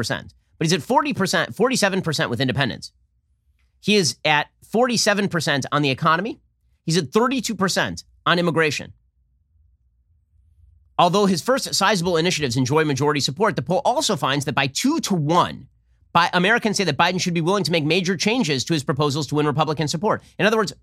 But 0.57 0.66
he's 0.66 0.73
at 0.73 0.81
40%, 0.81 1.55
47% 1.55 2.31
with 2.31 2.40
independents. 2.40 2.92
He 3.79 3.96
is 3.96 4.16
at 4.25 4.46
47% 4.73 5.66
on 5.70 5.83
the 5.83 5.90
economy. 5.90 6.40
He's 6.87 6.96
at 6.96 7.11
32% 7.11 8.05
on 8.25 8.38
immigration. 8.38 8.94
Although 11.01 11.25
his 11.25 11.41
first 11.41 11.75
sizable 11.75 12.19
initiatives 12.19 12.59
enjoy 12.59 12.85
majority 12.85 13.21
support, 13.21 13.57
the 13.57 13.63
poll 13.63 13.81
also 13.87 14.17
finds 14.17 14.45
that 14.45 14.55
by 14.55 14.67
two 14.67 15.01
to 15.01 15.15
one, 15.15 15.67
Americans 16.35 16.77
say 16.77 16.85
that 16.85 16.99
Biden 16.99 17.19
should 17.19 17.33
be 17.33 17.41
willing 17.41 17.65
to 17.65 17.73
make 17.73 17.87
major 17.87 18.19
changes 18.19 18.65
to 18.65 18.75
his 18.75 18.85
proposals 18.85 19.27
to 19.29 19.35
win 19.37 19.47
Republican 19.47 19.89
support. 19.89 20.23
In 20.39 20.45
other 20.45 20.59
words, 20.59 20.75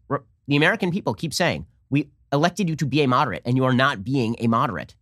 the 0.48 0.56
American 0.56 0.90
people 0.90 1.14
keep 1.14 1.36
saying, 1.36 1.68
we 1.92 2.10
elected 2.34 2.68
you 2.68 2.76
to 2.78 2.86
be 2.88 3.04
a 3.04 3.08
moderate, 3.08 3.44
and 3.46 3.56
you 3.58 3.66
are 3.66 3.74
not 3.74 4.04
being 4.04 4.36
a 4.40 4.48
moderate. 4.48 4.96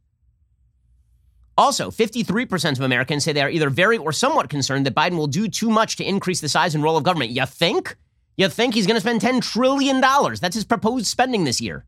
Also, 1.57 1.91
53% 1.91 2.73
of 2.73 2.81
Americans 2.81 3.23
say 3.23 3.31
they 3.31 3.41
are 3.41 3.49
either 3.49 3.69
very 3.69 3.97
or 3.97 4.11
somewhat 4.11 4.49
concerned 4.49 4.85
that 4.85 4.95
Biden 4.95 5.15
will 5.15 5.27
do 5.27 5.47
too 5.47 5.69
much 5.69 5.95
to 5.95 6.03
increase 6.03 6.41
the 6.41 6.49
size 6.49 6.75
and 6.75 6.83
role 6.83 6.97
of 6.97 7.05
government. 7.05 7.31
You 7.31 7.45
think? 7.45 7.95
You 8.35 8.49
think 8.49 8.73
he's 8.73 8.85
going 8.85 8.99
to 8.99 8.99
spend 8.99 9.21
$10 9.21 9.41
trillion? 9.41 10.01
That's 10.01 10.55
his 10.55 10.65
proposed 10.65 11.05
spending 11.05 11.45
this 11.45 11.61
year. 11.61 11.85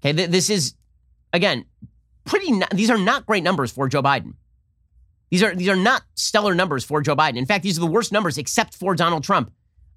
Okay, 0.00 0.12
th- 0.12 0.30
this 0.30 0.50
is 0.50 0.76
again, 1.36 1.64
pretty. 2.24 2.60
these 2.72 2.90
are 2.90 2.98
not 2.98 3.26
great 3.26 3.44
numbers 3.44 3.70
for 3.70 3.88
Joe 3.88 4.02
Biden. 4.02 4.34
These 5.30 5.42
are 5.42 5.54
these 5.54 5.68
are 5.68 5.76
not 5.76 6.02
stellar 6.14 6.54
numbers 6.54 6.84
for 6.84 7.00
Joe 7.00 7.16
Biden. 7.16 7.36
In 7.36 7.46
fact, 7.46 7.62
these 7.62 7.78
are 7.78 7.80
the 7.80 7.86
worst 7.86 8.12
numbers, 8.12 8.38
except 8.38 8.74
for 8.74 8.94
Donald 8.94 9.24
Trump, 9.24 9.52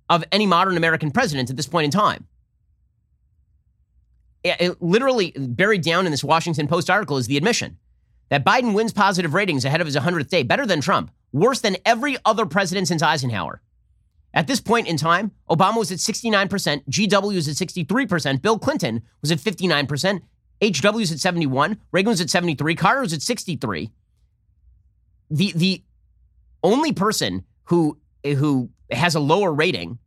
of 0.10 0.24
any 0.32 0.46
modern 0.46 0.78
American 0.78 1.12
president 1.12 1.50
at 1.50 1.56
this 1.56 1.68
point 1.68 1.86
in 1.86 1.92
time. 1.92 2.28
It, 4.44 4.56
it, 4.60 4.82
literally 4.82 5.34
buried 5.38 5.82
down 5.82 6.06
in 6.06 6.12
this 6.12 6.24
Washington 6.24 6.68
Post 6.68 6.90
article 6.90 7.18
is 7.18 7.28
the 7.28 7.38
admission 7.38 7.78
that 8.30 8.46
Biden 8.46 8.74
wins 8.74 8.94
positive 8.94 9.34
ratings 9.34 9.66
ahead 9.66 9.82
of 9.82 9.88
his 9.88 9.98
100th 9.98 10.30
day, 10.30 10.44
better 10.44 10.66
than 10.66 10.82
Trump, 10.82 11.12
worse 11.34 11.60
than 11.62 11.78
every 11.86 12.16
other 12.26 12.46
president 12.46 12.88
since 12.88 13.02
Eisenhower. 13.02 13.62
At 14.34 14.48
this 14.48 14.62
point 14.62 14.88
in 14.88 14.98
time, 14.98 15.32
Obama 15.50 15.78
was 15.78 15.92
at 15.92 15.98
69%, 15.98 16.86
GW 16.86 17.36
was 17.36 17.48
at 17.48 17.68
63%, 17.68 18.42
Bill 18.42 18.60
Clinton 18.60 19.02
was 19.22 19.32
at 19.32 19.40
59%, 19.40 20.22
HW's 20.62 21.12
at 21.12 21.20
71, 21.20 21.80
Reagan 21.92 22.10
was 22.10 22.22
at 22.22 22.30
73, 22.30 22.76
Carter 22.76 23.02
was 23.02 23.14
at 23.14 23.22
63. 23.22 23.92
The 25.32 25.54
the 25.56 25.84
only 26.64 26.92
person 26.92 27.46
who 27.66 27.98
who 28.24 28.70
has 28.92 29.16
a 29.16 29.20
lower 29.20 29.54
rating, 29.54 30.00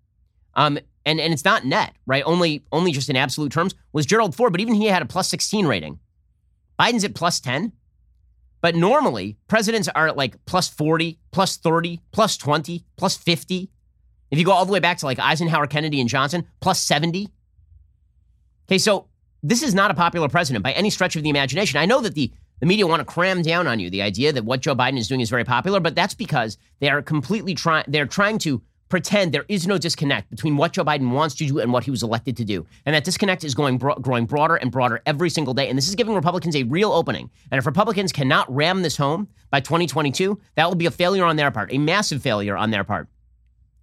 um, 0.55 0.79
and 1.07 1.21
and 1.21 1.33
it's 1.33 1.45
not 1.45 1.65
net, 1.65 1.95
right? 2.07 2.25
Only 2.27 2.65
only 2.73 2.93
just 2.93 3.09
in 3.09 3.17
absolute 3.17 3.53
terms 3.53 3.75
was 3.93 4.05
Gerald 4.05 4.35
Ford, 4.35 4.53
but 4.53 4.61
even 4.61 4.75
he 4.75 4.87
had 4.87 5.03
a 5.03 5.07
plus 5.07 5.29
16 5.29 5.67
rating. 5.67 5.99
Biden's 6.79 7.05
at 7.05 7.15
plus 7.15 7.41
10. 7.41 7.73
But 8.61 8.77
normally, 8.77 9.37
presidents 9.49 9.89
are 9.89 10.07
at 10.07 10.17
like 10.17 10.45
plus 10.47 10.69
40, 10.69 11.19
plus 11.33 11.57
30, 11.57 12.01
plus 12.13 12.37
20, 12.37 12.85
plus 12.97 13.17
50. 13.17 13.69
If 14.31 14.39
you 14.39 14.45
go 14.45 14.53
all 14.53 14.65
the 14.65 14.73
way 14.73 14.79
back 14.79 14.99
to 14.99 15.07
like 15.07 15.19
Eisenhower, 15.19 15.67
Kennedy, 15.67 16.01
and 16.01 16.09
Johnson, 16.09 16.47
plus 16.61 16.81
70. 16.81 17.29
Okay, 18.69 18.79
so 18.79 19.09
this 19.43 19.63
is 19.63 19.75
not 19.75 19.91
a 19.91 19.95
popular 19.95 20.29
president 20.29 20.63
by 20.63 20.73
any 20.73 20.91
stretch 20.91 21.17
of 21.17 21.23
the 21.23 21.29
imagination. 21.29 21.81
I 21.81 21.87
know 21.87 22.01
that 22.01 22.15
the, 22.15 22.33
the 22.61 22.67
media 22.67 22.87
want 22.87 23.01
to 23.01 23.05
cram 23.05 23.43
down 23.43 23.67
on 23.67 23.81
you 23.81 23.91
the 23.91 24.03
idea 24.03 24.33
that 24.33 24.45
what 24.45 24.61
Joe 24.61 24.75
Biden 24.75 24.99
is 24.99 25.09
doing 25.09 25.21
is 25.21 25.31
very 25.31 25.45
popular, 25.45 25.81
but 25.81 25.95
that's 25.95 26.15
because 26.15 26.59
they 26.81 26.89
are 26.89 27.03
completely 27.03 27.55
trying, 27.55 27.85
they're 27.89 28.07
trying 28.07 28.39
to 28.39 28.63
pretend 28.89 29.33
there 29.33 29.47
is 29.49 29.67
no 29.67 29.79
disconnect 29.79 30.29
between 30.29 30.59
what 30.59 30.75
Joe 30.75 30.85
Biden 30.85 31.13
wants 31.13 31.35
to 31.37 31.47
do 31.47 31.59
and 31.59 31.73
what 31.73 31.83
he 31.83 31.91
was 31.91 32.03
elected 32.03 32.37
to 32.37 32.45
do. 32.45 32.67
And 32.85 32.95
that 32.95 33.05
disconnect 33.05 33.43
is 33.43 33.55
going 33.55 33.79
bro- 33.79 33.95
growing 33.95 34.27
broader 34.27 34.57
and 34.57 34.71
broader 34.71 35.01
every 35.07 35.31
single 35.31 35.55
day. 35.55 35.69
And 35.69 35.79
this 35.79 35.89
is 35.89 35.95
giving 35.95 36.15
Republicans 36.15 36.55
a 36.55 36.65
real 36.65 36.93
opening. 36.93 37.31
And 37.51 37.59
if 37.59 37.65
Republicans 37.65 38.13
cannot 38.13 38.55
ram 38.55 38.83
this 38.83 38.99
home 38.99 39.29
by 39.51 39.61
2022, 39.61 40.39
that 40.57 40.69
will 40.69 40.75
be 40.75 40.85
a 40.85 40.91
failure 40.91 41.25
on 41.25 41.37
their 41.37 41.51
part, 41.51 41.73
a 41.73 41.79
massive 41.79 42.21
failure 42.21 42.55
on 42.55 42.71
their 42.71 42.85
part. 42.85 43.09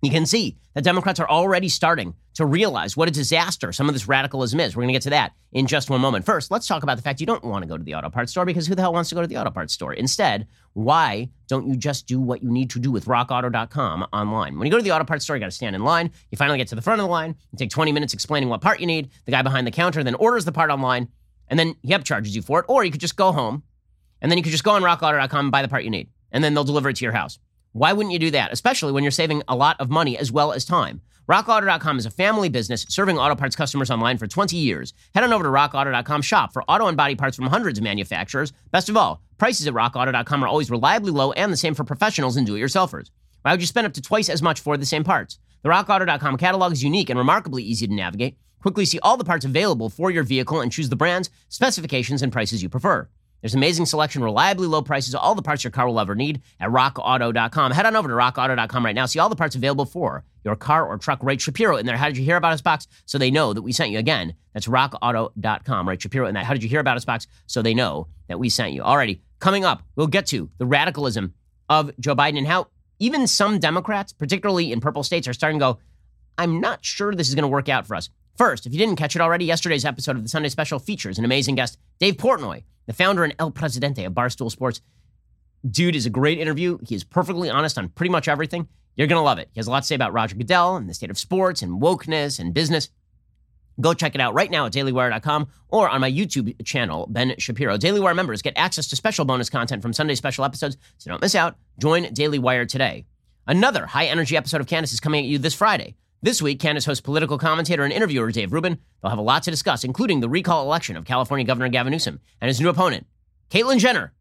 You 0.02 0.12
can 0.12 0.26
see 0.26 0.58
that 0.76 0.84
Democrats 0.84 1.20
are 1.20 1.30
already 1.30 1.68
starting 1.68 2.14
to 2.36 2.46
realize 2.46 2.96
what 2.96 3.10
a 3.10 3.12
disaster 3.12 3.74
some 3.74 3.90
of 3.90 3.96
this 3.96 4.08
radicalism 4.08 4.62
is. 4.62 4.74
We're 4.74 4.84
going 4.84 4.90
to 4.90 4.94
get 4.94 5.02
to 5.04 5.10
that 5.10 5.34
in 5.52 5.68
just 5.68 5.90
one 5.90 6.00
moment. 6.00 6.26
First, 6.26 6.52
let's 6.52 6.68
talk 6.68 6.84
about 6.84 6.96
the 6.96 7.04
fact 7.04 7.20
you 7.20 7.26
don't 7.26 7.44
want 7.44 7.64
to 7.64 7.68
go 7.68 7.78
to 7.78 7.84
the 7.84 7.96
auto 7.96 8.10
parts 8.10 8.32
store 8.32 8.46
because 8.46 8.66
who 8.66 8.76
the 8.76 8.82
hell 8.82 8.94
wants 8.94 9.10
to 9.10 9.16
go 9.16 9.22
to 9.22 9.28
the 9.28 9.36
auto 9.36 9.52
parts 9.52 9.74
store? 9.74 9.92
Instead, 9.92 10.48
why 10.72 11.30
don't 11.48 11.68
you 11.68 11.76
just 11.76 12.08
do 12.08 12.22
what 12.22 12.42
you 12.42 12.50
need 12.50 12.70
to 12.70 12.80
do 12.80 12.92
with 12.92 13.06
rockauto.com 13.06 14.08
online? 14.14 14.58
When 14.58 14.66
you 14.66 14.72
go 14.72 14.78
to 14.78 14.84
the 14.84 14.92
auto 14.92 15.04
parts 15.04 15.26
store, 15.26 15.36
you 15.36 15.42
got 15.42 15.48
to 15.48 15.52
stand 15.52 15.76
in 15.76 15.84
line. 15.84 16.12
You 16.32 16.38
finally 16.38 16.58
get 16.58 16.70
to 16.70 16.76
the 16.76 16.82
front 16.82 17.02
of 17.02 17.08
the 17.08 17.12
line. 17.12 17.36
You 17.52 17.58
take 17.58 17.72
20 17.72 17.92
minutes 17.92 18.14
explaining 18.14 18.48
what 18.48 18.62
part 18.62 18.80
you 18.80 18.86
need. 18.86 19.10
The 19.26 19.32
guy 19.32 19.42
behind 19.42 19.68
the 19.68 19.72
counter 19.72 20.02
then 20.02 20.16
orders 20.16 20.46
the 20.46 20.54
part 20.54 20.72
online 20.72 21.10
and 21.50 21.60
then 21.60 21.76
he 21.82 21.98
charges 22.00 22.36
you 22.36 22.42
for 22.42 22.60
it. 22.60 22.66
Or 22.70 22.86
you 22.86 22.92
could 22.92 23.02
just 23.02 23.18
go 23.18 23.34
home 23.34 23.64
and 24.22 24.32
then 24.32 24.38
you 24.38 24.44
could 24.44 24.52
just 24.52 24.64
go 24.64 24.72
on 24.72 24.82
rockauto.com 24.82 25.46
and 25.48 25.52
buy 25.52 25.62
the 25.62 25.68
part 25.68 25.84
you 25.84 25.90
need. 25.90 26.10
And 26.32 26.42
then 26.42 26.54
they'll 26.54 26.64
deliver 26.64 26.90
it 26.90 26.96
to 26.98 27.04
your 27.04 27.12
house. 27.12 27.40
Why 27.74 27.94
wouldn't 27.94 28.14
you 28.14 28.20
do 28.20 28.32
that? 28.32 28.52
Especially 28.52 28.92
when 28.92 29.04
you're 29.04 29.12
saving 29.12 29.44
a 29.48 29.56
lot 29.56 29.80
of 29.80 29.90
money 29.90 30.18
as 30.18 30.32
well 30.32 30.52
as 30.52 30.66
time. 30.66 31.02
RockAuto.com 31.30 32.00
is 32.00 32.08
a 32.08 32.12
family 32.12 32.50
business 32.50 32.88
serving 32.90 33.20
auto 33.20 33.36
parts 33.36 33.56
customers 33.56 33.92
online 33.92 34.18
for 34.18 34.26
20 34.26 34.58
years. 34.58 34.94
Head 35.14 35.24
on 35.24 35.32
over 35.32 35.44
to 35.44 35.50
RockAuto.com 35.52 36.24
shop 36.24 36.52
for 36.52 36.64
auto 36.64 36.88
and 36.88 36.98
body 36.98 37.16
parts 37.16 37.36
from 37.36 37.46
hundreds 37.46 37.78
of 37.78 37.84
manufacturers. 37.84 38.52
Best 38.72 38.90
of 38.90 38.98
all, 38.98 39.22
prices 39.38 39.68
at 39.68 39.76
RockAuto.com 39.76 40.44
are 40.44 40.48
always 40.48 40.72
reliably 40.72 41.12
low 41.12 41.32
and 41.34 41.54
the 41.54 41.58
same 41.58 41.76
for 41.76 41.84
professionals 41.84 42.36
and 42.36 42.48
do-it-yourselfers. 42.48 43.12
Why 43.44 43.52
would 43.52 43.62
you 43.62 43.68
spend 43.68 43.86
up 43.86 43.94
to 43.94 44.02
twice 44.02 44.30
as 44.30 44.42
much 44.42 44.60
for 44.60 44.76
the 44.76 44.86
same 44.88 45.04
parts? 45.04 45.38
The 45.62 45.70
rockauto.com 45.70 46.38
catalog 46.38 46.74
is 46.74 46.84
unique 46.84 47.12
and 47.12 47.20
remarkably 47.20 47.62
easy 47.62 47.86
to 47.86 47.94
navigate. 47.94 48.38
Quickly 48.62 48.86
see 48.86 49.00
all 49.00 49.16
the 49.16 49.24
parts 49.24 49.46
available 49.46 49.90
for 49.90 50.10
your 50.10 50.24
vehicle 50.24 50.62
and 50.62 50.72
choose 50.72 50.90
the 50.90 50.96
brands, 50.96 51.30
specifications, 51.50 52.24
and 52.24 52.32
prices 52.32 52.64
you 52.64 52.70
prefer. 52.70 53.08
There's 53.42 53.56
amazing 53.56 53.86
selection, 53.86 54.24
reliably 54.24 54.68
low 54.68 54.82
prices, 54.82 55.16
all 55.16 55.36
the 55.36 55.42
parts 55.42 55.64
your 55.64 55.72
car 55.72 55.88
will 55.88 56.00
ever 56.00 56.16
need 56.16 56.42
at 56.60 56.70
rockauto.com. 56.70 57.72
Head 57.72 57.86
on 57.86 57.96
over 57.96 58.10
to 58.10 58.14
rockauto.com 58.14 58.86
right 58.86 58.96
now. 58.96 59.06
See 59.06 59.20
all 59.20 59.30
the 59.30 59.36
parts 59.36 59.56
available 59.56 59.86
for 59.86 60.24
your 60.44 60.56
car 60.56 60.86
or 60.86 60.98
truck. 60.98 61.20
Write 61.22 61.42
Shapiro 61.42 61.78
in 61.78 61.86
there. 61.86 61.98
How 61.98 62.08
did 62.08 62.18
you 62.18 62.24
hear 62.24 62.38
about 62.38 62.54
us 62.54 62.62
box? 62.62 62.88
So 63.06 63.18
they 63.18 63.32
know 63.32 63.54
that 63.54 63.62
we 63.62 63.72
sent 63.72 63.92
you. 63.92 63.98
Again, 63.98 64.34
that's 64.54 64.68
rockauto.com. 64.68 65.88
Write 65.88 66.02
Shapiro 66.02 66.28
in 66.28 66.34
that. 66.36 66.46
How 66.46 66.54
did 66.54 66.64
you 66.64 66.70
hear 66.70 66.80
about 66.80 66.98
us 66.98 67.06
box? 67.06 67.28
So 67.48 67.62
they 67.62 67.74
know 67.74 68.08
that 68.28 68.40
we 68.40 68.50
sent 68.50 68.74
you. 68.74 68.82
Alrighty, 68.84 69.20
coming 69.40 69.64
up, 69.64 69.84
we'll 69.96 70.08
get 70.08 70.26
to 70.28 70.50
the 70.58 70.66
radicalism 70.66 71.34
of 71.70 71.92
Joe 72.00 72.16
Biden 72.16 72.38
and 72.38 72.48
how 72.48 72.68
even 73.00 73.28
some 73.28 73.60
Democrats, 73.60 74.12
particularly 74.12 74.72
in 74.72 74.82
purple 74.82 75.04
states, 75.04 75.28
are 75.28 75.34
starting 75.34 75.60
to 75.60 75.64
go, 75.64 75.80
I'm 76.38 76.60
not 76.60 76.84
sure 76.84 77.14
this 77.14 77.30
is 77.30 77.36
going 77.36 77.44
to 77.44 77.50
work 77.50 77.70
out 77.70 77.88
for 77.88 77.96
us. 77.96 78.10
First, 78.38 78.66
if 78.66 78.72
you 78.72 78.80
didn't 78.80 78.96
catch 78.96 79.16
it 79.16 79.22
already, 79.22 79.46
yesterday's 79.46 79.84
episode 79.84 80.16
of 80.16 80.24
the 80.24 80.30
Sunday 80.30 80.50
Special 80.50 80.80
features 80.80 81.18
an 81.20 81.26
amazing 81.26 81.56
guest, 81.56 81.78
Dave 82.00 82.16
Portnoy, 82.16 82.64
the 82.90 82.94
founder 82.94 83.24
and 83.24 83.36
El 83.38 83.52
Presidente 83.52 84.04
of 84.04 84.14
Barstool 84.14 84.50
Sports. 84.50 84.82
Dude 85.70 85.96
is 85.96 86.08
a 86.08 86.10
great 86.10 86.40
interview. 86.40 86.80
He 86.88 86.96
is 86.96 87.04
perfectly 87.04 87.48
honest 87.48 87.78
on 87.78 87.90
pretty 87.90 88.10
much 88.10 88.28
everything. 88.28 88.68
You're 88.96 89.06
going 89.06 89.20
to 89.20 89.24
love 89.24 89.38
it. 89.38 89.48
He 89.54 89.60
has 89.60 89.68
a 89.68 89.70
lot 89.72 89.82
to 89.82 89.86
say 89.86 89.94
about 89.94 90.12
Roger 90.12 90.36
Goodell 90.36 90.76
and 90.76 90.90
the 90.90 90.96
state 90.96 91.12
of 91.12 91.18
sports 91.20 91.62
and 91.62 91.80
wokeness 91.80 92.40
and 92.40 92.52
business. 92.52 92.90
Go 93.80 93.94
check 93.94 94.16
it 94.16 94.22
out 94.22 94.34
right 94.34 94.50
now 94.50 94.66
at 94.66 94.74
dailywire.com 94.74 95.50
or 95.68 95.88
on 95.88 96.02
my 96.02 96.12
YouTube 96.12 96.66
channel, 96.66 97.06
Ben 97.12 97.36
Shapiro. 97.38 97.78
Daily 97.78 98.00
Wire 98.00 98.16
members 98.16 98.42
get 98.42 98.58
access 98.58 98.88
to 98.88 98.96
special 98.96 99.24
bonus 99.24 99.52
content 99.52 99.84
from 99.84 99.94
Sunday 99.94 100.16
special 100.16 100.44
episodes, 100.44 100.76
so 100.98 101.12
don't 101.12 101.22
miss 101.22 101.36
out. 101.36 101.58
Join 101.80 102.12
Daily 102.12 102.40
Wire 102.40 102.66
today. 102.66 103.06
Another 103.46 103.86
high 103.86 104.08
energy 104.08 104.36
episode 104.36 104.62
of 104.62 104.68
Candace 104.68 104.94
is 104.94 105.00
coming 105.00 105.24
at 105.26 105.30
you 105.30 105.38
this 105.38 105.54
Friday. 105.54 105.96
This 106.22 106.42
week, 106.42 106.60
Candace 106.60 106.84
hosts 106.84 107.00
political 107.00 107.38
commentator 107.38 107.86
and 107.86 107.94
interviewer 107.94 108.30
Dave 108.30 108.52
Rubin. 108.52 108.78
They'll 109.02 109.10
have 109.10 109.20
a 109.20 109.22
lot 109.22 109.44
to 109.44 109.52
discuss, 109.52 109.86
including 109.86 110.20
the 110.20 110.28
recall 110.28 110.66
election 110.66 110.98
of 110.98 111.06
California 111.06 111.46
Governor 111.46 111.70
Gavin 111.70 111.92
Newsom 111.92 112.20
and 112.42 112.50
his 112.50 112.60
new 112.60 112.68
opponent, 112.68 113.08
Caitlyn 113.50 113.80
Jenner. 113.80 114.12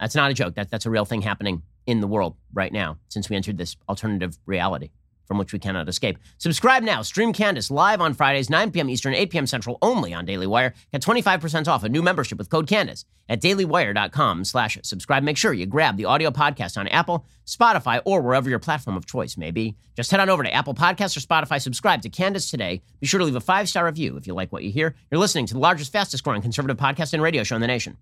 That's 0.00 0.14
not 0.14 0.30
a 0.30 0.34
joke. 0.34 0.54
That, 0.54 0.70
that's 0.70 0.86
a 0.86 0.90
real 0.90 1.04
thing 1.04 1.20
happening 1.20 1.60
in 1.84 2.00
the 2.00 2.06
world 2.06 2.36
right 2.54 2.72
now 2.72 2.96
since 3.08 3.28
we 3.28 3.36
entered 3.36 3.58
this 3.58 3.76
alternative 3.86 4.38
reality 4.46 4.92
from 5.30 5.38
which 5.38 5.52
we 5.52 5.60
cannot 5.60 5.88
escape. 5.88 6.18
Subscribe 6.38 6.82
now. 6.82 7.02
Stream 7.02 7.32
Candace 7.32 7.70
live 7.70 8.00
on 8.00 8.14
Fridays, 8.14 8.50
9 8.50 8.72
p.m. 8.72 8.90
Eastern, 8.90 9.14
8 9.14 9.30
p.m. 9.30 9.46
Central, 9.46 9.78
only 9.80 10.12
on 10.12 10.24
Daily 10.24 10.48
Wire. 10.48 10.74
Get 10.90 11.02
25% 11.02 11.68
off 11.68 11.84
a 11.84 11.88
new 11.88 12.02
membership 12.02 12.36
with 12.36 12.50
code 12.50 12.66
Candace 12.66 13.04
at 13.28 13.40
dailywire.com 13.40 14.44
slash 14.44 14.76
subscribe. 14.82 15.22
Make 15.22 15.36
sure 15.36 15.52
you 15.52 15.66
grab 15.66 15.96
the 15.96 16.06
audio 16.06 16.32
podcast 16.32 16.76
on 16.76 16.88
Apple, 16.88 17.24
Spotify, 17.46 18.02
or 18.04 18.22
wherever 18.22 18.50
your 18.50 18.58
platform 18.58 18.96
of 18.96 19.06
choice 19.06 19.36
may 19.36 19.52
be. 19.52 19.76
Just 19.94 20.10
head 20.10 20.18
on 20.18 20.28
over 20.28 20.42
to 20.42 20.52
Apple 20.52 20.74
Podcasts 20.74 21.16
or 21.16 21.20
Spotify. 21.20 21.62
Subscribe 21.62 22.02
to 22.02 22.08
Candace 22.08 22.50
today. 22.50 22.82
Be 22.98 23.06
sure 23.06 23.20
to 23.20 23.24
leave 23.24 23.36
a 23.36 23.40
five-star 23.40 23.84
review 23.86 24.16
if 24.16 24.26
you 24.26 24.34
like 24.34 24.50
what 24.50 24.64
you 24.64 24.72
hear. 24.72 24.96
You're 25.12 25.20
listening 25.20 25.46
to 25.46 25.54
the 25.54 25.60
largest, 25.60 25.92
fastest 25.92 26.24
growing 26.24 26.42
conservative 26.42 26.76
podcast 26.76 27.14
and 27.14 27.22
radio 27.22 27.44
show 27.44 27.54
in 27.54 27.60
the 27.60 27.68
nation. 27.68 27.98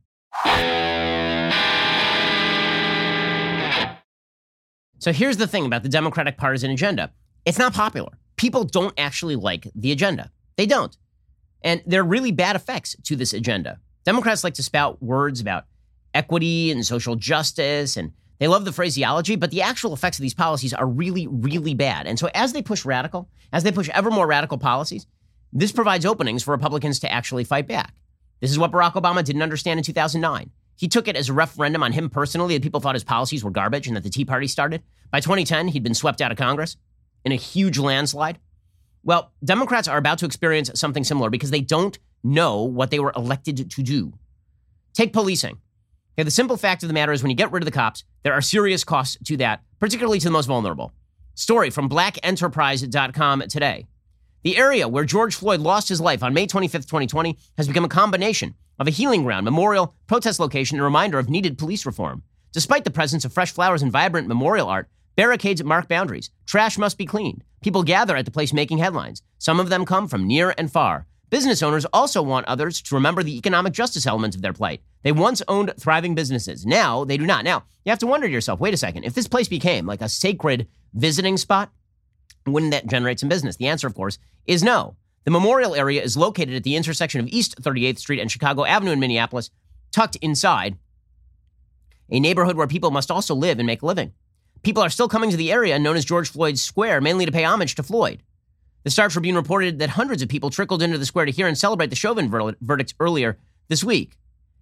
So 4.98 5.12
here's 5.12 5.36
the 5.36 5.46
thing 5.46 5.64
about 5.64 5.82
the 5.82 5.88
Democratic 5.88 6.36
partisan 6.36 6.70
agenda 6.70 7.10
it's 7.44 7.58
not 7.58 7.72
popular. 7.72 8.18
People 8.36 8.64
don't 8.64 8.94
actually 8.98 9.36
like 9.36 9.68
the 9.74 9.90
agenda. 9.90 10.30
They 10.56 10.66
don't. 10.66 10.96
And 11.62 11.82
there 11.86 12.02
are 12.02 12.04
really 12.04 12.32
bad 12.32 12.56
effects 12.56 12.94
to 13.04 13.16
this 13.16 13.32
agenda. 13.32 13.78
Democrats 14.04 14.44
like 14.44 14.54
to 14.54 14.62
spout 14.62 15.02
words 15.02 15.40
about 15.40 15.64
equity 16.14 16.70
and 16.70 16.84
social 16.84 17.16
justice, 17.16 17.96
and 17.96 18.12
they 18.38 18.48
love 18.48 18.64
the 18.64 18.72
phraseology, 18.72 19.36
but 19.36 19.50
the 19.50 19.62
actual 19.62 19.92
effects 19.92 20.18
of 20.18 20.22
these 20.22 20.34
policies 20.34 20.74
are 20.74 20.86
really, 20.86 21.26
really 21.26 21.74
bad. 21.74 22.06
And 22.06 22.18
so 22.18 22.28
as 22.34 22.52
they 22.52 22.62
push 22.62 22.84
radical, 22.84 23.28
as 23.52 23.64
they 23.64 23.72
push 23.72 23.88
ever 23.90 24.10
more 24.10 24.26
radical 24.26 24.58
policies, 24.58 25.06
this 25.52 25.72
provides 25.72 26.06
openings 26.06 26.42
for 26.42 26.52
Republicans 26.52 27.00
to 27.00 27.10
actually 27.10 27.44
fight 27.44 27.66
back. 27.66 27.94
This 28.40 28.50
is 28.50 28.58
what 28.58 28.70
Barack 28.70 28.92
Obama 28.92 29.24
didn't 29.24 29.42
understand 29.42 29.78
in 29.78 29.84
2009. 29.84 30.50
He 30.78 30.86
took 30.86 31.08
it 31.08 31.16
as 31.16 31.28
a 31.28 31.32
referendum 31.32 31.82
on 31.82 31.92
him 31.92 32.08
personally 32.08 32.54
that 32.54 32.62
people 32.62 32.80
thought 32.80 32.94
his 32.94 33.02
policies 33.02 33.42
were 33.42 33.50
garbage 33.50 33.88
and 33.88 33.96
that 33.96 34.04
the 34.04 34.10
Tea 34.10 34.24
Party 34.24 34.46
started. 34.46 34.84
By 35.10 35.18
2010, 35.18 35.68
he'd 35.68 35.82
been 35.82 35.92
swept 35.92 36.20
out 36.20 36.30
of 36.30 36.38
Congress 36.38 36.76
in 37.24 37.32
a 37.32 37.36
huge 37.36 37.78
landslide. 37.78 38.38
Well, 39.02 39.32
Democrats 39.44 39.88
are 39.88 39.98
about 39.98 40.18
to 40.18 40.26
experience 40.26 40.70
something 40.74 41.02
similar 41.02 41.30
because 41.30 41.50
they 41.50 41.60
don't 41.60 41.98
know 42.22 42.62
what 42.62 42.90
they 42.92 43.00
were 43.00 43.12
elected 43.16 43.70
to 43.72 43.82
do. 43.82 44.12
Take 44.94 45.12
policing. 45.12 45.58
Okay, 46.16 46.22
the 46.22 46.30
simple 46.30 46.56
fact 46.56 46.84
of 46.84 46.88
the 46.88 46.92
matter 46.92 47.12
is 47.12 47.22
when 47.22 47.30
you 47.30 47.36
get 47.36 47.50
rid 47.50 47.62
of 47.62 47.66
the 47.66 47.72
cops, 47.72 48.04
there 48.22 48.32
are 48.32 48.40
serious 48.40 48.84
costs 48.84 49.16
to 49.24 49.36
that, 49.38 49.62
particularly 49.80 50.20
to 50.20 50.26
the 50.26 50.30
most 50.30 50.46
vulnerable. 50.46 50.92
Story 51.34 51.70
from 51.70 51.88
blackenterprise.com 51.88 53.42
today. 53.48 53.86
The 54.44 54.56
area 54.56 54.86
where 54.86 55.04
George 55.04 55.34
Floyd 55.34 55.60
lost 55.60 55.88
his 55.88 56.00
life 56.00 56.22
on 56.22 56.32
May 56.32 56.46
25th, 56.46 56.86
2020 56.86 57.36
has 57.56 57.66
become 57.66 57.84
a 57.84 57.88
combination 57.88 58.54
of 58.78 58.86
a 58.86 58.92
healing 58.92 59.24
ground, 59.24 59.44
memorial, 59.44 59.94
protest 60.06 60.38
location, 60.38 60.76
and 60.76 60.82
a 60.82 60.84
reminder 60.84 61.18
of 61.18 61.28
needed 61.28 61.58
police 61.58 61.84
reform. 61.84 62.22
Despite 62.52 62.84
the 62.84 62.92
presence 62.92 63.24
of 63.24 63.32
fresh 63.32 63.50
flowers 63.50 63.82
and 63.82 63.90
vibrant 63.90 64.28
memorial 64.28 64.68
art, 64.68 64.88
barricades 65.16 65.64
mark 65.64 65.88
boundaries. 65.88 66.30
Trash 66.46 66.78
must 66.78 66.96
be 66.96 67.04
cleaned. 67.04 67.42
People 67.62 67.82
gather 67.82 68.14
at 68.14 68.24
the 68.24 68.30
place 68.30 68.52
making 68.52 68.78
headlines. 68.78 69.22
Some 69.38 69.58
of 69.58 69.70
them 69.70 69.84
come 69.84 70.06
from 70.06 70.28
near 70.28 70.54
and 70.56 70.70
far. 70.70 71.06
Business 71.30 71.62
owners 71.62 71.84
also 71.92 72.22
want 72.22 72.46
others 72.46 72.80
to 72.82 72.94
remember 72.94 73.24
the 73.24 73.36
economic 73.36 73.72
justice 73.72 74.06
elements 74.06 74.36
of 74.36 74.42
their 74.42 74.52
plight. 74.52 74.80
They 75.02 75.12
once 75.12 75.42
owned 75.48 75.74
thriving 75.78 76.14
businesses. 76.14 76.64
Now 76.64 77.04
they 77.04 77.16
do 77.16 77.26
not. 77.26 77.44
Now, 77.44 77.64
you 77.84 77.90
have 77.90 77.98
to 77.98 78.06
wonder 78.06 78.28
to 78.28 78.32
yourself 78.32 78.60
wait 78.60 78.72
a 78.72 78.78
second, 78.78 79.04
if 79.04 79.14
this 79.14 79.28
place 79.28 79.48
became 79.48 79.84
like 79.84 80.00
a 80.00 80.08
sacred 80.08 80.68
visiting 80.94 81.36
spot, 81.36 81.70
wouldn't 82.46 82.72
that 82.72 82.86
generate 82.86 83.20
some 83.20 83.28
business? 83.28 83.56
The 83.56 83.66
answer, 83.66 83.86
of 83.86 83.94
course, 83.94 84.18
is 84.46 84.62
no. 84.62 84.96
The 85.24 85.30
memorial 85.30 85.74
area 85.74 86.02
is 86.02 86.16
located 86.16 86.54
at 86.54 86.64
the 86.64 86.76
intersection 86.76 87.20
of 87.20 87.28
East 87.28 87.60
38th 87.60 87.98
Street 87.98 88.20
and 88.20 88.30
Chicago 88.30 88.64
Avenue 88.64 88.92
in 88.92 89.00
Minneapolis, 89.00 89.50
tucked 89.92 90.16
inside 90.16 90.78
a 92.10 92.20
neighborhood 92.20 92.56
where 92.56 92.66
people 92.66 92.90
must 92.90 93.10
also 93.10 93.34
live 93.34 93.58
and 93.58 93.66
make 93.66 93.82
a 93.82 93.86
living. 93.86 94.12
People 94.62 94.82
are 94.82 94.90
still 94.90 95.08
coming 95.08 95.30
to 95.30 95.36
the 95.36 95.52
area 95.52 95.78
known 95.78 95.96
as 95.96 96.04
George 96.04 96.30
Floyd 96.30 96.58
Square, 96.58 97.02
mainly 97.02 97.26
to 97.26 97.32
pay 97.32 97.44
homage 97.44 97.74
to 97.74 97.82
Floyd. 97.82 98.22
The 98.84 98.90
Star 98.90 99.08
Tribune 99.08 99.36
reported 99.36 99.78
that 99.78 99.90
hundreds 99.90 100.22
of 100.22 100.28
people 100.28 100.50
trickled 100.50 100.82
into 100.82 100.98
the 100.98 101.06
square 101.06 101.26
to 101.26 101.32
hear 101.32 101.46
and 101.46 101.58
celebrate 101.58 101.90
the 101.90 101.96
Chauvin 101.96 102.30
verdict 102.30 102.94
earlier 102.98 103.36
this 103.68 103.84
week. 103.84 104.16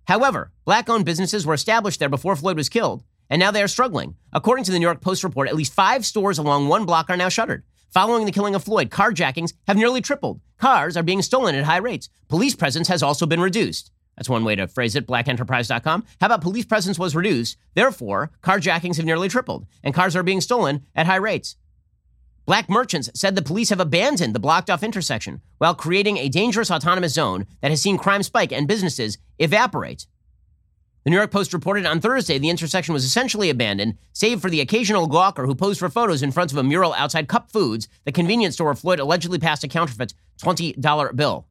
However, 0.04 0.50
black 0.64 0.88
owned 0.88 1.04
businesses 1.04 1.46
were 1.46 1.54
established 1.54 2.00
there 2.00 2.08
before 2.08 2.34
Floyd 2.34 2.56
was 2.56 2.68
killed, 2.68 3.04
and 3.30 3.40
now 3.40 3.50
they 3.50 3.62
are 3.62 3.68
struggling. 3.68 4.14
According 4.32 4.64
to 4.64 4.72
the 4.72 4.78
New 4.78 4.84
York 4.84 5.00
Post 5.00 5.24
report, 5.24 5.48
at 5.48 5.56
least 5.56 5.72
five 5.72 6.04
stores 6.06 6.38
along 6.38 6.68
one 6.68 6.84
block 6.84 7.10
are 7.10 7.16
now 7.16 7.28
shuttered. 7.28 7.64
Following 7.90 8.26
the 8.26 8.32
killing 8.32 8.54
of 8.54 8.64
Floyd, 8.64 8.90
carjackings 8.90 9.54
have 9.66 9.76
nearly 9.76 10.00
tripled. 10.00 10.40
Cars 10.58 10.96
are 10.96 11.02
being 11.02 11.22
stolen 11.22 11.54
at 11.54 11.64
high 11.64 11.76
rates. 11.78 12.08
Police 12.28 12.54
presence 12.54 12.88
has 12.88 13.02
also 13.02 13.26
been 13.26 13.40
reduced. 13.40 13.90
That's 14.16 14.28
one 14.28 14.44
way 14.44 14.56
to 14.56 14.66
phrase 14.66 14.96
it, 14.96 15.06
blackenterprise.com. 15.06 16.04
How 16.20 16.26
about 16.26 16.40
police 16.40 16.64
presence 16.64 16.98
was 16.98 17.14
reduced, 17.14 17.56
therefore, 17.74 18.30
carjackings 18.42 18.96
have 18.96 19.06
nearly 19.06 19.28
tripled, 19.28 19.66
and 19.82 19.94
cars 19.94 20.16
are 20.16 20.22
being 20.22 20.40
stolen 20.40 20.86
at 20.94 21.06
high 21.06 21.16
rates. 21.16 21.56
Black 22.46 22.70
merchants 22.70 23.10
said 23.12 23.34
the 23.34 23.42
police 23.42 23.70
have 23.70 23.80
abandoned 23.80 24.34
the 24.34 24.38
blocked 24.38 24.70
off 24.70 24.84
intersection 24.84 25.42
while 25.58 25.74
creating 25.74 26.16
a 26.16 26.28
dangerous 26.28 26.70
autonomous 26.70 27.12
zone 27.12 27.44
that 27.60 27.72
has 27.72 27.82
seen 27.82 27.98
crime 27.98 28.22
spike 28.22 28.52
and 28.52 28.68
businesses 28.68 29.18
evaporate. 29.38 30.06
The 31.06 31.10
New 31.10 31.18
York 31.18 31.30
Post 31.30 31.54
reported 31.54 31.86
on 31.86 32.00
Thursday 32.00 32.36
the 32.36 32.50
intersection 32.50 32.92
was 32.92 33.04
essentially 33.04 33.48
abandoned, 33.48 33.96
save 34.12 34.40
for 34.40 34.50
the 34.50 34.60
occasional 34.60 35.08
gawker 35.08 35.46
who 35.46 35.54
posed 35.54 35.78
for 35.78 35.88
photos 35.88 36.20
in 36.20 36.32
front 36.32 36.50
of 36.50 36.58
a 36.58 36.64
mural 36.64 36.94
outside 36.94 37.28
Cup 37.28 37.52
Foods, 37.52 37.86
the 38.04 38.10
convenience 38.10 38.56
store 38.56 38.64
where 38.64 38.74
Floyd 38.74 38.98
allegedly 38.98 39.38
passed 39.38 39.62
a 39.62 39.68
counterfeit 39.68 40.14
$20 40.42 41.14
bill. 41.14 41.46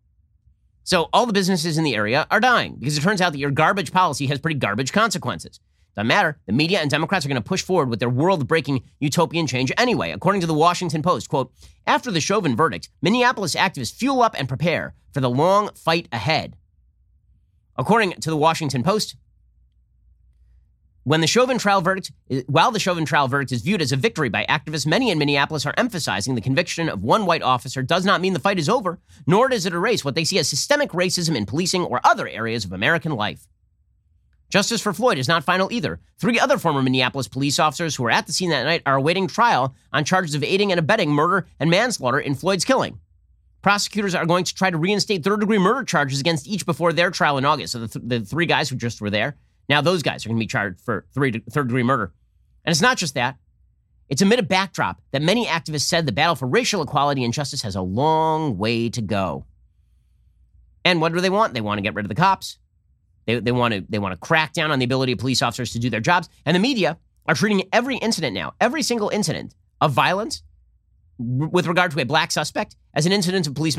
So 0.83 1.07
all 1.13 1.25
the 1.25 1.31
businesses 1.31 1.77
in 1.77 1.85
the 1.85 1.95
area 1.95 2.27
are 2.29 2.41
dying 2.41 2.75
because 2.77 2.97
it 2.97 3.01
turns 3.01 3.21
out 3.21 3.31
that 3.31 3.39
your 3.39 3.49
garbage 3.49 3.93
policy 3.93 4.27
has 4.27 4.39
pretty 4.39 4.59
garbage 4.59 4.91
consequences. 4.91 5.61
Doesn't 5.95 6.07
matter. 6.07 6.37
The 6.47 6.51
media 6.51 6.81
and 6.81 6.91
Democrats 6.91 7.25
are 7.25 7.29
going 7.29 7.41
to 7.41 7.47
push 7.47 7.61
forward 7.61 7.89
with 7.89 8.01
their 8.01 8.09
world-breaking 8.09 8.83
utopian 8.99 9.47
change 9.47 9.71
anyway. 9.77 10.11
According 10.11 10.41
to 10.41 10.47
the 10.47 10.53
Washington 10.53 11.01
Post, 11.01 11.29
quote, 11.29 11.53
after 11.87 12.11
the 12.11 12.19
Chauvin 12.19 12.57
verdict, 12.57 12.89
Minneapolis 13.01 13.55
activists 13.55 13.95
fuel 13.95 14.21
up 14.21 14.35
and 14.37 14.49
prepare 14.49 14.95
for 15.13 15.21
the 15.21 15.29
long 15.29 15.69
fight 15.75 16.09
ahead. 16.11 16.57
According 17.77 18.11
to 18.19 18.29
the 18.29 18.35
Washington 18.35 18.83
Post, 18.83 19.15
when 21.05 21.21
the 21.21 21.27
Chauvin 21.27 21.59
trial 21.59 21.81
verdict, 21.81 22.11
while 22.47 22.71
the 22.71 22.79
Chauvin 22.79 23.05
trial 23.05 23.27
verdict 23.27 23.51
is 23.51 23.61
viewed 23.61 23.81
as 23.81 23.91
a 23.91 23.95
victory 23.95 24.27
by 24.27 24.43
activists, 24.49 24.87
many 24.87 25.11
in 25.11 25.19
Minneapolis 25.19 25.63
are 25.67 25.73
emphasizing 25.77 26.33
the 26.33 26.41
conviction 26.41 26.89
of 26.89 27.03
one 27.03 27.27
white 27.27 27.43
officer 27.43 27.83
does 27.83 28.05
not 28.05 28.21
mean 28.21 28.33
the 28.33 28.39
fight 28.39 28.57
is 28.57 28.67
over, 28.67 28.99
nor 29.27 29.47
does 29.47 29.67
it 29.67 29.73
erase 29.73 30.03
what 30.03 30.15
they 30.15 30.23
see 30.23 30.39
as 30.39 30.49
systemic 30.49 30.89
racism 30.89 31.35
in 31.35 31.45
policing 31.45 31.83
or 31.83 32.01
other 32.03 32.27
areas 32.27 32.65
of 32.65 32.73
American 32.73 33.11
life. 33.11 33.47
Justice 34.49 34.81
for 34.81 34.93
Floyd 34.93 35.19
is 35.19 35.27
not 35.27 35.43
final 35.43 35.71
either. 35.71 35.99
Three 36.17 36.39
other 36.39 36.57
former 36.57 36.81
Minneapolis 36.81 37.27
police 37.27 37.59
officers 37.59 37.95
who 37.95 38.01
were 38.01 38.11
at 38.11 38.25
the 38.25 38.33
scene 38.33 38.49
that 38.49 38.63
night 38.63 38.81
are 38.87 38.95
awaiting 38.95 39.27
trial 39.27 39.75
on 39.93 40.05
charges 40.05 40.33
of 40.33 40.43
aiding 40.43 40.71
and 40.71 40.79
abetting 40.79 41.11
murder 41.11 41.45
and 41.59 41.69
manslaughter 41.69 42.19
in 42.19 42.33
Floyd's 42.33 42.65
killing. 42.65 42.99
Prosecutors 43.61 44.15
are 44.15 44.25
going 44.25 44.43
to 44.43 44.55
try 44.55 44.71
to 44.71 44.77
reinstate 44.77 45.23
third 45.23 45.39
degree 45.39 45.59
murder 45.59 45.83
charges 45.83 46.19
against 46.19 46.47
each 46.47 46.65
before 46.65 46.93
their 46.93 47.11
trial 47.11 47.37
in 47.37 47.45
August. 47.45 47.73
So 47.73 47.79
the, 47.79 47.87
th- 47.87 48.05
the 48.07 48.25
three 48.25 48.47
guys 48.47 48.69
who 48.69 48.75
just 48.75 49.01
were 49.01 49.11
there 49.11 49.35
now 49.69 49.81
those 49.81 50.03
guys 50.03 50.25
are 50.25 50.29
going 50.29 50.37
to 50.37 50.43
be 50.43 50.47
charged 50.47 50.81
for 50.81 51.05
three, 51.13 51.31
third 51.49 51.67
degree 51.67 51.83
murder. 51.83 52.13
And 52.63 52.71
it's 52.71 52.81
not 52.81 52.97
just 52.97 53.15
that. 53.15 53.37
It's 54.07 54.21
amid 54.21 54.39
a 54.39 54.43
backdrop 54.43 55.01
that 55.11 55.21
many 55.21 55.45
activists 55.45 55.81
said 55.81 56.05
the 56.05 56.11
battle 56.11 56.35
for 56.35 56.47
racial 56.47 56.81
equality 56.81 57.23
and 57.23 57.33
justice 57.33 57.61
has 57.63 57.75
a 57.75 57.81
long 57.81 58.57
way 58.57 58.89
to 58.89 59.01
go. 59.01 59.45
And 60.83 61.01
what 61.01 61.13
do 61.13 61.21
they 61.21 61.31
want? 61.31 61.53
They 61.53 61.61
want 61.61 61.79
to 61.79 61.81
get 61.81 61.95
rid 61.95 62.05
of 62.05 62.09
the 62.09 62.15
cops. 62.15 62.59
They, 63.25 63.39
they, 63.39 63.51
want 63.51 63.73
to, 63.73 63.83
they 63.89 63.97
want 63.97 64.13
to 64.13 64.17
crack 64.17 64.53
down 64.53 64.71
on 64.71 64.77
the 64.77 64.85
ability 64.85 65.13
of 65.13 65.17
police 65.17 65.41
officers 65.41 65.73
to 65.73 65.79
do 65.79 65.89
their 65.89 65.99
jobs. 65.99 66.29
And 66.45 66.55
the 66.55 66.59
media 66.59 66.99
are 67.25 67.33
treating 67.33 67.63
every 67.73 67.97
incident 67.97 68.35
now, 68.35 68.53
every 68.61 68.83
single 68.83 69.09
incident 69.09 69.55
of 69.81 69.91
violence 69.91 70.43
with 71.17 71.65
regard 71.65 71.91
to 71.91 71.99
a 71.99 72.05
black 72.05 72.31
suspect 72.31 72.75
as 72.93 73.07
an 73.07 73.11
incident 73.11 73.47
of 73.47 73.55
police 73.55 73.77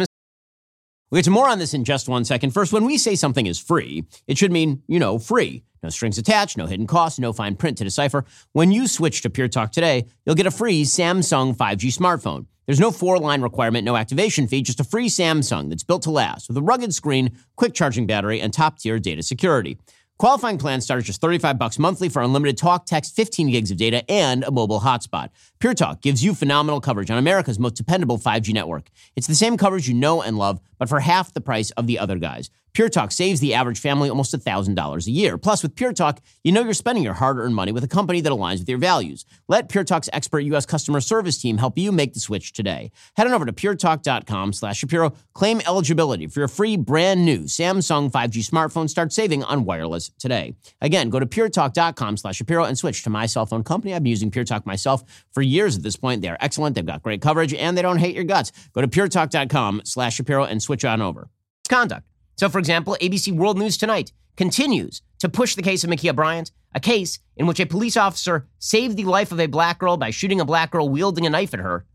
We'll 1.16 1.22
get 1.22 1.24
to 1.24 1.30
more 1.30 1.48
on 1.48 1.58
this 1.58 1.72
in 1.72 1.82
just 1.82 2.10
one 2.10 2.26
second. 2.26 2.50
First, 2.50 2.74
when 2.74 2.84
we 2.84 2.98
say 2.98 3.14
something 3.14 3.46
is 3.46 3.58
free, 3.58 4.04
it 4.26 4.36
should 4.36 4.52
mean, 4.52 4.82
you 4.86 4.98
know, 4.98 5.18
free. 5.18 5.64
No 5.82 5.88
strings 5.88 6.18
attached, 6.18 6.58
no 6.58 6.66
hidden 6.66 6.86
costs, 6.86 7.18
no 7.18 7.32
fine 7.32 7.56
print 7.56 7.78
to 7.78 7.84
decipher. 7.84 8.26
When 8.52 8.70
you 8.70 8.86
switch 8.86 9.22
to 9.22 9.30
Pure 9.30 9.48
Talk 9.48 9.72
today, 9.72 10.08
you'll 10.26 10.34
get 10.34 10.44
a 10.44 10.50
free 10.50 10.82
Samsung 10.84 11.56
5G 11.56 11.96
smartphone. 11.96 12.44
There's 12.66 12.78
no 12.78 12.90
four 12.90 13.18
line 13.18 13.40
requirement, 13.40 13.86
no 13.86 13.96
activation 13.96 14.46
fee, 14.46 14.60
just 14.60 14.78
a 14.78 14.84
free 14.84 15.08
Samsung 15.08 15.70
that's 15.70 15.84
built 15.84 16.02
to 16.02 16.10
last 16.10 16.48
with 16.48 16.58
a 16.58 16.62
rugged 16.62 16.92
screen, 16.92 17.34
quick 17.56 17.72
charging 17.72 18.06
battery, 18.06 18.38
and 18.38 18.52
top 18.52 18.78
tier 18.78 18.98
data 18.98 19.22
security. 19.22 19.78
Qualifying 20.18 20.56
plans 20.56 20.82
start 20.82 21.00
at 21.00 21.04
just 21.04 21.20
35 21.20 21.58
bucks 21.58 21.78
monthly 21.78 22.08
for 22.08 22.22
unlimited 22.22 22.56
talk, 22.56 22.86
text, 22.86 23.14
15 23.14 23.50
gigs 23.50 23.70
of 23.70 23.76
data, 23.76 24.02
and 24.10 24.44
a 24.44 24.50
mobile 24.50 24.80
hotspot. 24.80 25.28
Pure 25.58 25.74
Talk 25.74 26.00
gives 26.00 26.24
you 26.24 26.34
phenomenal 26.34 26.80
coverage 26.80 27.10
on 27.10 27.18
America's 27.18 27.58
most 27.58 27.74
dependable 27.74 28.16
5G 28.16 28.54
network. 28.54 28.88
It's 29.14 29.26
the 29.26 29.34
same 29.34 29.58
coverage 29.58 29.86
you 29.86 29.92
know 29.92 30.22
and 30.22 30.38
love, 30.38 30.58
but 30.78 30.88
for 30.88 31.00
half 31.00 31.34
the 31.34 31.42
price 31.42 31.70
of 31.72 31.86
the 31.86 31.98
other 31.98 32.16
guys. 32.16 32.48
Pure 32.76 32.90
Talk 32.90 33.10
saves 33.10 33.40
the 33.40 33.54
average 33.54 33.80
family 33.80 34.10
almost 34.10 34.34
$1,000 34.34 35.06
a 35.06 35.10
year. 35.10 35.38
Plus, 35.38 35.62
with 35.62 35.74
Pure 35.74 35.94
Talk, 35.94 36.20
you 36.44 36.52
know 36.52 36.62
you're 36.62 36.74
spending 36.74 37.02
your 37.02 37.14
hard 37.14 37.38
earned 37.38 37.54
money 37.54 37.72
with 37.72 37.82
a 37.82 37.88
company 37.88 38.20
that 38.20 38.30
aligns 38.30 38.58
with 38.58 38.68
your 38.68 38.76
values. 38.76 39.24
Let 39.48 39.70
Pure 39.70 39.84
Talk's 39.84 40.10
expert 40.12 40.40
U.S. 40.40 40.66
customer 40.66 41.00
service 41.00 41.40
team 41.40 41.56
help 41.56 41.78
you 41.78 41.90
make 41.90 42.12
the 42.12 42.20
switch 42.20 42.52
today. 42.52 42.90
Head 43.16 43.26
on 43.26 43.32
over 43.32 43.46
to 43.46 43.52
puretalk.com 43.54 44.52
slash 44.52 44.76
Shapiro. 44.76 45.14
Claim 45.32 45.62
eligibility 45.66 46.26
for 46.26 46.40
your 46.40 46.48
free 46.48 46.76
brand 46.76 47.24
new 47.24 47.44
Samsung 47.44 48.10
5G 48.10 48.46
smartphone. 48.46 48.90
Start 48.90 49.10
saving 49.10 49.42
on 49.42 49.64
wireless 49.64 50.10
today. 50.18 50.54
Again, 50.82 51.08
go 51.08 51.18
to 51.18 51.24
puretalk.com 51.24 52.18
slash 52.18 52.36
Shapiro 52.36 52.64
and 52.64 52.76
switch 52.76 53.02
to 53.04 53.08
my 53.08 53.24
cell 53.24 53.46
phone 53.46 53.64
company. 53.64 53.94
I've 53.94 54.02
been 54.02 54.10
using 54.10 54.30
Pure 54.30 54.44
Talk 54.44 54.66
myself 54.66 55.02
for 55.32 55.40
years 55.40 55.78
at 55.78 55.82
this 55.82 55.96
point. 55.96 56.20
They 56.20 56.28
are 56.28 56.36
excellent. 56.40 56.74
They've 56.74 56.84
got 56.84 57.02
great 57.02 57.22
coverage 57.22 57.54
and 57.54 57.74
they 57.74 57.80
don't 57.80 57.96
hate 57.96 58.14
your 58.14 58.24
guts. 58.24 58.52
Go 58.74 58.82
to 58.82 58.88
puretalk.com 58.88 59.80
slash 59.86 60.16
Shapiro 60.16 60.44
and 60.44 60.62
switch 60.62 60.84
on 60.84 61.00
over. 61.00 61.30
Conduct. 61.70 62.04
So, 62.36 62.48
for 62.48 62.58
example, 62.58 62.96
ABC 63.00 63.32
World 63.32 63.58
News 63.58 63.76
Tonight 63.76 64.12
continues 64.36 65.02
to 65.18 65.28
push 65.28 65.54
the 65.54 65.62
case 65.62 65.84
of 65.84 65.90
Ma'Khia 65.90 66.14
Bryant, 66.14 66.52
a 66.74 66.80
case 66.80 67.18
in 67.36 67.46
which 67.46 67.60
a 67.60 67.66
police 67.66 67.96
officer 67.96 68.46
saved 68.58 68.96
the 68.96 69.04
life 69.04 69.32
of 69.32 69.40
a 69.40 69.46
black 69.46 69.78
girl 69.78 69.96
by 69.96 70.10
shooting 70.10 70.40
a 70.40 70.44
black 70.44 70.70
girl 70.70 70.88
wielding 70.88 71.26
a 71.26 71.30
knife 71.30 71.54
at 71.54 71.60
her. 71.60 71.86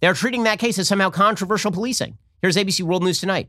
They're 0.00 0.14
treating 0.14 0.44
that 0.44 0.58
case 0.58 0.78
as 0.78 0.88
somehow 0.88 1.10
controversial 1.10 1.70
policing. 1.70 2.16
Here's 2.40 2.56
ABC 2.56 2.82
World 2.82 3.04
News 3.04 3.20
Tonight. 3.20 3.48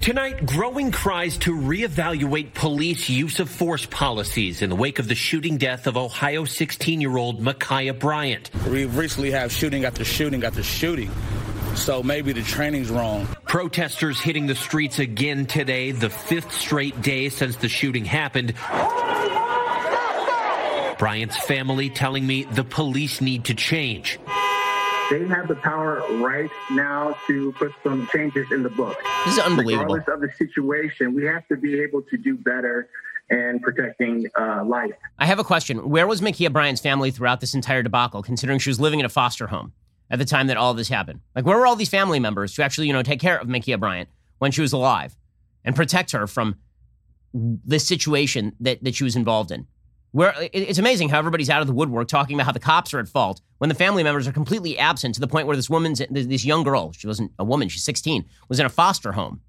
Tonight, 0.00 0.46
growing 0.46 0.90
cries 0.90 1.36
to 1.38 1.54
reevaluate 1.54 2.54
police 2.54 3.10
use 3.10 3.38
of 3.38 3.50
force 3.50 3.84
policies 3.84 4.62
in 4.62 4.70
the 4.70 4.76
wake 4.76 4.98
of 4.98 5.08
the 5.08 5.14
shooting 5.14 5.58
death 5.58 5.86
of 5.86 5.98
Ohio 5.98 6.46
16 6.46 7.02
year 7.02 7.18
old 7.18 7.42
Ma'Khia 7.42 7.98
Bryant. 7.98 8.50
We 8.66 8.86
recently 8.86 9.30
have 9.32 9.52
shooting 9.52 9.84
after 9.84 10.04
shooting 10.04 10.42
after 10.44 10.62
shooting. 10.62 11.10
So 11.74 12.02
maybe 12.02 12.32
the 12.32 12.42
training's 12.42 12.90
wrong. 12.90 13.26
Protesters 13.46 14.20
hitting 14.20 14.46
the 14.46 14.54
streets 14.54 14.98
again 14.98 15.46
today, 15.46 15.92
the 15.92 16.10
fifth 16.10 16.52
straight 16.52 17.00
day 17.02 17.28
since 17.28 17.56
the 17.56 17.68
shooting 17.68 18.04
happened. 18.04 18.54
Bryant's 20.98 21.38
family 21.44 21.88
telling 21.88 22.26
me 22.26 22.44
the 22.44 22.64
police 22.64 23.20
need 23.20 23.44
to 23.46 23.54
change. 23.54 24.18
They 25.10 25.26
have 25.26 25.48
the 25.48 25.56
power 25.56 26.04
right 26.18 26.50
now 26.70 27.16
to 27.26 27.52
put 27.52 27.72
some 27.82 28.06
changes 28.12 28.46
in 28.52 28.62
the 28.62 28.70
book. 28.70 28.96
This 29.24 29.38
is 29.38 29.40
unbelievable. 29.40 29.94
Regardless 29.94 30.14
of 30.14 30.20
the 30.20 30.30
situation, 30.36 31.14
we 31.14 31.24
have 31.24 31.48
to 31.48 31.56
be 31.56 31.80
able 31.80 32.02
to 32.02 32.16
do 32.16 32.36
better 32.36 32.88
and 33.30 33.62
protecting 33.62 34.26
uh, 34.38 34.62
life. 34.64 34.92
I 35.18 35.26
have 35.26 35.38
a 35.38 35.44
question. 35.44 35.88
Where 35.88 36.06
was 36.06 36.20
Ma'Khia 36.20 36.52
Bryant's 36.52 36.80
family 36.80 37.10
throughout 37.10 37.40
this 37.40 37.54
entire 37.54 37.82
debacle, 37.82 38.22
considering 38.22 38.58
she 38.58 38.70
was 38.70 38.78
living 38.78 39.00
in 39.00 39.06
a 39.06 39.08
foster 39.08 39.46
home? 39.46 39.72
At 40.10 40.18
the 40.18 40.24
time 40.24 40.48
that 40.48 40.56
all 40.56 40.74
this 40.74 40.88
happened? 40.88 41.20
Like, 41.34 41.46
where 41.46 41.56
were 41.56 41.66
all 41.66 41.76
these 41.76 41.88
family 41.88 42.18
members 42.18 42.54
to 42.54 42.62
actually, 42.62 42.86
you 42.86 42.92
know, 42.92 43.02
take 43.02 43.20
care 43.20 43.38
of 43.38 43.48
Ma'Khia 43.48 43.78
Bryant 43.78 44.08
when 44.38 44.50
she 44.50 44.60
was 44.60 44.72
alive 44.72 45.16
and 45.64 45.76
protect 45.76 46.12
her 46.12 46.26
from 46.26 46.56
this 47.32 47.86
situation 47.86 48.54
that, 48.60 48.82
that 48.82 48.94
she 48.94 49.04
was 49.04 49.16
involved 49.16 49.50
in? 49.50 49.66
Where 50.12 50.34
it's 50.52 50.80
amazing 50.80 51.10
how 51.10 51.20
everybody's 51.20 51.48
out 51.48 51.60
of 51.60 51.68
the 51.68 51.72
woodwork 51.72 52.08
talking 52.08 52.34
about 52.34 52.46
how 52.46 52.52
the 52.52 52.58
cops 52.58 52.92
are 52.92 52.98
at 52.98 53.08
fault 53.08 53.40
when 53.58 53.68
the 53.68 53.76
family 53.76 54.02
members 54.02 54.26
are 54.26 54.32
completely 54.32 54.76
absent 54.76 55.14
to 55.14 55.20
the 55.20 55.28
point 55.28 55.46
where 55.46 55.54
this 55.54 55.70
woman's 55.70 56.02
this 56.10 56.44
young 56.44 56.64
girl, 56.64 56.90
she 56.90 57.06
wasn't 57.06 57.30
a 57.38 57.44
woman, 57.44 57.68
she's 57.68 57.84
16, 57.84 58.24
was 58.48 58.58
in 58.58 58.66
a 58.66 58.70
foster 58.70 59.12
home. 59.12 59.40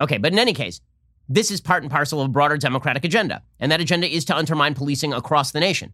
Okay, 0.00 0.18
but 0.18 0.32
in 0.32 0.40
any 0.40 0.52
case, 0.52 0.80
this 1.28 1.50
is 1.50 1.60
part 1.60 1.82
and 1.82 1.92
parcel 1.92 2.20
of 2.20 2.26
a 2.26 2.30
broader 2.30 2.56
Democratic 2.56 3.04
agenda, 3.04 3.42
and 3.60 3.70
that 3.70 3.80
agenda 3.80 4.08
is 4.08 4.24
to 4.24 4.36
undermine 4.36 4.74
policing 4.74 5.12
across 5.12 5.52
the 5.52 5.60
nation. 5.60 5.92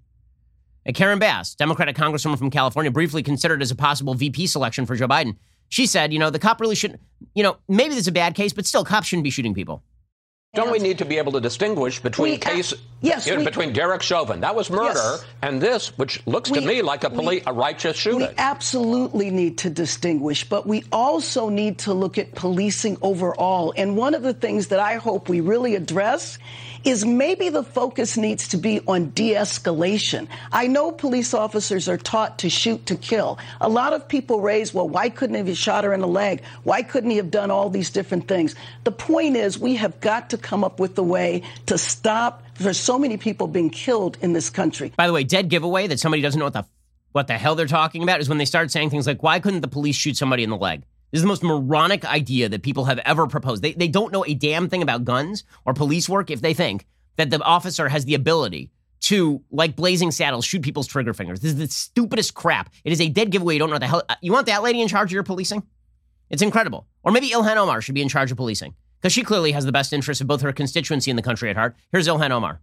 And 0.86 0.94
Karen 0.94 1.18
Bass, 1.18 1.54
Democratic 1.54 1.96
Congresswoman 1.96 2.38
from 2.38 2.50
California, 2.50 2.90
briefly 2.90 3.22
considered 3.22 3.62
as 3.62 3.70
a 3.70 3.74
possible 3.74 4.14
VP 4.14 4.46
selection 4.46 4.86
for 4.86 4.96
Joe 4.96 5.08
Biden. 5.08 5.36
She 5.68 5.86
said, 5.86 6.12
you 6.12 6.18
know, 6.18 6.30
the 6.30 6.38
cop 6.38 6.60
really 6.60 6.74
shouldn't, 6.74 7.00
you 7.34 7.42
know, 7.42 7.56
maybe 7.68 7.90
this 7.90 8.00
is 8.00 8.08
a 8.08 8.12
bad 8.12 8.34
case, 8.34 8.52
but 8.52 8.66
still, 8.66 8.84
cops 8.84 9.06
shouldn't 9.08 9.24
be 9.24 9.30
shooting 9.30 9.54
people. 9.54 9.82
Don't 10.54 10.70
we 10.70 10.78
need 10.78 10.98
to 10.98 11.04
be 11.04 11.18
able 11.18 11.32
to 11.32 11.40
distinguish 11.40 12.00
between 12.00 12.32
we, 12.32 12.36
uh, 12.36 12.50
case 12.50 12.74
yes, 13.04 13.30
we, 13.30 13.44
between 13.44 13.72
Derek 13.72 14.02
Chauvin, 14.02 14.40
that 14.40 14.54
was 14.54 14.70
murder, 14.70 14.94
yes. 14.94 15.24
and 15.42 15.60
this, 15.60 15.96
which 15.98 16.24
looks 16.26 16.50
we, 16.50 16.60
to 16.60 16.66
me 16.66 16.82
like 16.82 17.04
a, 17.04 17.10
poli- 17.10 17.42
a 17.46 17.52
righteous 17.52 17.96
shooting? 17.96 18.20
We 18.20 18.34
absolutely 18.38 19.30
need 19.30 19.58
to 19.58 19.70
distinguish, 19.70 20.48
but 20.48 20.66
we 20.66 20.84
also 20.90 21.48
need 21.48 21.78
to 21.78 21.94
look 21.94 22.18
at 22.18 22.34
policing 22.34 22.98
overall. 23.02 23.72
And 23.76 23.96
one 23.96 24.14
of 24.14 24.22
the 24.22 24.34
things 24.34 24.68
that 24.68 24.80
I 24.80 24.96
hope 24.96 25.28
we 25.28 25.40
really 25.40 25.74
address 25.74 26.38
is 26.84 27.04
maybe 27.04 27.48
the 27.48 27.62
focus 27.62 28.16
needs 28.16 28.48
to 28.48 28.58
be 28.58 28.80
on 28.86 29.10
de-escalation. 29.10 30.28
I 30.52 30.66
know 30.66 30.92
police 30.92 31.32
officers 31.32 31.88
are 31.88 31.96
taught 31.96 32.40
to 32.40 32.50
shoot 32.50 32.86
to 32.86 32.96
kill. 32.96 33.38
A 33.60 33.68
lot 33.68 33.94
of 33.94 34.06
people 34.06 34.40
raise, 34.40 34.74
well, 34.74 34.88
why 34.88 35.08
couldn't 35.08 35.34
he 35.34 35.48
have 35.48 35.58
shot 35.58 35.84
her 35.84 35.94
in 35.94 36.00
the 36.00 36.08
leg? 36.08 36.42
Why 36.62 36.82
couldn't 36.82 37.10
he 37.10 37.16
have 37.16 37.30
done 37.30 37.50
all 37.50 37.70
these 37.70 37.90
different 37.90 38.28
things? 38.28 38.54
The 38.84 38.92
point 38.92 39.36
is 39.36 39.58
we 39.58 39.76
have 39.76 39.98
got 40.00 40.30
to 40.30 40.38
come 40.38 40.62
up 40.62 40.78
with 40.78 40.98
a 40.98 41.02
way 41.02 41.42
to 41.66 41.78
stop 41.78 42.43
there's 42.58 42.78
so 42.78 42.98
many 42.98 43.16
people 43.16 43.46
being 43.46 43.70
killed 43.70 44.18
in 44.20 44.32
this 44.32 44.50
country. 44.50 44.92
By 44.96 45.06
the 45.06 45.12
way, 45.12 45.24
dead 45.24 45.48
giveaway 45.48 45.86
that 45.86 46.00
somebody 46.00 46.22
doesn't 46.22 46.38
know 46.38 46.46
what 46.46 46.54
the 46.54 46.66
what 47.12 47.26
the 47.28 47.38
hell 47.38 47.54
they're 47.54 47.66
talking 47.66 48.02
about 48.02 48.20
is 48.20 48.28
when 48.28 48.38
they 48.38 48.44
start 48.44 48.70
saying 48.70 48.90
things 48.90 49.06
like, 49.06 49.22
"Why 49.22 49.40
couldn't 49.40 49.60
the 49.60 49.68
police 49.68 49.96
shoot 49.96 50.16
somebody 50.16 50.42
in 50.42 50.50
the 50.50 50.56
leg?" 50.56 50.82
This 51.10 51.18
is 51.18 51.22
the 51.22 51.28
most 51.28 51.44
moronic 51.44 52.04
idea 52.04 52.48
that 52.48 52.62
people 52.62 52.86
have 52.86 52.98
ever 53.00 53.28
proposed. 53.28 53.62
They, 53.62 53.72
they 53.72 53.86
don't 53.86 54.12
know 54.12 54.24
a 54.26 54.34
damn 54.34 54.68
thing 54.68 54.82
about 54.82 55.04
guns 55.04 55.44
or 55.64 55.72
police 55.72 56.08
work 56.08 56.28
if 56.28 56.40
they 56.40 56.54
think 56.54 56.86
that 57.16 57.30
the 57.30 57.40
officer 57.40 57.88
has 57.88 58.04
the 58.04 58.14
ability 58.14 58.72
to, 59.02 59.40
like 59.52 59.76
blazing 59.76 60.10
saddles, 60.10 60.44
shoot 60.44 60.62
people's 60.62 60.88
trigger 60.88 61.14
fingers. 61.14 61.38
This 61.38 61.52
is 61.52 61.58
the 61.58 61.68
stupidest 61.68 62.34
crap. 62.34 62.72
It 62.82 62.90
is 62.90 63.00
a 63.00 63.08
dead 63.08 63.30
giveaway. 63.30 63.54
You 63.54 63.60
don't 63.60 63.68
know 63.68 63.74
what 63.74 63.80
the 63.80 63.86
hell. 63.86 64.02
Uh, 64.08 64.16
you 64.22 64.32
want 64.32 64.46
that 64.46 64.64
lady 64.64 64.80
in 64.80 64.88
charge 64.88 65.10
of 65.10 65.12
your 65.12 65.22
policing? 65.22 65.62
It's 66.30 66.42
incredible. 66.42 66.88
Or 67.04 67.12
maybe 67.12 67.30
Ilhan 67.30 67.56
Omar 67.56 67.80
should 67.80 67.94
be 67.94 68.02
in 68.02 68.08
charge 68.08 68.32
of 68.32 68.36
policing 68.36 68.74
because 69.04 69.12
she 69.12 69.22
clearly 69.22 69.52
has 69.52 69.66
the 69.66 69.72
best 69.72 69.92
interests 69.92 70.22
of 70.22 70.26
both 70.26 70.40
her 70.40 70.50
constituency 70.50 71.10
and 71.10 71.18
the 71.18 71.22
country 71.22 71.50
at 71.50 71.56
heart. 71.56 71.76
Here's 71.92 72.08
Ilhan 72.08 72.30
Omar. 72.30 72.58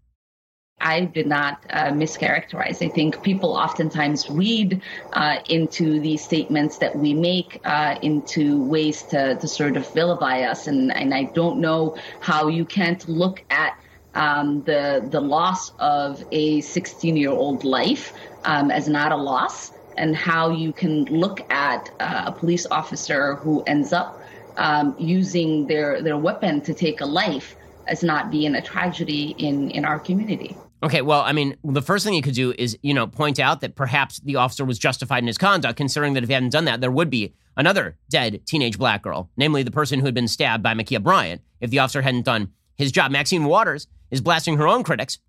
I 0.79 1.01
did 1.01 1.27
not 1.27 1.63
uh, 1.69 1.91
mischaracterize. 1.91 2.83
I 2.83 2.89
think 2.89 3.21
people 3.21 3.51
oftentimes 3.55 4.27
read 4.27 4.81
uh, 5.13 5.35
into 5.49 5.99
these 5.99 6.23
statements 6.23 6.79
that 6.79 6.95
we 6.95 7.13
make 7.13 7.61
uh, 7.63 7.99
into 8.01 8.63
ways 8.63 9.03
to, 9.03 9.35
to 9.35 9.47
sort 9.47 9.77
of 9.77 9.93
vilify 9.93 10.41
us. 10.41 10.65
And, 10.65 10.91
and 10.91 11.13
I 11.13 11.25
don't 11.25 11.59
know 11.59 11.95
how 12.21 12.47
you 12.47 12.65
can't 12.65 13.07
look 13.07 13.43
at 13.51 13.77
um, 14.15 14.63
the, 14.63 15.07
the 15.11 15.21
loss 15.21 15.73
of 15.77 16.23
a 16.31 16.61
16 16.61 17.17
year 17.17 17.29
old 17.29 17.63
life 17.63 18.13
um, 18.45 18.71
as 18.71 18.87
not 18.87 19.11
a 19.11 19.15
loss 19.15 19.73
and 19.95 20.15
how 20.15 20.49
you 20.49 20.73
can 20.73 21.05
look 21.05 21.41
at 21.51 21.91
uh, 21.99 22.23
a 22.25 22.31
police 22.31 22.65
officer 22.71 23.35
who 23.35 23.61
ends 23.67 23.93
up 23.93 24.20
um, 24.57 24.95
using 24.97 25.67
their, 25.67 26.01
their 26.01 26.17
weapon 26.17 26.61
to 26.61 26.73
take 26.73 27.01
a 27.01 27.05
life 27.05 27.55
as 27.87 28.03
not 28.03 28.31
being 28.31 28.55
a 28.55 28.61
tragedy 28.61 29.35
in, 29.37 29.71
in 29.71 29.85
our 29.85 29.99
community. 29.99 30.55
Okay, 30.83 31.01
well, 31.01 31.21
I 31.21 31.31
mean, 31.31 31.55
the 31.63 31.81
first 31.81 32.03
thing 32.03 32.15
you 32.15 32.23
could 32.23 32.33
do 32.33 32.53
is, 32.57 32.75
you 32.81 32.93
know, 32.93 33.05
point 33.05 33.39
out 33.39 33.61
that 33.61 33.75
perhaps 33.75 34.19
the 34.19 34.37
officer 34.37 34.65
was 34.65 34.79
justified 34.79 35.19
in 35.19 35.27
his 35.27 35.37
conduct, 35.37 35.77
considering 35.77 36.13
that 36.13 36.23
if 36.23 36.29
he 36.29 36.33
hadn't 36.33 36.49
done 36.49 36.65
that, 36.65 36.81
there 36.81 36.89
would 36.89 37.09
be 37.09 37.33
another 37.55 37.97
dead 38.09 38.41
teenage 38.47 38.79
black 38.79 39.03
girl, 39.03 39.29
namely 39.37 39.61
the 39.61 39.71
person 39.71 39.99
who 39.99 40.05
had 40.05 40.15
been 40.15 40.27
stabbed 40.27 40.63
by 40.63 40.73
Ma'Khia 40.73 41.03
Bryant, 41.03 41.41
if 41.59 41.69
the 41.69 41.79
officer 41.79 42.01
hadn't 42.01 42.25
done 42.25 42.51
his 42.77 42.91
job. 42.91 43.11
Maxine 43.11 43.45
Waters 43.45 43.87
is 44.09 44.21
blasting 44.21 44.57
her 44.57 44.67
own 44.67 44.83
critics, 44.83 45.19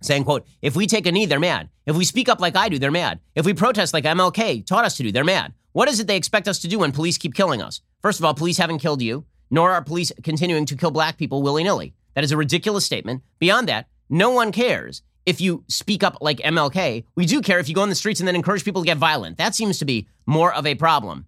saying, 0.00 0.24
quote, 0.24 0.46
if 0.62 0.74
we 0.74 0.86
take 0.86 1.06
a 1.06 1.12
knee, 1.12 1.26
they're 1.26 1.38
mad. 1.38 1.68
If 1.84 1.96
we 1.96 2.06
speak 2.06 2.30
up 2.30 2.40
like 2.40 2.56
I 2.56 2.70
do, 2.70 2.78
they're 2.78 2.90
mad. 2.90 3.20
If 3.34 3.44
we 3.44 3.52
protest 3.52 3.92
like 3.92 4.04
MLK 4.04 4.64
taught 4.64 4.86
us 4.86 4.96
to 4.96 5.02
do, 5.02 5.12
they're 5.12 5.24
mad. 5.24 5.52
What 5.72 5.88
is 5.88 6.00
it 6.00 6.06
they 6.06 6.16
expect 6.16 6.48
us 6.48 6.58
to 6.60 6.68
do 6.68 6.80
when 6.80 6.92
police 6.92 7.16
keep 7.16 7.34
killing 7.34 7.62
us? 7.62 7.80
First 8.02 8.18
of 8.18 8.24
all, 8.24 8.34
police 8.34 8.58
haven't 8.58 8.78
killed 8.78 9.02
you, 9.02 9.24
nor 9.50 9.72
are 9.72 9.82
police 9.82 10.10
continuing 10.22 10.66
to 10.66 10.76
kill 10.76 10.90
black 10.90 11.16
people 11.16 11.42
willy 11.42 11.62
nilly. 11.62 11.94
That 12.14 12.24
is 12.24 12.32
a 12.32 12.36
ridiculous 12.36 12.84
statement. 12.84 13.22
Beyond 13.38 13.68
that, 13.68 13.88
no 14.08 14.30
one 14.30 14.50
cares 14.50 15.02
if 15.26 15.40
you 15.40 15.64
speak 15.68 16.02
up 16.02 16.18
like 16.20 16.38
MLK. 16.38 17.04
We 17.14 17.26
do 17.26 17.40
care 17.40 17.60
if 17.60 17.68
you 17.68 17.74
go 17.74 17.82
on 17.82 17.88
the 17.88 17.94
streets 17.94 18.20
and 18.20 18.26
then 18.26 18.34
encourage 18.34 18.64
people 18.64 18.82
to 18.82 18.86
get 18.86 18.96
violent. 18.96 19.38
That 19.38 19.54
seems 19.54 19.78
to 19.78 19.84
be 19.84 20.08
more 20.26 20.52
of 20.52 20.66
a 20.66 20.74
problem. 20.74 21.26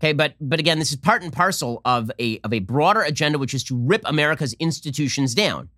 Okay, 0.00 0.14
but 0.14 0.34
but 0.40 0.58
again, 0.58 0.78
this 0.78 0.90
is 0.90 0.96
part 0.96 1.22
and 1.22 1.32
parcel 1.32 1.80
of 1.84 2.10
a 2.18 2.40
of 2.40 2.52
a 2.52 2.60
broader 2.60 3.02
agenda, 3.02 3.38
which 3.38 3.54
is 3.54 3.62
to 3.64 3.76
rip 3.76 4.02
America's 4.04 4.54
institutions 4.54 5.34
down. 5.34 5.68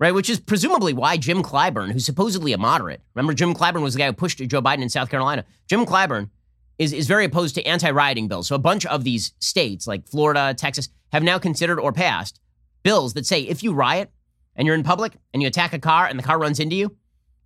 Right, 0.00 0.14
which 0.14 0.30
is 0.30 0.38
presumably 0.38 0.92
why 0.92 1.16
Jim 1.16 1.42
Clyburn, 1.42 1.90
who's 1.90 2.04
supposedly 2.04 2.52
a 2.52 2.58
moderate, 2.58 3.00
remember 3.14 3.34
Jim 3.34 3.52
Clyburn 3.52 3.82
was 3.82 3.94
the 3.94 3.98
guy 3.98 4.06
who 4.06 4.12
pushed 4.12 4.38
Joe 4.38 4.62
Biden 4.62 4.82
in 4.82 4.88
South 4.88 5.10
Carolina. 5.10 5.44
Jim 5.66 5.84
Clyburn 5.86 6.30
is, 6.78 6.92
is 6.92 7.06
very 7.06 7.24
opposed 7.24 7.54
to 7.56 7.62
anti-rioting 7.64 8.28
bills. 8.28 8.48
So 8.48 8.54
a 8.54 8.58
bunch 8.58 8.86
of 8.86 9.04
these 9.04 9.32
states, 9.40 9.86
like 9.86 10.08
Florida, 10.08 10.54
Texas, 10.54 10.88
have 11.12 11.22
now 11.22 11.38
considered 11.38 11.80
or 11.80 11.92
passed 11.92 12.40
bills 12.82 13.14
that 13.14 13.26
say 13.26 13.42
if 13.42 13.62
you 13.62 13.72
riot 13.72 14.10
and 14.56 14.66
you're 14.66 14.76
in 14.76 14.84
public 14.84 15.14
and 15.32 15.42
you 15.42 15.48
attack 15.48 15.72
a 15.72 15.78
car 15.78 16.06
and 16.06 16.18
the 16.18 16.22
car 16.22 16.38
runs 16.38 16.60
into 16.60 16.76
you, 16.76 16.96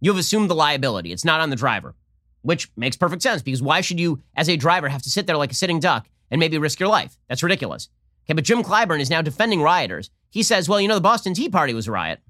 you 0.00 0.10
have 0.10 0.18
assumed 0.18 0.50
the 0.50 0.54
liability. 0.54 1.12
It's 1.12 1.24
not 1.24 1.40
on 1.40 1.50
the 1.50 1.56
driver 1.56 1.94
which 2.42 2.70
makes 2.76 2.96
perfect 2.96 3.22
sense 3.22 3.42
because 3.42 3.62
why 3.62 3.80
should 3.80 3.98
you, 3.98 4.20
as 4.36 4.48
a 4.48 4.56
driver, 4.56 4.88
have 4.88 5.02
to 5.02 5.10
sit 5.10 5.26
there 5.26 5.36
like 5.36 5.52
a 5.52 5.54
sitting 5.54 5.80
duck 5.80 6.08
and 6.30 6.38
maybe 6.38 6.58
risk 6.58 6.78
your 6.78 6.88
life? 6.88 7.16
That's 7.28 7.42
ridiculous. 7.42 7.88
Okay, 8.26 8.34
but 8.34 8.44
Jim 8.44 8.62
Clyburn 8.62 9.00
is 9.00 9.10
now 9.10 9.22
defending 9.22 9.62
rioters. 9.62 10.10
He 10.30 10.42
says, 10.42 10.68
well, 10.68 10.80
you 10.80 10.88
know, 10.88 10.94
the 10.94 11.00
Boston 11.00 11.34
Tea 11.34 11.48
Party 11.48 11.74
was 11.74 11.88
a 11.88 11.92
riot. 11.92 12.20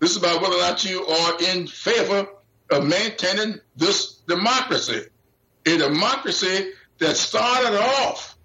This 0.00 0.10
is 0.10 0.16
about 0.16 0.42
whether 0.42 0.56
or 0.56 0.60
not 0.60 0.84
you 0.84 1.06
are 1.06 1.42
in 1.54 1.66
favor 1.66 2.26
of 2.70 2.86
maintaining 2.86 3.60
this 3.76 4.16
democracy. 4.26 5.02
A 5.66 5.78
democracy 5.78 6.72
that 6.98 7.16
started 7.16 7.78
off 7.78 8.36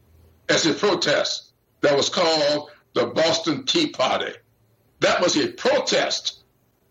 as 0.50 0.66
a 0.66 0.74
protest 0.74 1.52
that 1.82 1.96
was 1.96 2.10
called 2.10 2.70
the 2.94 3.08
Boston 3.08 3.66
Tea 3.66 3.88
Party. 3.90 4.34
That 5.00 5.22
was 5.22 5.38
a 5.38 5.48
protest. 5.48 6.44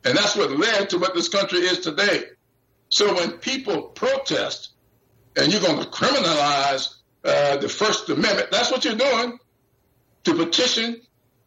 And 0.04 0.16
that's 0.16 0.36
what 0.36 0.50
led 0.50 0.90
to 0.90 0.98
what 0.98 1.14
this 1.14 1.28
country 1.28 1.60
is 1.60 1.80
today. 1.80 2.24
So 2.88 3.14
when 3.14 3.32
people 3.32 3.82
protest 3.82 4.70
and 5.36 5.52
you're 5.52 5.60
going 5.60 5.82
to 5.82 5.88
criminalize 5.88 6.94
uh, 7.24 7.56
the 7.56 7.68
First 7.68 8.08
Amendment, 8.08 8.50
that's 8.52 8.70
what 8.70 8.84
you're 8.84 8.94
doing 8.94 9.38
to 10.24 10.34
petition 10.34 11.00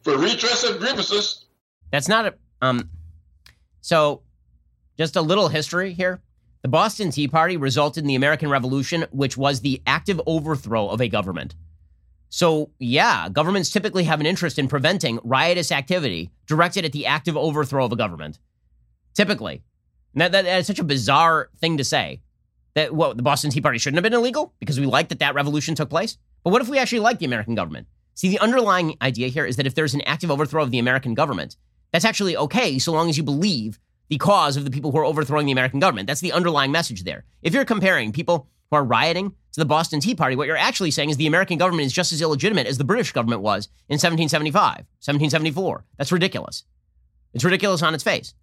for 0.03 0.17
redress 0.17 0.63
of 0.63 0.79
grievances. 0.79 1.45
That's 1.91 2.07
not 2.07 2.25
a. 2.25 2.33
Um, 2.61 2.89
so, 3.81 4.21
just 4.97 5.15
a 5.15 5.21
little 5.21 5.47
history 5.47 5.93
here. 5.93 6.21
The 6.61 6.67
Boston 6.67 7.09
Tea 7.09 7.29
Party 7.29 7.55
resulted 7.55 8.03
in 8.03 8.07
the 8.07 8.15
American 8.15 8.49
Revolution, 8.49 9.05
which 9.11 9.37
was 9.37 9.61
the 9.61 9.81
active 9.87 10.19
overthrow 10.25 10.89
of 10.89 10.99
a 10.99 11.07
government. 11.07 11.55
So, 12.27 12.71
yeah, 12.79 13.29
governments 13.29 13.69
typically 13.69 14.03
have 14.03 14.19
an 14.19 14.25
interest 14.25 14.59
in 14.59 14.67
preventing 14.67 15.19
riotous 15.23 15.71
activity 15.71 16.31
directed 16.47 16.83
at 16.83 16.91
the 16.91 17.05
active 17.05 17.37
overthrow 17.37 17.85
of 17.85 17.93
a 17.93 17.95
government. 17.95 18.39
Typically. 19.13 19.63
That, 20.15 20.33
that, 20.33 20.43
that 20.43 20.59
is 20.59 20.67
such 20.67 20.79
a 20.79 20.83
bizarre 20.83 21.49
thing 21.61 21.77
to 21.77 21.83
say. 21.85 22.21
That 22.73 22.93
what 22.93 23.15
the 23.15 23.23
Boston 23.23 23.51
Tea 23.51 23.61
Party 23.61 23.79
shouldn't 23.79 23.97
have 23.97 24.03
been 24.03 24.13
illegal 24.13 24.53
because 24.59 24.79
we 24.79 24.85
like 24.85 25.09
that 25.09 25.19
that 25.19 25.35
revolution 25.35 25.75
took 25.75 25.89
place. 25.89 26.17
But 26.43 26.51
what 26.51 26.61
if 26.61 26.67
we 26.67 26.77
actually 26.77 26.99
like 26.99 27.19
the 27.19 27.25
American 27.25 27.55
government? 27.55 27.87
See, 28.15 28.29
the 28.29 28.39
underlying 28.39 28.95
idea 29.01 29.29
here 29.29 29.45
is 29.45 29.55
that 29.55 29.65
if 29.65 29.75
there's 29.75 29.93
an 29.93 30.01
active 30.01 30.29
overthrow 30.29 30.61
of 30.61 30.71
the 30.71 30.79
American 30.79 31.13
government, 31.13 31.55
that's 31.91 32.05
actually 32.05 32.35
okay 32.35 32.77
so 32.77 32.91
long 32.91 33.09
as 33.09 33.17
you 33.17 33.23
believe 33.23 33.79
the 34.09 34.17
cause 34.17 34.57
of 34.57 34.65
the 34.65 34.71
people 34.71 34.91
who 34.91 34.97
are 34.97 35.05
overthrowing 35.05 35.45
the 35.45 35.51
American 35.51 35.79
government. 35.79 36.07
That's 36.07 36.21
the 36.21 36.31
underlying 36.31 36.71
message 36.71 37.03
there. 37.03 37.25
If 37.41 37.53
you're 37.53 37.65
comparing 37.65 38.11
people 38.11 38.47
who 38.69 38.77
are 38.77 38.83
rioting 38.83 39.29
to 39.29 39.59
the 39.59 39.65
Boston 39.65 39.99
Tea 39.99 40.15
Party, 40.15 40.35
what 40.35 40.47
you're 40.47 40.57
actually 40.57 40.91
saying 40.91 41.09
is 41.09 41.17
the 41.17 41.27
American 41.27 41.57
government 41.57 41.85
is 41.85 41.93
just 41.93 42.11
as 42.11 42.21
illegitimate 42.21 42.67
as 42.67 42.77
the 42.77 42.83
British 42.83 43.11
government 43.11 43.41
was 43.41 43.67
in 43.87 43.95
1775, 43.95 44.85
1774. 45.01 45.85
That's 45.97 46.11
ridiculous. 46.11 46.63
It's 47.33 47.43
ridiculous 47.43 47.83
on 47.83 47.93
its 47.93 48.03
face. 48.03 48.33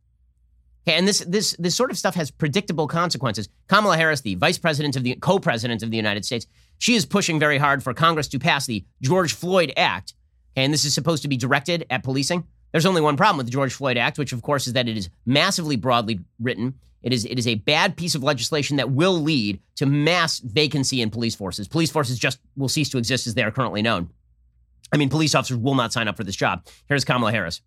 Okay, 0.87 0.97
and 0.97 1.09
this 1.09 1.19
this 1.21 1.57
this 1.59 1.75
sort 1.75 1.91
of 1.91 1.99
stuff 1.99 2.15
has 2.15 2.31
predictable 2.31 2.87
consequences. 2.87 3.49
Kamala 3.67 3.97
Harris, 3.97 4.21
the 4.21 4.37
vice 4.37 4.59
president 4.59 4.95
of 4.95 5.03
the 5.03 5.17
co-president 5.17 5.83
of 5.83 5.91
the 5.91 5.97
United 5.97 6.25
States, 6.25 6.47
she 6.79 6.95
is 6.95 7.05
pushing 7.05 7.41
very 7.41 7.59
hard 7.59 7.83
for 7.83 7.93
Congress 7.93 8.29
to 8.29 8.39
pass 8.39 8.67
the 8.67 8.85
George 9.03 9.33
Floyd 9.35 9.73
Act. 9.77 10.15
Okay, 10.53 10.65
and 10.65 10.73
this 10.73 10.85
is 10.85 10.95
supposed 10.95 11.23
to 11.23 11.29
be 11.29 11.37
directed 11.37 11.87
at 11.91 12.05
policing. 12.05 12.45
There's 12.73 12.87
only 12.87 13.01
one 13.01 13.17
problem 13.17 13.39
with 13.39 13.47
the 13.47 13.53
George 13.53 13.73
Floyd 13.73 13.97
Act, 13.97 14.19
which 14.19 14.33
of 14.33 14.43
course 14.43 14.67
is 14.67 14.75
that 14.75 14.89
it 14.89 14.97
is 14.97 15.09
massively 15.25 15.77
broadly 15.77 16.21
written. 16.41 16.75
It 17.03 17.13
is 17.13 17.25
it 17.25 17.39
is 17.39 17.47
a 17.47 17.55
bad 17.55 17.97
piece 17.97 18.15
of 18.15 18.23
legislation 18.23 18.77
that 18.77 18.91
will 18.91 19.21
lead 19.21 19.61
to 19.77 19.87
mass 19.87 20.41
vacancy 20.41 21.01
in 21.01 21.11
police 21.11 21.35
forces. 21.35 21.69
Police 21.69 21.91
forces 21.91 22.19
just 22.19 22.39
will 22.57 22.69
cease 22.69 22.89
to 22.91 22.99
exist 22.99 23.27
as 23.27 23.35
they 23.35 23.43
are 23.43 23.51
currently 23.51 23.83
known. 23.83 24.11
I 24.93 24.97
mean, 24.97 25.09
police 25.09 25.35
officers 25.35 25.57
will 25.57 25.75
not 25.75 25.93
sign 25.93 26.09
up 26.09 26.17
for 26.17 26.25
this 26.25 26.37
job. 26.37 26.67
Here's 26.89 27.05
Kamala 27.05 27.33
Harris. 27.33 27.61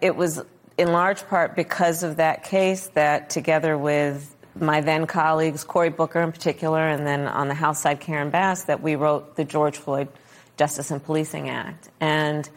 It 0.00 0.16
was 0.16 0.42
in 0.78 0.92
large 0.92 1.26
part 1.28 1.56
because 1.56 2.02
of 2.02 2.16
that 2.16 2.44
case 2.44 2.88
that 2.94 3.30
together 3.30 3.76
with 3.76 4.34
my 4.54 4.80
then 4.80 5.06
colleagues, 5.06 5.62
Cory 5.64 5.90
Booker 5.90 6.20
in 6.20 6.32
particular, 6.32 6.80
and 6.80 7.06
then 7.06 7.26
on 7.28 7.48
the 7.48 7.54
House 7.54 7.80
side, 7.80 8.00
Karen 8.00 8.30
Bass, 8.30 8.64
that 8.64 8.82
we 8.82 8.96
wrote 8.96 9.36
the 9.36 9.44
George 9.44 9.76
Floyd 9.76 10.08
Justice 10.56 10.90
and 10.90 11.02
Policing 11.02 11.48
Act. 11.48 11.88
And 12.00 12.48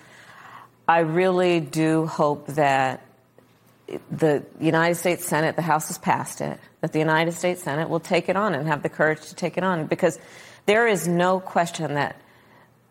I 0.88 1.00
really 1.00 1.60
do 1.60 2.06
hope 2.06 2.48
that 2.48 3.06
the 4.12 4.44
United 4.60 4.96
States 4.96 5.26
Senate, 5.26 5.56
the 5.56 5.62
House 5.62 5.88
has 5.88 5.98
passed 5.98 6.42
it, 6.42 6.60
that 6.82 6.92
the 6.94 7.00
United 7.00 7.34
States 7.34 7.64
Senate 7.64 7.90
will 7.90 8.00
take 8.00 8.28
it 8.28 8.36
on 8.36 8.54
and 8.54 8.68
have 8.68 8.84
the 8.84 8.90
courage 8.90 9.22
to 9.28 9.36
take 9.36 9.58
it 9.58 9.64
on 9.64 9.86
because 9.86 10.20
there 10.66 10.88
is 10.88 11.08
no 11.08 11.40
question 11.40 11.94
that 11.94 12.20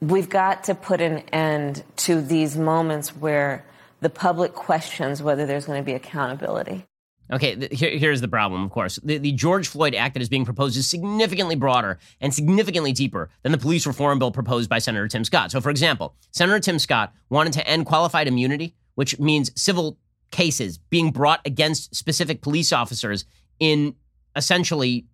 we've 0.00 0.28
got 0.28 0.64
to 0.64 0.74
put 0.74 1.00
an 1.00 1.18
end 1.32 1.82
to 1.96 2.20
these 2.20 2.56
moments 2.56 3.16
where 3.16 3.64
the 4.00 4.10
public 4.10 4.54
questions 4.54 5.22
whether 5.22 5.46
there's 5.46 5.66
going 5.66 5.80
to 5.80 5.86
be 5.86 5.94
accountability. 5.94 6.84
Okay, 7.32 7.56
th- 7.56 7.78
here, 7.78 7.96
here's 7.96 8.20
the 8.20 8.28
problem, 8.28 8.62
of 8.62 8.70
course. 8.70 8.98
The, 9.02 9.16
the, 9.16 9.32
George 9.32 9.66
Floyd 9.66 9.94
Act 9.94 10.14
that 10.14 10.20
is 10.20 10.28
being 10.28 10.44
proposed 10.44 10.76
is 10.76 10.86
significantly 10.86 11.56
broader 11.56 11.98
and 12.20 12.34
significantly 12.34 12.92
deeper 12.92 13.30
than 13.42 13.52
the 13.52 13.58
police 13.58 13.86
reform 13.86 14.18
bill 14.18 14.30
proposed 14.30 14.68
by 14.68 14.78
Senator 14.78 15.08
Tim 15.08 15.24
Scott. 15.24 15.50
So, 15.50 15.60
for 15.60 15.70
example, 15.70 16.14
Senator 16.30 16.60
Tim 16.60 16.78
Scott 16.78 17.14
wanted 17.30 17.54
to 17.54 17.66
end 17.66 17.86
qualified 17.86 18.28
immunity, 18.28 18.74
which 18.96 19.18
means 19.18 19.50
civil 19.60 19.98
cases 20.30 20.76
being 20.76 21.10
brought 21.10 21.40
against 21.46 21.94
specific 21.94 22.42
police 22.42 22.70
officers 22.70 23.24
in 23.58 23.94
essentially, 24.36 25.06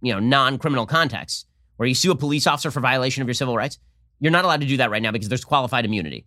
you 0.00 0.12
know, 0.14 0.18
non-criminal 0.18 0.86
contexts, 0.86 1.44
where 1.76 1.86
you 1.86 1.94
sue 1.94 2.10
a 2.10 2.16
police 2.16 2.46
officer 2.46 2.70
for 2.70 2.80
violation 2.80 3.20
of 3.20 3.28
your 3.28 3.34
civil 3.34 3.54
rights. 3.54 3.78
You're 4.18 4.32
not 4.32 4.46
allowed 4.46 4.62
to 4.62 4.66
do 4.66 4.78
that 4.78 4.90
right 4.90 5.02
now 5.02 5.10
because 5.12 5.28
there's 5.28 5.44
qualified 5.44 5.84
immunity. 5.84 6.24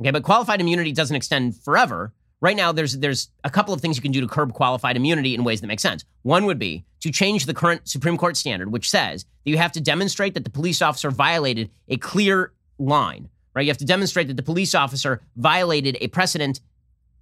Okay, 0.00 0.10
but 0.10 0.22
qualified 0.22 0.60
immunity 0.60 0.92
doesn't 0.92 1.16
extend 1.16 1.56
forever. 1.56 2.14
Right 2.40 2.56
now, 2.56 2.70
there's 2.70 2.98
there's 2.98 3.30
a 3.44 3.50
couple 3.50 3.72
of 3.72 3.80
things 3.80 3.96
you 3.96 4.02
can 4.02 4.12
do 4.12 4.20
to 4.20 4.28
curb 4.28 4.52
qualified 4.52 4.96
immunity 4.96 5.34
in 5.34 5.42
ways 5.42 5.60
that 5.62 5.66
make 5.68 5.80
sense. 5.80 6.04
One 6.22 6.44
would 6.44 6.58
be 6.58 6.84
to 7.00 7.10
change 7.10 7.46
the 7.46 7.54
current 7.54 7.88
Supreme 7.88 8.18
Court 8.18 8.36
standard, 8.36 8.70
which 8.70 8.90
says 8.90 9.24
that 9.44 9.50
you 9.50 9.56
have 9.56 9.72
to 9.72 9.80
demonstrate 9.80 10.34
that 10.34 10.44
the 10.44 10.50
police 10.50 10.82
officer 10.82 11.10
violated 11.10 11.70
a 11.88 11.96
clear 11.96 12.52
line. 12.78 13.30
Right, 13.54 13.62
you 13.62 13.70
have 13.70 13.78
to 13.78 13.86
demonstrate 13.86 14.28
that 14.28 14.36
the 14.36 14.42
police 14.42 14.74
officer 14.74 15.22
violated 15.36 15.96
a 16.02 16.08
precedent 16.08 16.60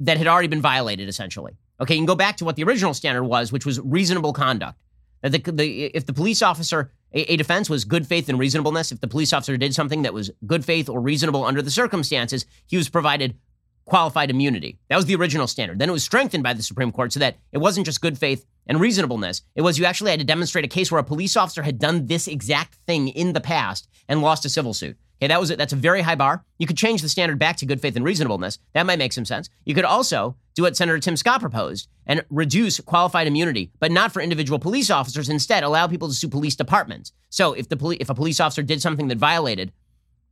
that 0.00 0.18
had 0.18 0.26
already 0.26 0.48
been 0.48 0.60
violated, 0.60 1.08
essentially. 1.08 1.56
Okay, 1.80 1.94
you 1.94 2.00
can 2.00 2.06
go 2.06 2.16
back 2.16 2.36
to 2.38 2.44
what 2.44 2.56
the 2.56 2.64
original 2.64 2.92
standard 2.92 3.22
was, 3.22 3.52
which 3.52 3.64
was 3.64 3.78
reasonable 3.80 4.32
conduct. 4.32 4.76
That 5.22 5.30
the, 5.30 5.52
the 5.52 5.84
if 5.96 6.06
the 6.06 6.12
police 6.12 6.42
officer 6.42 6.90
a, 7.14 7.32
a 7.32 7.36
defense 7.36 7.70
was 7.70 7.84
good 7.84 8.06
faith 8.06 8.28
and 8.28 8.38
reasonableness. 8.38 8.92
If 8.92 9.00
the 9.00 9.08
police 9.08 9.32
officer 9.32 9.56
did 9.56 9.74
something 9.74 10.02
that 10.02 10.12
was 10.12 10.30
good 10.46 10.64
faith 10.64 10.88
or 10.88 11.00
reasonable 11.00 11.44
under 11.44 11.62
the 11.62 11.70
circumstances, 11.70 12.44
he 12.66 12.76
was 12.76 12.88
provided 12.88 13.36
qualified 13.84 14.30
immunity. 14.30 14.78
That 14.88 14.96
was 14.96 15.06
the 15.06 15.14
original 15.16 15.46
standard. 15.46 15.78
Then 15.78 15.88
it 15.88 15.92
was 15.92 16.04
strengthened 16.04 16.42
by 16.42 16.54
the 16.54 16.62
Supreme 16.62 16.92
Court 16.92 17.12
so 17.12 17.20
that 17.20 17.36
it 17.52 17.58
wasn't 17.58 17.86
just 17.86 18.00
good 18.00 18.18
faith 18.18 18.46
and 18.66 18.80
reasonableness. 18.80 19.42
It 19.54 19.62
was 19.62 19.78
you 19.78 19.84
actually 19.84 20.10
had 20.10 20.20
to 20.20 20.26
demonstrate 20.26 20.64
a 20.64 20.68
case 20.68 20.90
where 20.90 21.00
a 21.00 21.04
police 21.04 21.36
officer 21.36 21.62
had 21.62 21.78
done 21.78 22.06
this 22.06 22.26
exact 22.26 22.76
thing 22.86 23.08
in 23.08 23.32
the 23.32 23.40
past 23.40 23.88
and 24.08 24.22
lost 24.22 24.44
a 24.44 24.48
civil 24.48 24.74
suit. 24.74 24.96
Okay, 25.18 25.28
that 25.28 25.40
was 25.40 25.50
it. 25.50 25.58
That's 25.58 25.72
a 25.72 25.76
very 25.76 26.02
high 26.02 26.16
bar. 26.16 26.44
You 26.58 26.66
could 26.66 26.76
change 26.76 27.00
the 27.00 27.08
standard 27.08 27.38
back 27.38 27.56
to 27.58 27.66
good 27.66 27.80
faith 27.80 27.96
and 27.96 28.04
reasonableness. 28.04 28.58
That 28.72 28.84
might 28.84 28.98
make 28.98 29.12
some 29.12 29.24
sense. 29.24 29.48
You 29.64 29.74
could 29.74 29.84
also 29.84 30.36
do 30.54 30.62
what 30.62 30.76
Senator 30.76 30.98
Tim 30.98 31.16
Scott 31.16 31.40
proposed 31.40 31.88
and 32.06 32.24
reduce 32.30 32.80
qualified 32.80 33.26
immunity, 33.26 33.70
but 33.78 33.92
not 33.92 34.12
for 34.12 34.20
individual 34.20 34.58
police 34.58 34.90
officers. 34.90 35.28
Instead, 35.28 35.62
allow 35.62 35.86
people 35.86 36.08
to 36.08 36.14
sue 36.14 36.28
police 36.28 36.56
departments. 36.56 37.12
So 37.30 37.52
if 37.52 37.68
the 37.68 37.76
poli- 37.76 37.98
if 38.00 38.10
a 38.10 38.14
police 38.14 38.40
officer 38.40 38.62
did 38.62 38.82
something 38.82 39.08
that 39.08 39.18
violated 39.18 39.72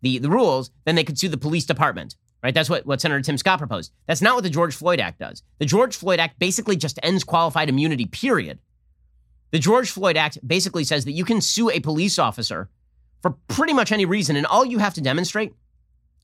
the, 0.01 0.19
the 0.19 0.29
rules, 0.29 0.71
then 0.85 0.95
they 0.95 1.05
could 1.05 1.19
sue 1.19 1.29
the 1.29 1.37
police 1.37 1.65
department. 1.65 2.17
Right? 2.43 2.53
That's 2.53 2.69
what, 2.69 2.85
what 2.85 3.01
Senator 3.01 3.21
Tim 3.21 3.39
Scott 3.39 3.59
proposed. 3.59 3.93
That's 4.07 4.21
not 4.21 4.35
what 4.35 4.43
the 4.43 4.51
George 4.51 4.75
Floyd 4.75 4.99
Act 4.99 5.21
does. 5.21 5.43
The 5.59 5.65
George 5.65 5.95
Floyd 5.95 6.19
Act 6.19 6.39
basically 6.39 6.77
just 6.77 6.99
ends 7.03 7.23
qualified 7.23 7.69
immunity, 7.69 8.07
period. 8.07 8.59
The 9.53 9.61
George 9.61 9.91
Floyd 9.91 10.17
Act 10.17 10.39
basically 10.47 10.83
says 10.83 11.05
that 11.05 11.13
you 11.13 11.25
can 11.25 11.41
sue 11.41 11.71
a 11.71 11.79
police 11.79 12.19
officer 12.19 12.69
for 13.21 13.37
pretty 13.49 13.73
much 13.73 13.93
any 13.93 14.05
reason. 14.05 14.35
And 14.35 14.47
all 14.47 14.65
you 14.65 14.79
have 14.79 14.95
to 14.95 15.01
demonstrate, 15.01 15.53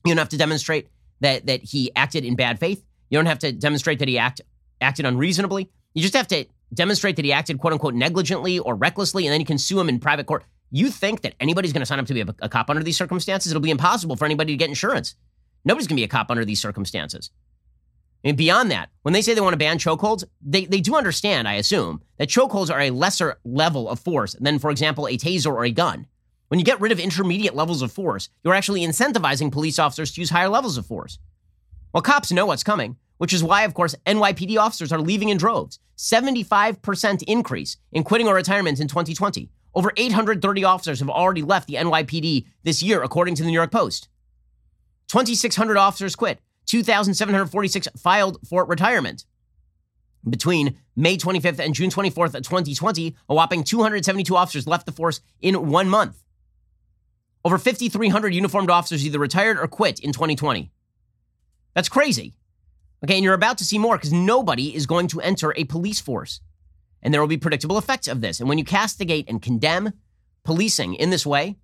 you 0.05 0.11
don't 0.11 0.17
have 0.17 0.29
to 0.29 0.37
demonstrate 0.37 0.89
that, 1.21 1.45
that 1.45 1.63
he 1.63 1.91
acted 1.95 2.25
in 2.25 2.35
bad 2.35 2.59
faith. 2.59 2.83
You 3.09 3.17
don't 3.17 3.25
have 3.25 3.39
to 3.39 3.51
demonstrate 3.51 3.99
that 3.99 4.07
he 4.07 4.17
act, 4.17 4.41
acted 4.81 5.05
unreasonably. 5.05 5.69
You 5.93 6.01
just 6.01 6.15
have 6.15 6.27
to 6.27 6.45
demonstrate 6.73 7.15
that 7.15 7.25
he 7.25 7.31
acted 7.31 7.59
quote 7.59 7.73
unquote 7.73 7.95
negligently 7.95 8.59
or 8.59 8.75
recklessly, 8.75 9.25
and 9.25 9.33
then 9.33 9.39
you 9.39 9.45
can 9.45 9.57
sue 9.57 9.79
him 9.79 9.89
in 9.89 9.99
private 9.99 10.25
court. 10.25 10.43
You 10.71 10.91
think 10.91 11.21
that 11.21 11.33
anybody's 11.39 11.73
going 11.73 11.81
to 11.81 11.85
sign 11.85 11.99
up 11.99 12.05
to 12.07 12.13
be 12.13 12.21
a, 12.21 12.27
a 12.41 12.49
cop 12.49 12.69
under 12.69 12.83
these 12.83 12.97
circumstances? 12.97 13.51
It'll 13.51 13.61
be 13.61 13.71
impossible 13.71 14.15
for 14.15 14.25
anybody 14.25 14.53
to 14.53 14.57
get 14.57 14.69
insurance. 14.69 15.15
Nobody's 15.65 15.87
going 15.87 15.97
to 15.97 16.01
be 16.01 16.05
a 16.05 16.07
cop 16.07 16.31
under 16.31 16.45
these 16.45 16.59
circumstances. 16.59 17.31
And 18.23 18.35
beyond 18.35 18.69
that, 18.71 18.89
when 19.03 19.13
they 19.13 19.21
say 19.21 19.33
they 19.33 19.41
want 19.41 19.53
to 19.53 19.57
ban 19.57 19.79
chokeholds, 19.79 20.25
they, 20.41 20.65
they 20.65 20.81
do 20.81 20.95
understand, 20.95 21.47
I 21.47 21.53
assume, 21.53 22.01
that 22.17 22.27
chokeholds 22.27 22.73
are 22.73 22.81
a 22.81 22.89
lesser 22.89 23.39
level 23.45 23.87
of 23.89 23.99
force 23.99 24.35
than, 24.39 24.59
for 24.59 24.71
example, 24.71 25.07
a 25.07 25.17
taser 25.17 25.53
or 25.53 25.63
a 25.63 25.71
gun. 25.71 26.05
When 26.49 26.59
you 26.59 26.65
get 26.65 26.81
rid 26.81 26.91
of 26.91 26.99
intermediate 26.99 27.55
levels 27.55 27.81
of 27.81 27.91
force, 27.91 28.29
you're 28.43 28.55
actually 28.55 28.81
incentivizing 28.81 29.51
police 29.51 29.79
officers 29.79 30.11
to 30.11 30.21
use 30.21 30.31
higher 30.31 30.49
levels 30.49 30.77
of 30.77 30.85
force. 30.85 31.19
Well, 31.93 32.01
cops 32.01 32.31
know 32.31 32.45
what's 32.45 32.63
coming, 32.63 32.97
which 33.17 33.33
is 33.33 33.43
why, 33.43 33.63
of 33.63 33.73
course, 33.73 33.95
NYPD 34.05 34.57
officers 34.57 34.91
are 34.91 34.99
leaving 34.99 35.29
in 35.29 35.37
droves. 35.37 35.79
75% 35.97 37.23
increase 37.23 37.77
in 37.91 38.03
quitting 38.03 38.27
or 38.27 38.35
retirement 38.35 38.79
in 38.79 38.87
2020. 38.87 39.49
Over 39.75 39.91
830 39.95 40.63
officers 40.63 40.99
have 40.99 41.09
already 41.09 41.43
left 41.43 41.67
the 41.67 41.75
NYPD 41.75 42.47
this 42.63 42.81
year, 42.81 43.01
according 43.01 43.35
to 43.35 43.43
the 43.43 43.47
New 43.47 43.53
York 43.53 43.71
Post. 43.71 44.08
2,600 45.09 45.77
officers 45.77 46.15
quit. 46.15 46.39
2,746 46.67 47.87
filed 47.97 48.37
for 48.47 48.63
retirement. 48.65 49.25
Between 50.29 50.77
May 50.95 51.17
25th 51.17 51.59
and 51.59 51.73
June 51.73 51.89
24th, 51.89 52.33
2020, 52.33 53.15
a 53.27 53.33
whopping 53.33 53.63
272 53.63 54.35
officers 54.35 54.67
left 54.67 54.85
the 54.85 54.91
force 54.91 55.21
in 55.41 55.69
one 55.69 55.89
month. 55.89 56.23
Over 57.43 57.57
5,300 57.57 58.33
uniformed 58.33 58.69
officers 58.69 59.05
either 59.05 59.17
retired 59.17 59.57
or 59.57 59.67
quit 59.67 59.99
in 59.99 60.11
2020. 60.11 60.71
That's 61.73 61.89
crazy. 61.89 62.35
Okay, 63.03 63.15
and 63.15 63.23
you're 63.23 63.33
about 63.33 63.57
to 63.59 63.63
see 63.63 63.79
more 63.79 63.95
because 63.95 64.11
nobody 64.11 64.75
is 64.75 64.85
going 64.85 65.07
to 65.07 65.21
enter 65.21 65.53
a 65.55 65.63
police 65.63 66.01
force. 66.01 66.41
And 67.01 67.13
there 67.13 67.21
will 67.21 67.29
be 67.29 67.37
predictable 67.37 67.77
effects 67.77 68.09
of 68.09 68.19
this. 68.19 68.41
And 68.41 68.49
when 68.49 68.57
you 68.57 68.65
castigate 68.65 69.29
and 69.29 69.41
condemn 69.41 69.93
policing 70.43 70.95
in 70.95 71.09
this 71.09 71.25
way, 71.25 71.57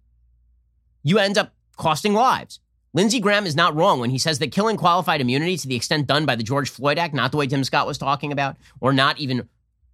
you 1.03 1.19
end 1.19 1.37
up 1.37 1.53
costing 1.75 2.13
lives. 2.13 2.61
Lindsey 2.95 3.19
Graham 3.19 3.45
is 3.45 3.57
not 3.57 3.75
wrong 3.75 3.99
when 3.99 4.09
he 4.09 4.17
says 4.17 4.39
that 4.39 4.53
killing 4.53 4.77
qualified 4.77 5.19
immunity 5.19 5.57
to 5.57 5.67
the 5.67 5.75
extent 5.75 6.07
done 6.07 6.25
by 6.25 6.37
the 6.37 6.43
George 6.43 6.69
Floyd 6.69 6.97
Act, 6.97 7.13
not 7.13 7.29
the 7.29 7.37
way 7.37 7.45
Tim 7.45 7.65
Scott 7.65 7.85
was 7.85 7.97
talking 7.97 8.31
about, 8.31 8.55
or 8.79 8.93
not 8.93 9.19
even 9.19 9.49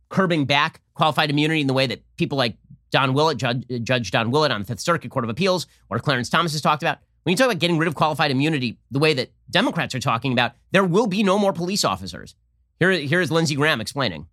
curbing 0.09 0.45
back 0.45 0.81
qualified 0.93 1.31
immunity 1.31 1.61
in 1.61 1.67
the 1.67 1.73
way 1.73 1.87
that 1.87 2.03
people 2.17 2.37
like 2.37 2.57
Don 2.91 3.15
Willett, 3.15 3.37
Judge, 3.37 3.65
Judge 3.81 4.11
Don 4.11 4.29
Willett 4.29 4.51
on 4.51 4.61
the 4.61 4.67
Fifth 4.67 4.81
Circuit 4.81 5.09
Court 5.09 5.25
of 5.25 5.31
Appeals, 5.31 5.65
or 5.89 5.97
Clarence 5.97 6.29
Thomas 6.29 6.51
has 6.51 6.61
talked 6.61 6.83
about. 6.83 6.99
When 7.23 7.31
you 7.31 7.37
talk 7.37 7.47
about 7.47 7.57
getting 7.57 7.79
rid 7.79 7.87
of 7.87 7.95
qualified 7.95 8.29
immunity 8.29 8.77
the 8.91 8.99
way 8.99 9.15
that 9.15 9.31
Democrats 9.49 9.95
are 9.95 9.99
talking 9.99 10.31
about, 10.31 10.51
there 10.71 10.83
will 10.83 11.07
be 11.07 11.23
no 11.23 11.39
more 11.39 11.53
police 11.53 11.83
officers. 11.83 12.35
Here, 12.77 12.91
here 12.91 13.21
is 13.21 13.31
Lindsey 13.31 13.55
Graham 13.55 13.81
explaining. 13.81 14.27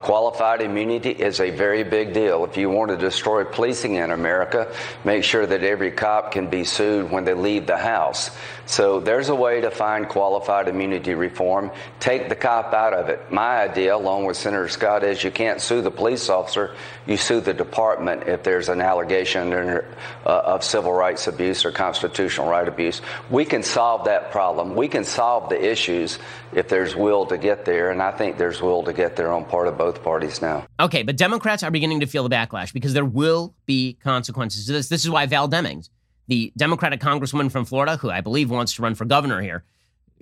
Qualified 0.00 0.62
immunity 0.62 1.10
is 1.10 1.40
a 1.40 1.50
very 1.50 1.82
big 1.82 2.12
deal. 2.12 2.44
If 2.44 2.56
you 2.56 2.70
want 2.70 2.92
to 2.92 2.96
destroy 2.96 3.42
policing 3.42 3.94
in 3.94 4.12
America, 4.12 4.72
make 5.04 5.24
sure 5.24 5.44
that 5.44 5.64
every 5.64 5.90
cop 5.90 6.30
can 6.30 6.48
be 6.48 6.62
sued 6.62 7.10
when 7.10 7.24
they 7.24 7.34
leave 7.34 7.66
the 7.66 7.76
house. 7.76 8.30
So 8.68 9.00
there's 9.00 9.28
a 9.28 9.34
way 9.34 9.60
to 9.62 9.72
find 9.72 10.08
qualified 10.08 10.68
immunity 10.68 11.14
reform. 11.14 11.72
Take 11.98 12.28
the 12.28 12.36
cop 12.36 12.72
out 12.72 12.94
of 12.94 13.08
it. 13.08 13.32
My 13.32 13.62
idea, 13.62 13.96
along 13.96 14.26
with 14.26 14.36
Senator 14.36 14.68
Scott, 14.68 15.02
is 15.02 15.24
you 15.24 15.32
can't 15.32 15.60
sue 15.60 15.82
the 15.82 15.90
police 15.90 16.28
officer. 16.28 16.76
You 17.06 17.16
sue 17.16 17.40
the 17.40 17.54
department 17.54 18.28
if 18.28 18.44
there's 18.44 18.68
an 18.68 18.80
allegation 18.80 19.52
uh, 19.52 19.80
of 20.24 20.62
civil 20.62 20.92
rights 20.92 21.26
abuse 21.26 21.64
or 21.64 21.72
constitutional 21.72 22.48
right 22.48 22.68
abuse. 22.68 23.02
We 23.30 23.44
can 23.44 23.64
solve 23.64 24.04
that 24.04 24.30
problem. 24.30 24.76
We 24.76 24.86
can 24.86 25.02
solve 25.02 25.48
the 25.48 25.60
issues 25.60 26.20
if 26.52 26.68
there's 26.68 26.94
will 26.94 27.26
to 27.26 27.36
get 27.36 27.64
there. 27.64 27.90
And 27.90 28.00
I 28.00 28.12
think 28.12 28.38
there's 28.38 28.62
will 28.62 28.84
to 28.84 28.92
get 28.92 29.16
there 29.16 29.32
on 29.32 29.44
part 29.44 29.66
of 29.66 29.76
both 29.76 29.88
both 29.88 30.04
parties 30.04 30.42
now. 30.42 30.66
Okay, 30.78 31.02
but 31.02 31.16
Democrats 31.16 31.62
are 31.62 31.70
beginning 31.70 32.00
to 32.00 32.06
feel 32.06 32.28
the 32.28 32.34
backlash 32.34 32.72
because 32.72 32.92
there 32.92 33.04
will 33.04 33.54
be 33.64 33.96
consequences 34.02 34.66
to 34.66 34.72
this. 34.72 34.88
This 34.88 35.04
is 35.04 35.10
why 35.10 35.26
Val 35.26 35.48
Demings, 35.48 35.88
the 36.28 36.52
Democratic 36.56 37.00
congresswoman 37.00 37.50
from 37.50 37.64
Florida, 37.64 37.96
who 37.96 38.10
I 38.10 38.20
believe 38.20 38.50
wants 38.50 38.74
to 38.74 38.82
run 38.82 38.94
for 38.94 39.04
governor 39.04 39.40
here, 39.40 39.64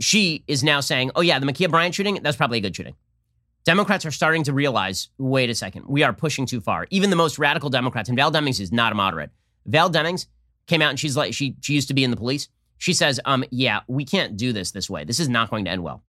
she 0.00 0.44
is 0.46 0.62
now 0.62 0.80
saying, 0.80 1.10
oh, 1.14 1.20
yeah, 1.20 1.38
the 1.38 1.46
Ma'Khia 1.46 1.70
Bryant 1.70 1.94
shooting, 1.94 2.20
that's 2.22 2.36
probably 2.36 2.58
a 2.58 2.60
good 2.60 2.74
shooting. 2.74 2.94
Democrats 3.64 4.06
are 4.06 4.12
starting 4.12 4.44
to 4.44 4.52
realize 4.52 5.08
wait 5.18 5.50
a 5.50 5.54
second, 5.54 5.86
we 5.88 6.04
are 6.04 6.12
pushing 6.12 6.46
too 6.46 6.60
far. 6.60 6.86
Even 6.90 7.10
the 7.10 7.16
most 7.16 7.38
radical 7.38 7.68
Democrats, 7.68 8.08
and 8.08 8.16
Val 8.16 8.30
Demings 8.30 8.60
is 8.60 8.70
not 8.70 8.92
a 8.92 8.94
moderate. 8.94 9.30
Val 9.66 9.90
Demings 9.90 10.26
came 10.68 10.80
out 10.80 10.90
and 10.90 11.00
she's 11.00 11.16
like, 11.16 11.34
she, 11.34 11.56
she 11.60 11.74
used 11.74 11.88
to 11.88 11.94
be 11.94 12.04
in 12.04 12.10
the 12.10 12.16
police. 12.16 12.48
She 12.78 12.92
says, 12.92 13.20
um, 13.24 13.44
yeah, 13.50 13.80
we 13.88 14.04
can't 14.04 14.36
do 14.36 14.52
this 14.52 14.70
this 14.70 14.88
way. 14.88 15.04
This 15.04 15.18
is 15.18 15.28
not 15.28 15.50
going 15.50 15.64
to 15.64 15.70
end 15.70 15.82
well. 15.82 16.04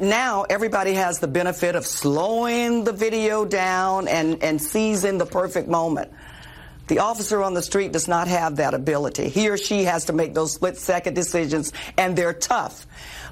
Now 0.00 0.44
everybody 0.48 0.92
has 0.92 1.18
the 1.18 1.26
benefit 1.26 1.74
of 1.74 1.84
slowing 1.86 2.84
the 2.84 2.92
video 2.92 3.44
down 3.44 4.06
and, 4.06 4.42
and 4.42 4.60
seizing 4.60 5.18
the 5.18 5.26
perfect 5.26 5.68
moment. 5.68 6.12
The 6.88 7.00
officer 7.00 7.42
on 7.42 7.54
the 7.54 7.62
street 7.62 7.92
does 7.92 8.08
not 8.08 8.28
have 8.28 8.56
that 8.56 8.74
ability. 8.74 9.28
He 9.28 9.48
or 9.48 9.56
she 9.56 9.84
has 9.84 10.06
to 10.06 10.12
make 10.12 10.34
those 10.34 10.54
split 10.54 10.78
second 10.78 11.14
decisions, 11.14 11.72
and 11.96 12.16
they're 12.16 12.32
tough. 12.32 12.86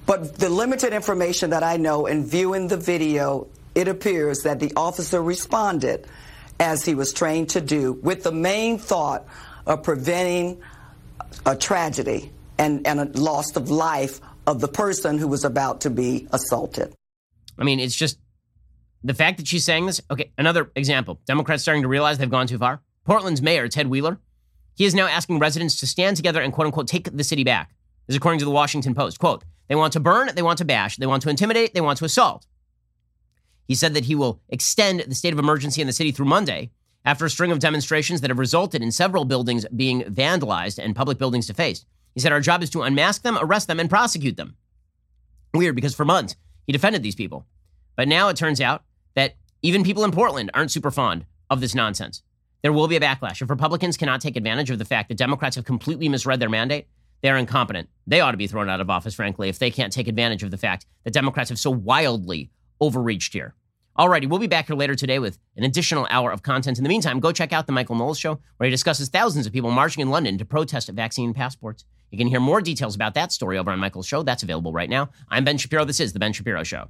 But 0.05 0.37
the 0.37 0.49
limited 0.49 0.93
information 0.93 1.51
that 1.51 1.63
I 1.63 1.79
know 1.79 2.07
in 2.07 2.25
viewing 2.25 2.69
the 2.69 2.77
video, 2.77 3.49
it 3.75 3.89
appears 3.89 4.43
that 4.43 4.61
the 4.61 4.73
officer 4.77 5.23
responded 5.23 6.07
as 6.61 6.85
he 6.85 6.95
was 6.95 7.13
trained 7.13 7.51
to 7.51 7.61
do 7.61 7.95
with 7.95 8.23
the 8.23 8.33
main 8.33 8.79
thought 8.79 9.27
of 9.67 9.83
preventing 9.83 10.63
a 11.45 11.57
tragedy 11.57 12.31
and, 12.59 12.87
and 12.87 13.01
a 13.01 13.21
loss 13.21 13.57
of 13.57 13.71
life 13.71 14.21
of 14.47 14.61
the 14.61 14.69
person 14.69 15.19
who 15.19 15.29
was 15.29 15.45
about 15.45 15.83
to 15.83 15.91
be 15.91 16.29
assaulted. 16.33 16.95
I 17.59 17.65
mean, 17.65 17.81
it's 17.81 17.97
just 17.97 18.19
the 19.03 19.15
fact 19.15 19.39
that 19.39 19.49
she's 19.49 19.65
saying 19.65 19.87
this. 19.87 20.01
Okay, 20.11 20.33
another 20.39 20.71
example. 20.75 21.21
Democrats 21.27 21.63
starting 21.63 21.83
to 21.83 21.89
realize 21.89 22.19
they've 22.19 22.31
gone 22.31 22.47
too 22.47 22.59
far. 22.59 22.81
Portland's 23.07 23.41
mayor, 23.41 23.69
Ted 23.69 23.87
Wheeler, 23.87 24.19
he 24.75 24.85
is 24.85 24.95
now 24.95 25.07
asking 25.07 25.39
residents 25.39 25.79
to 25.81 25.87
stand 25.87 26.17
together 26.17 26.43
and 26.43 26.53
quote 26.53 26.67
unquote 26.67 26.89
take 26.89 27.17
the 27.17 27.25
city 27.25 27.45
back. 27.45 27.71
This 28.07 28.15
is 28.15 28.17
according 28.17 28.41
to 28.41 28.45
the 28.45 28.51
Washington 28.51 28.95
Post. 28.95 29.19
Quote, 29.19 29.45
they 29.69 29.75
want 29.75 29.93
to 29.95 30.01
burn, 30.01 30.31
they 30.35 30.43
want 30.43 30.59
to 30.59 30.65
bash, 30.65 30.97
they 30.97 31.07
want 31.07 31.23
to 31.23 31.31
intimidate, 31.31 31.73
they 31.73 31.81
want 31.81 31.99
to 31.99 32.05
assault. 32.05 32.47
He 33.67 33.75
said 33.75 33.95
that 33.95 34.05
he 34.05 34.15
will 34.15 34.41
extend 34.49 35.01
the 35.01 35.15
state 35.15 35.33
of 35.33 35.39
emergency 35.39 35.81
in 35.81 35.87
the 35.87 35.93
city 35.93 36.13
through 36.13 36.27
Monday 36.27 36.71
after 37.05 37.25
a 37.25 37.31
string 37.31 37.53
of 37.53 37.61
demonstrations 37.61 38.21
that 38.21 38.31
have 38.31 38.39
resulted 38.39 38.83
in 38.83 38.93
several 38.93 39.25
buildings 39.25 39.65
being 39.75 40.03
vandalized 40.03 40.83
and 40.83 40.95
public 40.95 41.19
buildings 41.19 41.47
defaced. 41.47 41.87
He 42.15 42.21
said, 42.21 42.33
Our 42.33 42.41
job 42.41 42.63
is 42.63 42.71
to 42.71 42.83
unmask 42.83 43.23
them, 43.23 43.39
arrest 43.41 43.69
them, 43.69 43.81
and 43.81 43.89
prosecute 43.89 44.37
them. 44.37 44.57
Weird 45.55 45.77
because 45.77 45.95
for 45.95 46.05
months 46.05 46.37
he 46.67 46.73
defended 46.73 47.03
these 47.03 47.15
people. 47.15 47.47
But 47.97 48.09
now 48.09 48.29
it 48.29 48.37
turns 48.37 48.61
out 48.61 48.83
that 49.15 49.37
even 49.63 49.85
people 49.85 50.05
in 50.05 50.11
Portland 50.13 50.51
aren't 50.55 50.71
super 50.71 50.91
fond 50.91 51.25
of 51.49 51.61
this 51.61 51.75
nonsense. 51.75 52.23
There 52.63 52.73
will 52.73 52.89
be 52.89 52.97
a 52.97 53.01
backlash. 53.01 53.43
If 53.43 53.51
Republicans 53.51 53.97
cannot 53.97 54.21
take 54.21 54.37
advantage 54.37 54.71
of 54.71 54.79
the 54.79 54.85
fact 54.85 55.09
that 55.09 55.19
Democrats 55.19 55.57
have 55.57 55.65
completely 55.65 56.09
misread 56.09 56.41
their 56.41 56.49
mandate, 56.49 56.89
they 57.23 57.31
are 57.31 57.37
incompetent. 57.37 57.89
They 58.07 58.21
ought 58.21 58.33
to 58.33 58.37
be 58.37 58.47
thrown 58.47 58.69
out 58.69 58.81
of 58.81 58.91
office, 58.91 59.15
frankly, 59.15 59.49
if 59.49 59.59
they 59.59 59.71
can't 59.71 59.93
take 59.93 60.09
advantage 60.09 60.43
of 60.43 60.51
the 60.51 60.57
fact 60.57 60.87
that 61.05 61.13
Democrats 61.13 61.51
have 61.51 61.59
so 61.59 61.71
wildly 61.71 62.51
overreached 62.81 63.33
here. 63.33 63.55
Alrighty, 63.99 64.29
we'll 64.29 64.39
be 64.39 64.47
back 64.47 64.67
here 64.67 64.77
later 64.77 64.95
today 64.95 65.19
with 65.19 65.39
an 65.57 65.65
additional 65.65 66.07
hour 66.11 66.31
of 66.31 66.43
content. 66.43 66.77
In 66.77 66.85
the 66.85 66.91
meantime, 66.91 67.19
go 67.19 67.33
check 67.33 67.55
out 67.55 67.67
the 67.67 67.73
Michael 67.73 67.97
Knowles 67.97 68.19
Show, 68.19 68.41
where 68.59 68.67
he 68.67 68.71
discusses 68.71 69.09
thousands 69.09 69.47
of 69.47 69.55
people 69.55 69.71
marching 69.71 70.03
in 70.03 70.11
London 70.11 70.37
to 70.37 70.45
protest 70.45 70.91
vaccine 70.91 71.33
passports. 71.33 71.85
You 72.11 72.19
can 72.19 72.27
hear 72.27 72.41
more 72.41 72.61
details 72.61 72.95
about 72.95 73.15
that 73.15 73.33
story 73.33 73.57
over 73.57 73.71
on 73.71 73.79
Michael's 73.79 74.07
show. 74.07 74.23
That's 74.23 74.43
available 74.43 74.73
right 74.73 74.91
now. 74.91 75.09
I'm 75.31 75.45
Ben 75.45 75.57
Shapiro. 75.57 75.85
This 75.85 76.01
is 76.01 76.13
The 76.13 76.19
Ben 76.19 76.35
Shapiro 76.35 76.63
Show. 76.63 76.89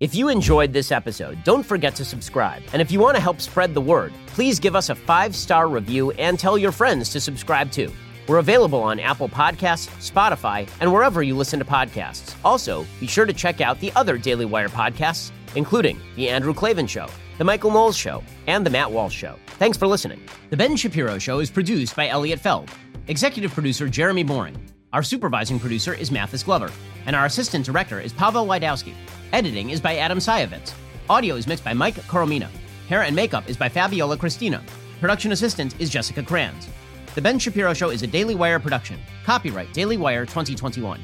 If 0.00 0.14
you 0.14 0.28
enjoyed 0.28 0.72
this 0.72 0.92
episode, 0.92 1.42
don't 1.42 1.66
forget 1.66 1.96
to 1.96 2.04
subscribe. 2.04 2.62
And 2.72 2.80
if 2.80 2.92
you 2.92 3.00
want 3.00 3.16
to 3.16 3.20
help 3.20 3.40
spread 3.40 3.74
the 3.74 3.80
word, 3.80 4.12
please 4.28 4.60
give 4.60 4.76
us 4.76 4.90
a 4.90 4.94
five 4.94 5.34
star 5.34 5.66
review 5.66 6.12
and 6.12 6.38
tell 6.38 6.56
your 6.56 6.70
friends 6.70 7.08
to 7.10 7.20
subscribe 7.20 7.72
too. 7.72 7.90
We're 8.28 8.38
available 8.38 8.80
on 8.80 9.00
Apple 9.00 9.28
Podcasts, 9.28 9.88
Spotify, 9.98 10.68
and 10.78 10.92
wherever 10.92 11.20
you 11.20 11.36
listen 11.36 11.58
to 11.58 11.64
podcasts. 11.64 12.36
Also, 12.44 12.86
be 13.00 13.08
sure 13.08 13.26
to 13.26 13.32
check 13.32 13.60
out 13.60 13.80
the 13.80 13.90
other 13.96 14.16
Daily 14.18 14.44
Wire 14.44 14.68
podcasts, 14.68 15.32
including 15.56 15.98
The 16.14 16.28
Andrew 16.28 16.54
Klavan 16.54 16.86
Show, 16.86 17.08
The 17.38 17.44
Michael 17.44 17.72
Knowles 17.72 17.96
Show, 17.96 18.22
and 18.46 18.64
The 18.64 18.70
Matt 18.70 18.92
Walsh 18.92 19.16
Show. 19.16 19.34
Thanks 19.58 19.76
for 19.78 19.88
listening. 19.88 20.22
The 20.50 20.56
Ben 20.56 20.76
Shapiro 20.76 21.18
Show 21.18 21.40
is 21.40 21.50
produced 21.50 21.96
by 21.96 22.06
Elliot 22.06 22.38
Feld, 22.38 22.70
executive 23.08 23.52
producer 23.52 23.88
Jeremy 23.88 24.22
Boring. 24.22 24.64
Our 24.92 25.02
supervising 25.02 25.58
producer 25.58 25.92
is 25.92 26.12
Mathis 26.12 26.44
Glover, 26.44 26.70
and 27.08 27.16
our 27.16 27.24
assistant 27.24 27.64
director 27.64 27.98
is 27.98 28.12
Pavel 28.12 28.46
Wydowski. 28.46 28.92
Editing 29.32 29.70
is 29.70 29.80
by 29.80 29.96
Adam 29.96 30.18
Sayevitz. 30.18 30.74
Audio 31.08 31.36
is 31.36 31.46
mixed 31.46 31.64
by 31.64 31.72
Mike 31.72 31.94
Coromina. 32.02 32.48
Hair 32.90 33.04
and 33.04 33.16
makeup 33.16 33.48
is 33.48 33.56
by 33.56 33.66
Fabiola 33.66 34.18
Cristina. 34.18 34.62
Production 35.00 35.32
assistant 35.32 35.80
is 35.80 35.88
Jessica 35.88 36.22
Kranz. 36.22 36.68
The 37.14 37.22
Ben 37.22 37.38
Shapiro 37.38 37.72
Show 37.72 37.88
is 37.88 38.02
a 38.02 38.06
Daily 38.06 38.34
Wire 38.34 38.60
production. 38.60 39.00
Copyright 39.24 39.72
Daily 39.72 39.96
Wire 39.96 40.26
2021. 40.26 41.00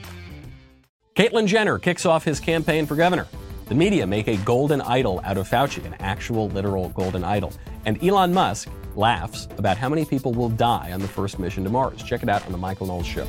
Caitlyn 1.17 1.47
Jenner 1.47 1.79
kicks 1.79 2.05
off 2.05 2.23
his 2.23 2.39
campaign 2.39 2.85
for 2.85 2.97
governor. 2.97 3.27
The 3.69 3.75
media 3.75 4.07
make 4.07 4.29
a 4.29 4.37
golden 4.39 4.83
idol 4.83 5.23
out 5.25 5.39
of 5.39 5.49
Fauci, 5.49 5.87
an 5.87 5.95
actual 6.01 6.51
literal 6.51 6.91
golden 6.91 7.25
idol. 7.25 7.51
And 7.87 8.03
Elon 8.05 8.35
Musk 8.35 8.69
laughs 8.95 9.49
about 9.57 9.79
how 9.79 9.89
many 9.89 10.05
people 10.05 10.35
will 10.35 10.51
die 10.51 10.93
on 10.93 11.01
the 11.01 11.09
first 11.09 11.39
mission 11.39 11.65
to 11.65 11.71
Mars. 11.71 12.03
Check 12.03 12.23
it 12.23 12.29
out 12.29 12.45
on 12.45 12.53
The 12.53 12.59
Michael 12.59 12.89
Knowles 12.89 13.07
Show. 13.07 13.27